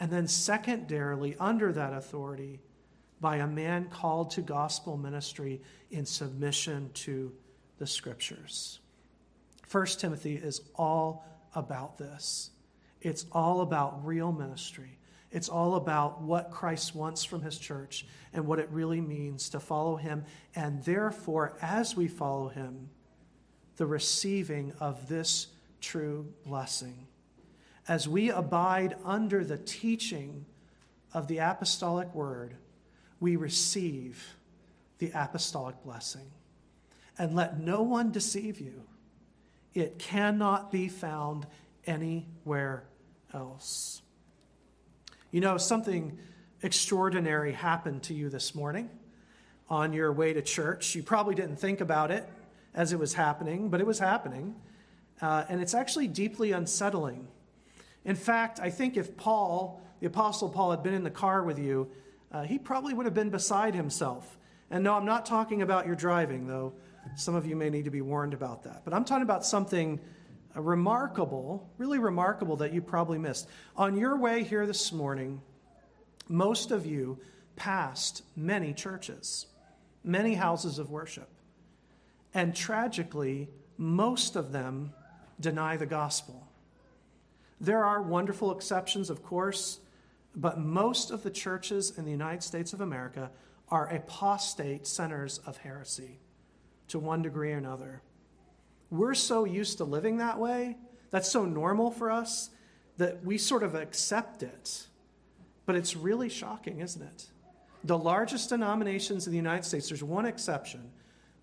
and 0.00 0.10
then 0.10 0.26
secondarily, 0.26 1.36
under 1.38 1.72
that 1.72 1.92
authority, 1.92 2.60
by 3.24 3.36
a 3.36 3.46
man 3.46 3.86
called 3.86 4.32
to 4.32 4.42
gospel 4.42 4.98
ministry 4.98 5.58
in 5.90 6.04
submission 6.04 6.90
to 6.92 7.32
the 7.78 7.86
scriptures. 7.86 8.80
First 9.66 9.98
Timothy 9.98 10.34
is 10.34 10.60
all 10.74 11.26
about 11.54 11.96
this. 11.96 12.50
It's 13.00 13.24
all 13.32 13.62
about 13.62 14.04
real 14.04 14.30
ministry. 14.30 14.98
It's 15.30 15.48
all 15.48 15.76
about 15.76 16.20
what 16.20 16.50
Christ 16.50 16.94
wants 16.94 17.24
from 17.24 17.40
his 17.40 17.56
church 17.58 18.04
and 18.34 18.46
what 18.46 18.58
it 18.58 18.68
really 18.70 19.00
means 19.00 19.48
to 19.48 19.58
follow 19.58 19.96
him. 19.96 20.26
And 20.54 20.84
therefore, 20.84 21.56
as 21.62 21.96
we 21.96 22.08
follow 22.08 22.48
him, 22.48 22.90
the 23.78 23.86
receiving 23.86 24.74
of 24.80 25.08
this 25.08 25.46
true 25.80 26.30
blessing. 26.44 27.06
As 27.88 28.06
we 28.06 28.28
abide 28.28 28.96
under 29.02 29.42
the 29.42 29.56
teaching 29.56 30.44
of 31.14 31.26
the 31.26 31.38
apostolic 31.38 32.14
word, 32.14 32.58
we 33.24 33.36
receive 33.36 34.36
the 34.98 35.10
apostolic 35.14 35.82
blessing. 35.82 36.30
And 37.16 37.34
let 37.34 37.58
no 37.58 37.80
one 37.80 38.12
deceive 38.12 38.60
you. 38.60 38.82
It 39.72 39.98
cannot 39.98 40.70
be 40.70 40.88
found 40.88 41.46
anywhere 41.86 42.84
else. 43.32 44.02
You 45.30 45.40
know, 45.40 45.56
something 45.56 46.18
extraordinary 46.62 47.52
happened 47.52 48.02
to 48.02 48.14
you 48.14 48.28
this 48.28 48.54
morning 48.54 48.90
on 49.70 49.94
your 49.94 50.12
way 50.12 50.34
to 50.34 50.42
church. 50.42 50.94
You 50.94 51.02
probably 51.02 51.34
didn't 51.34 51.56
think 51.56 51.80
about 51.80 52.10
it 52.10 52.28
as 52.74 52.92
it 52.92 52.98
was 52.98 53.14
happening, 53.14 53.70
but 53.70 53.80
it 53.80 53.86
was 53.86 53.98
happening. 53.98 54.54
Uh, 55.22 55.46
and 55.48 55.62
it's 55.62 55.72
actually 55.72 56.08
deeply 56.08 56.52
unsettling. 56.52 57.26
In 58.04 58.16
fact, 58.16 58.60
I 58.60 58.68
think 58.68 58.98
if 58.98 59.16
Paul, 59.16 59.80
the 60.00 60.08
Apostle 60.08 60.50
Paul, 60.50 60.72
had 60.72 60.82
been 60.82 60.92
in 60.92 61.04
the 61.04 61.10
car 61.10 61.42
with 61.42 61.58
you, 61.58 61.90
uh, 62.34 62.42
he 62.42 62.58
probably 62.58 62.92
would 62.92 63.06
have 63.06 63.14
been 63.14 63.30
beside 63.30 63.76
himself. 63.76 64.36
And 64.68 64.82
no, 64.82 64.94
I'm 64.94 65.04
not 65.04 65.24
talking 65.24 65.62
about 65.62 65.86
your 65.86 65.94
driving, 65.94 66.48
though. 66.48 66.72
Some 67.14 67.36
of 67.36 67.46
you 67.46 67.54
may 67.54 67.70
need 67.70 67.84
to 67.84 67.92
be 67.92 68.00
warned 68.00 68.34
about 68.34 68.64
that. 68.64 68.82
But 68.84 68.92
I'm 68.92 69.04
talking 69.04 69.22
about 69.22 69.46
something 69.46 70.00
remarkable, 70.56 71.70
really 71.78 72.00
remarkable 72.00 72.56
that 72.56 72.72
you 72.72 72.82
probably 72.82 73.18
missed. 73.18 73.48
On 73.76 73.96
your 73.96 74.16
way 74.18 74.42
here 74.42 74.66
this 74.66 74.92
morning, 74.92 75.40
most 76.28 76.72
of 76.72 76.86
you 76.86 77.20
passed 77.54 78.22
many 78.34 78.74
churches, 78.74 79.46
many 80.02 80.34
houses 80.34 80.80
of 80.80 80.90
worship. 80.90 81.28
And 82.32 82.54
tragically, 82.54 83.48
most 83.78 84.34
of 84.34 84.50
them 84.50 84.92
deny 85.38 85.76
the 85.76 85.86
gospel. 85.86 86.48
There 87.60 87.84
are 87.84 88.02
wonderful 88.02 88.50
exceptions, 88.50 89.08
of 89.08 89.22
course, 89.22 89.78
but 90.36 90.58
most 90.58 91.10
of 91.10 91.22
the 91.22 91.30
churches 91.30 91.96
in 91.96 92.04
the 92.04 92.10
United 92.10 92.42
States 92.42 92.72
of 92.72 92.80
America 92.80 93.30
are 93.68 93.88
apostate 93.88 94.86
centers 94.86 95.38
of 95.38 95.58
heresy 95.58 96.18
to 96.88 96.98
one 96.98 97.22
degree 97.22 97.52
or 97.52 97.58
another. 97.58 98.02
We're 98.90 99.14
so 99.14 99.44
used 99.44 99.78
to 99.78 99.84
living 99.84 100.18
that 100.18 100.38
way, 100.38 100.76
that's 101.10 101.30
so 101.30 101.44
normal 101.44 101.90
for 101.90 102.10
us, 102.10 102.50
that 102.96 103.24
we 103.24 103.38
sort 103.38 103.62
of 103.62 103.74
accept 103.74 104.42
it. 104.42 104.86
But 105.66 105.76
it's 105.76 105.96
really 105.96 106.28
shocking, 106.28 106.80
isn't 106.80 107.02
it? 107.02 107.26
The 107.84 107.98
largest 107.98 108.50
denominations 108.50 109.26
in 109.26 109.32
the 109.32 109.36
United 109.36 109.64
States, 109.64 109.88
there's 109.88 110.02
one 110.02 110.26
exception, 110.26 110.90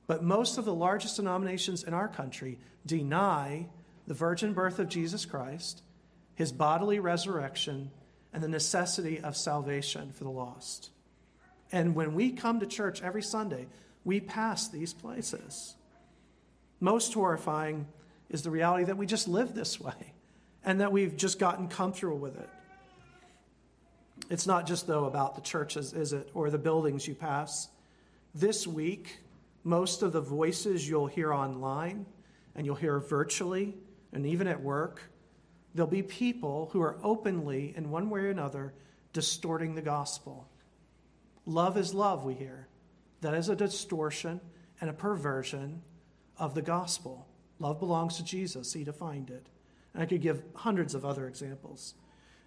but 0.07 0.23
most 0.23 0.57
of 0.57 0.65
the 0.65 0.73
largest 0.73 1.17
denominations 1.17 1.83
in 1.83 1.93
our 1.93 2.07
country 2.07 2.59
deny 2.85 3.67
the 4.07 4.13
virgin 4.13 4.53
birth 4.53 4.79
of 4.79 4.89
Jesus 4.89 5.25
Christ, 5.25 5.83
his 6.35 6.51
bodily 6.51 6.99
resurrection, 6.99 7.91
and 8.33 8.41
the 8.41 8.47
necessity 8.47 9.19
of 9.19 9.35
salvation 9.35 10.11
for 10.11 10.23
the 10.23 10.29
lost. 10.29 10.89
And 11.71 11.95
when 11.95 12.13
we 12.13 12.31
come 12.31 12.59
to 12.59 12.65
church 12.65 13.01
every 13.01 13.23
Sunday, 13.23 13.67
we 14.03 14.19
pass 14.19 14.67
these 14.67 14.93
places. 14.93 15.75
Most 16.79 17.13
horrifying 17.13 17.87
is 18.29 18.41
the 18.41 18.51
reality 18.51 18.85
that 18.85 18.97
we 18.97 19.05
just 19.05 19.27
live 19.27 19.53
this 19.53 19.79
way 19.79 20.13
and 20.63 20.81
that 20.81 20.91
we've 20.91 21.15
just 21.15 21.39
gotten 21.39 21.67
comfortable 21.67 22.17
with 22.17 22.37
it. 22.37 22.49
It's 24.29 24.47
not 24.47 24.65
just, 24.65 24.87
though, 24.87 25.05
about 25.05 25.35
the 25.35 25.41
churches, 25.41 25.93
is 25.93 26.13
it, 26.13 26.29
or 26.33 26.49
the 26.49 26.57
buildings 26.57 27.07
you 27.07 27.15
pass. 27.15 27.67
This 28.33 28.65
week, 28.65 29.19
most 29.63 30.03
of 30.03 30.13
the 30.13 30.21
voices 30.21 30.87
you'll 30.87 31.07
hear 31.07 31.33
online 31.33 32.05
and 32.55 32.65
you'll 32.65 32.75
hear 32.75 32.99
virtually 32.99 33.75
and 34.13 34.25
even 34.25 34.47
at 34.47 34.61
work, 34.61 35.10
there'll 35.73 35.89
be 35.89 36.03
people 36.03 36.69
who 36.73 36.81
are 36.81 36.97
openly, 37.03 37.73
in 37.75 37.89
one 37.89 38.09
way 38.09 38.21
or 38.21 38.29
another, 38.29 38.73
distorting 39.13 39.75
the 39.75 39.81
gospel. 39.81 40.47
Love 41.45 41.77
is 41.77 41.93
love, 41.93 42.23
we 42.23 42.33
hear. 42.33 42.67
That 43.21 43.33
is 43.33 43.49
a 43.49 43.55
distortion 43.55 44.41
and 44.79 44.89
a 44.89 44.93
perversion 44.93 45.81
of 46.37 46.55
the 46.55 46.61
gospel. 46.61 47.27
Love 47.59 47.79
belongs 47.79 48.17
to 48.17 48.23
Jesus, 48.23 48.73
he 48.73 48.83
defined 48.83 49.29
it. 49.29 49.45
And 49.93 50.01
I 50.01 50.05
could 50.05 50.21
give 50.21 50.43
hundreds 50.55 50.95
of 50.95 51.05
other 51.05 51.27
examples. 51.27 51.93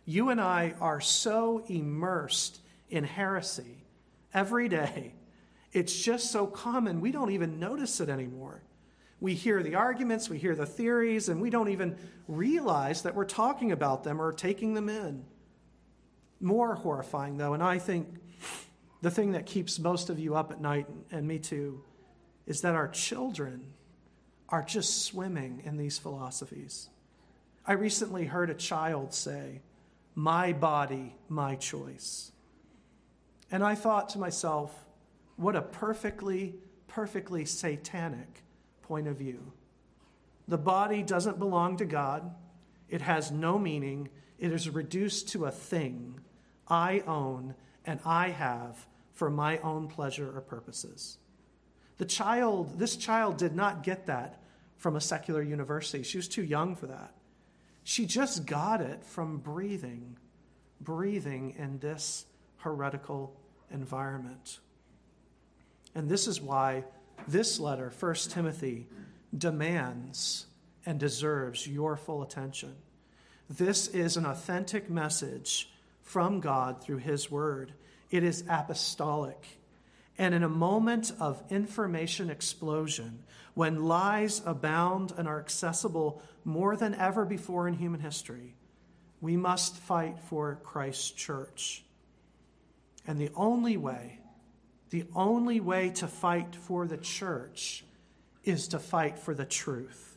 You 0.04 0.30
and 0.30 0.40
I 0.40 0.74
are 0.80 1.00
so 1.00 1.64
immersed 1.68 2.60
in 2.90 3.04
heresy 3.04 3.84
every 4.32 4.68
day. 4.68 5.14
It's 5.72 5.94
just 5.94 6.30
so 6.30 6.46
common, 6.46 7.00
we 7.00 7.10
don't 7.10 7.32
even 7.32 7.58
notice 7.58 8.00
it 8.00 8.08
anymore. 8.08 8.62
We 9.20 9.34
hear 9.34 9.62
the 9.62 9.76
arguments, 9.76 10.28
we 10.28 10.38
hear 10.38 10.54
the 10.54 10.66
theories, 10.66 11.28
and 11.28 11.40
we 11.40 11.50
don't 11.50 11.68
even 11.68 11.96
realize 12.28 13.02
that 13.02 13.14
we're 13.14 13.24
talking 13.24 13.72
about 13.72 14.04
them 14.04 14.20
or 14.20 14.32
taking 14.32 14.74
them 14.74 14.88
in. 14.88 15.24
More 16.40 16.74
horrifying, 16.74 17.36
though, 17.36 17.54
and 17.54 17.62
I 17.62 17.78
think 17.78 18.08
the 19.00 19.10
thing 19.10 19.32
that 19.32 19.46
keeps 19.46 19.78
most 19.78 20.10
of 20.10 20.18
you 20.18 20.34
up 20.34 20.50
at 20.50 20.60
night, 20.60 20.86
and 21.10 21.26
me 21.26 21.38
too, 21.38 21.82
is 22.46 22.60
that 22.62 22.74
our 22.74 22.88
children 22.88 23.72
are 24.48 24.62
just 24.62 25.04
swimming 25.04 25.62
in 25.64 25.76
these 25.76 25.98
philosophies. 25.98 26.88
I 27.66 27.72
recently 27.72 28.26
heard 28.26 28.50
a 28.50 28.54
child 28.54 29.14
say, 29.14 29.62
My 30.14 30.52
body, 30.52 31.16
my 31.28 31.54
choice. 31.56 32.32
And 33.50 33.62
I 33.62 33.74
thought 33.74 34.10
to 34.10 34.18
myself, 34.18 34.74
what 35.36 35.56
a 35.56 35.62
perfectly, 35.62 36.54
perfectly 36.86 37.44
satanic 37.44 38.42
point 38.84 39.08
of 39.08 39.16
view. 39.16 39.52
The 40.46 40.58
body 40.58 41.02
doesn't 41.02 41.38
belong 41.38 41.78
to 41.78 41.84
God, 41.84 42.34
it 42.88 43.00
has 43.00 43.30
no 43.30 43.58
meaning, 43.58 44.08
it 44.38 44.52
is 44.52 44.68
reduced 44.68 45.30
to 45.30 45.46
a 45.46 45.50
thing 45.50 46.20
I 46.68 47.00
own 47.06 47.54
and 47.84 48.00
I 48.04 48.28
have 48.30 48.86
for 49.12 49.30
my 49.30 49.58
own 49.58 49.88
pleasure 49.88 50.36
or 50.36 50.40
purposes. 50.40 51.18
The 51.98 52.04
child, 52.04 52.78
this 52.78 52.96
child 52.96 53.38
did 53.38 53.54
not 53.54 53.82
get 53.82 54.06
that 54.06 54.42
from 54.76 54.96
a 54.96 55.00
secular 55.00 55.42
university. 55.42 56.02
She 56.02 56.18
was 56.18 56.28
too 56.28 56.42
young 56.42 56.74
for 56.74 56.86
that. 56.86 57.14
She 57.84 58.06
just 58.06 58.44
got 58.44 58.80
it 58.80 59.04
from 59.04 59.38
breathing, 59.38 60.16
breathing 60.80 61.54
in 61.56 61.78
this 61.78 62.26
heretical 62.58 63.38
environment. 63.70 64.58
And 65.94 66.08
this 66.08 66.26
is 66.26 66.40
why 66.40 66.84
this 67.26 67.58
letter, 67.58 67.92
1 67.98 68.14
Timothy, 68.28 68.86
demands 69.36 70.46
and 70.86 71.00
deserves 71.00 71.66
your 71.66 71.96
full 71.96 72.22
attention. 72.22 72.74
This 73.48 73.88
is 73.88 74.16
an 74.16 74.26
authentic 74.26 74.88
message 74.88 75.70
from 76.02 76.40
God 76.40 76.82
through 76.82 76.98
His 76.98 77.30
Word. 77.30 77.72
It 78.10 78.22
is 78.22 78.44
apostolic. 78.48 79.58
And 80.16 80.34
in 80.34 80.42
a 80.42 80.48
moment 80.48 81.12
of 81.18 81.42
information 81.50 82.30
explosion, 82.30 83.24
when 83.54 83.84
lies 83.84 84.42
abound 84.44 85.12
and 85.16 85.26
are 85.26 85.40
accessible 85.40 86.22
more 86.44 86.76
than 86.76 86.94
ever 86.94 87.24
before 87.24 87.66
in 87.66 87.74
human 87.74 88.00
history, 88.00 88.54
we 89.20 89.36
must 89.36 89.76
fight 89.76 90.18
for 90.20 90.60
Christ's 90.62 91.10
church. 91.10 91.84
And 93.06 93.18
the 93.18 93.30
only 93.34 93.76
way 93.76 94.20
the 94.94 95.04
only 95.16 95.58
way 95.58 95.90
to 95.90 96.06
fight 96.06 96.54
for 96.54 96.86
the 96.86 96.96
church 96.96 97.84
is 98.44 98.68
to 98.68 98.78
fight 98.78 99.18
for 99.18 99.34
the 99.34 99.44
truth. 99.44 100.16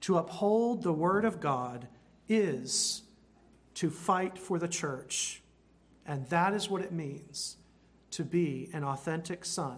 To 0.00 0.16
uphold 0.16 0.82
the 0.82 0.92
Word 0.94 1.26
of 1.26 1.38
God 1.38 1.86
is 2.26 3.02
to 3.74 3.90
fight 3.90 4.38
for 4.38 4.58
the 4.58 4.68
church. 4.68 5.42
And 6.06 6.26
that 6.30 6.54
is 6.54 6.70
what 6.70 6.80
it 6.80 6.92
means 6.92 7.58
to 8.12 8.24
be 8.24 8.70
an 8.72 8.84
authentic 8.84 9.44
son 9.44 9.76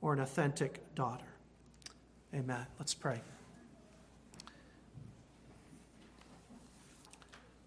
or 0.00 0.12
an 0.12 0.18
authentic 0.18 0.92
daughter. 0.96 1.36
Amen. 2.34 2.66
Let's 2.80 2.94
pray. 2.94 3.20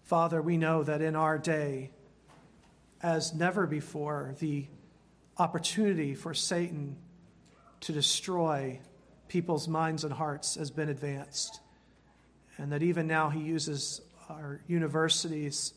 Father, 0.02 0.42
we 0.42 0.58
know 0.58 0.82
that 0.82 1.00
in 1.00 1.16
our 1.16 1.38
day, 1.38 1.90
as 3.02 3.32
never 3.32 3.66
before, 3.66 4.34
the 4.40 4.66
opportunity 5.38 6.14
for 6.14 6.34
Satan 6.34 6.96
to 7.80 7.92
destroy 7.92 8.80
people's 9.28 9.68
minds 9.68 10.04
and 10.04 10.12
hearts 10.12 10.54
has 10.54 10.70
been 10.70 10.88
advanced. 10.88 11.60
And 12.56 12.70
that 12.72 12.82
even 12.82 13.06
now 13.06 13.30
he 13.30 13.40
uses 13.40 14.00
our 14.28 14.60
universities, 14.66 15.74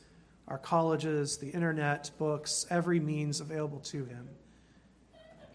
our 0.47 0.57
colleges, 0.57 1.37
the 1.37 1.49
internet, 1.49 2.11
books, 2.17 2.65
every 2.69 2.99
means 2.99 3.41
available 3.41 3.79
to 3.79 4.05
him 4.05 4.29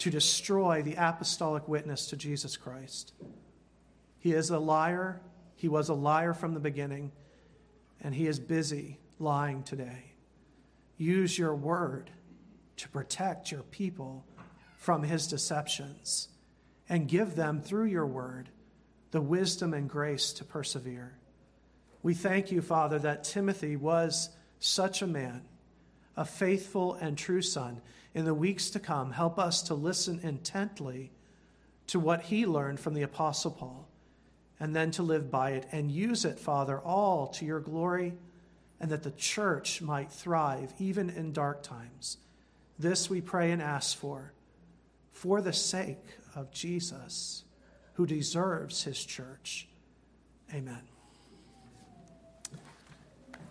to 0.02 0.10
destroy 0.10 0.82
the 0.82 0.96
apostolic 0.96 1.68
witness 1.68 2.08
to 2.08 2.16
Jesus 2.16 2.56
Christ. 2.56 3.12
He 4.18 4.32
is 4.32 4.50
a 4.50 4.58
liar. 4.58 5.20
He 5.54 5.68
was 5.68 5.90
a 5.90 5.94
liar 5.94 6.34
from 6.34 6.54
the 6.54 6.60
beginning, 6.60 7.12
and 8.00 8.12
he 8.12 8.26
is 8.26 8.40
busy 8.40 8.98
lying 9.20 9.62
today. 9.62 10.14
use 10.96 11.38
your 11.38 11.54
word 11.54 12.10
to 12.76 12.88
protect 12.88 13.50
your 13.50 13.62
people 13.62 14.24
from 14.76 15.02
his 15.02 15.26
deceptions 15.26 16.28
and 16.88 17.08
give 17.08 17.36
them, 17.36 17.60
through 17.60 17.84
your 17.84 18.06
word, 18.06 18.48
the 19.12 19.20
wisdom 19.20 19.72
and 19.74 19.88
grace 19.88 20.32
to 20.32 20.44
persevere. 20.44 21.14
We 22.02 22.14
thank 22.14 22.50
you, 22.50 22.60
Father, 22.60 22.98
that 22.98 23.24
Timothy 23.24 23.76
was 23.76 24.30
such 24.58 25.02
a 25.02 25.06
man, 25.06 25.42
a 26.16 26.24
faithful 26.24 26.94
and 26.94 27.16
true 27.16 27.42
son. 27.42 27.80
In 28.14 28.24
the 28.24 28.34
weeks 28.34 28.70
to 28.70 28.80
come, 28.80 29.12
help 29.12 29.38
us 29.38 29.62
to 29.62 29.74
listen 29.74 30.20
intently 30.22 31.12
to 31.86 32.00
what 32.00 32.22
he 32.22 32.44
learned 32.44 32.80
from 32.80 32.94
the 32.94 33.02
Apostle 33.02 33.52
Paul 33.52 33.88
and 34.58 34.74
then 34.76 34.90
to 34.92 35.02
live 35.02 35.30
by 35.30 35.50
it 35.52 35.66
and 35.72 35.90
use 35.90 36.24
it, 36.24 36.38
Father, 36.38 36.78
all 36.78 37.28
to 37.28 37.44
your 37.44 37.60
glory 37.60 38.14
and 38.80 38.90
that 38.90 39.02
the 39.02 39.10
church 39.12 39.80
might 39.80 40.10
thrive 40.10 40.74
even 40.78 41.08
in 41.08 41.32
dark 41.32 41.62
times. 41.62 42.18
This 42.82 43.08
we 43.08 43.20
pray 43.20 43.52
and 43.52 43.62
ask 43.62 43.96
for, 43.96 44.32
for 45.12 45.40
the 45.40 45.52
sake 45.52 46.04
of 46.34 46.50
Jesus, 46.50 47.44
who 47.94 48.06
deserves 48.06 48.82
his 48.82 49.04
church. 49.04 49.68
Amen. 50.52 50.91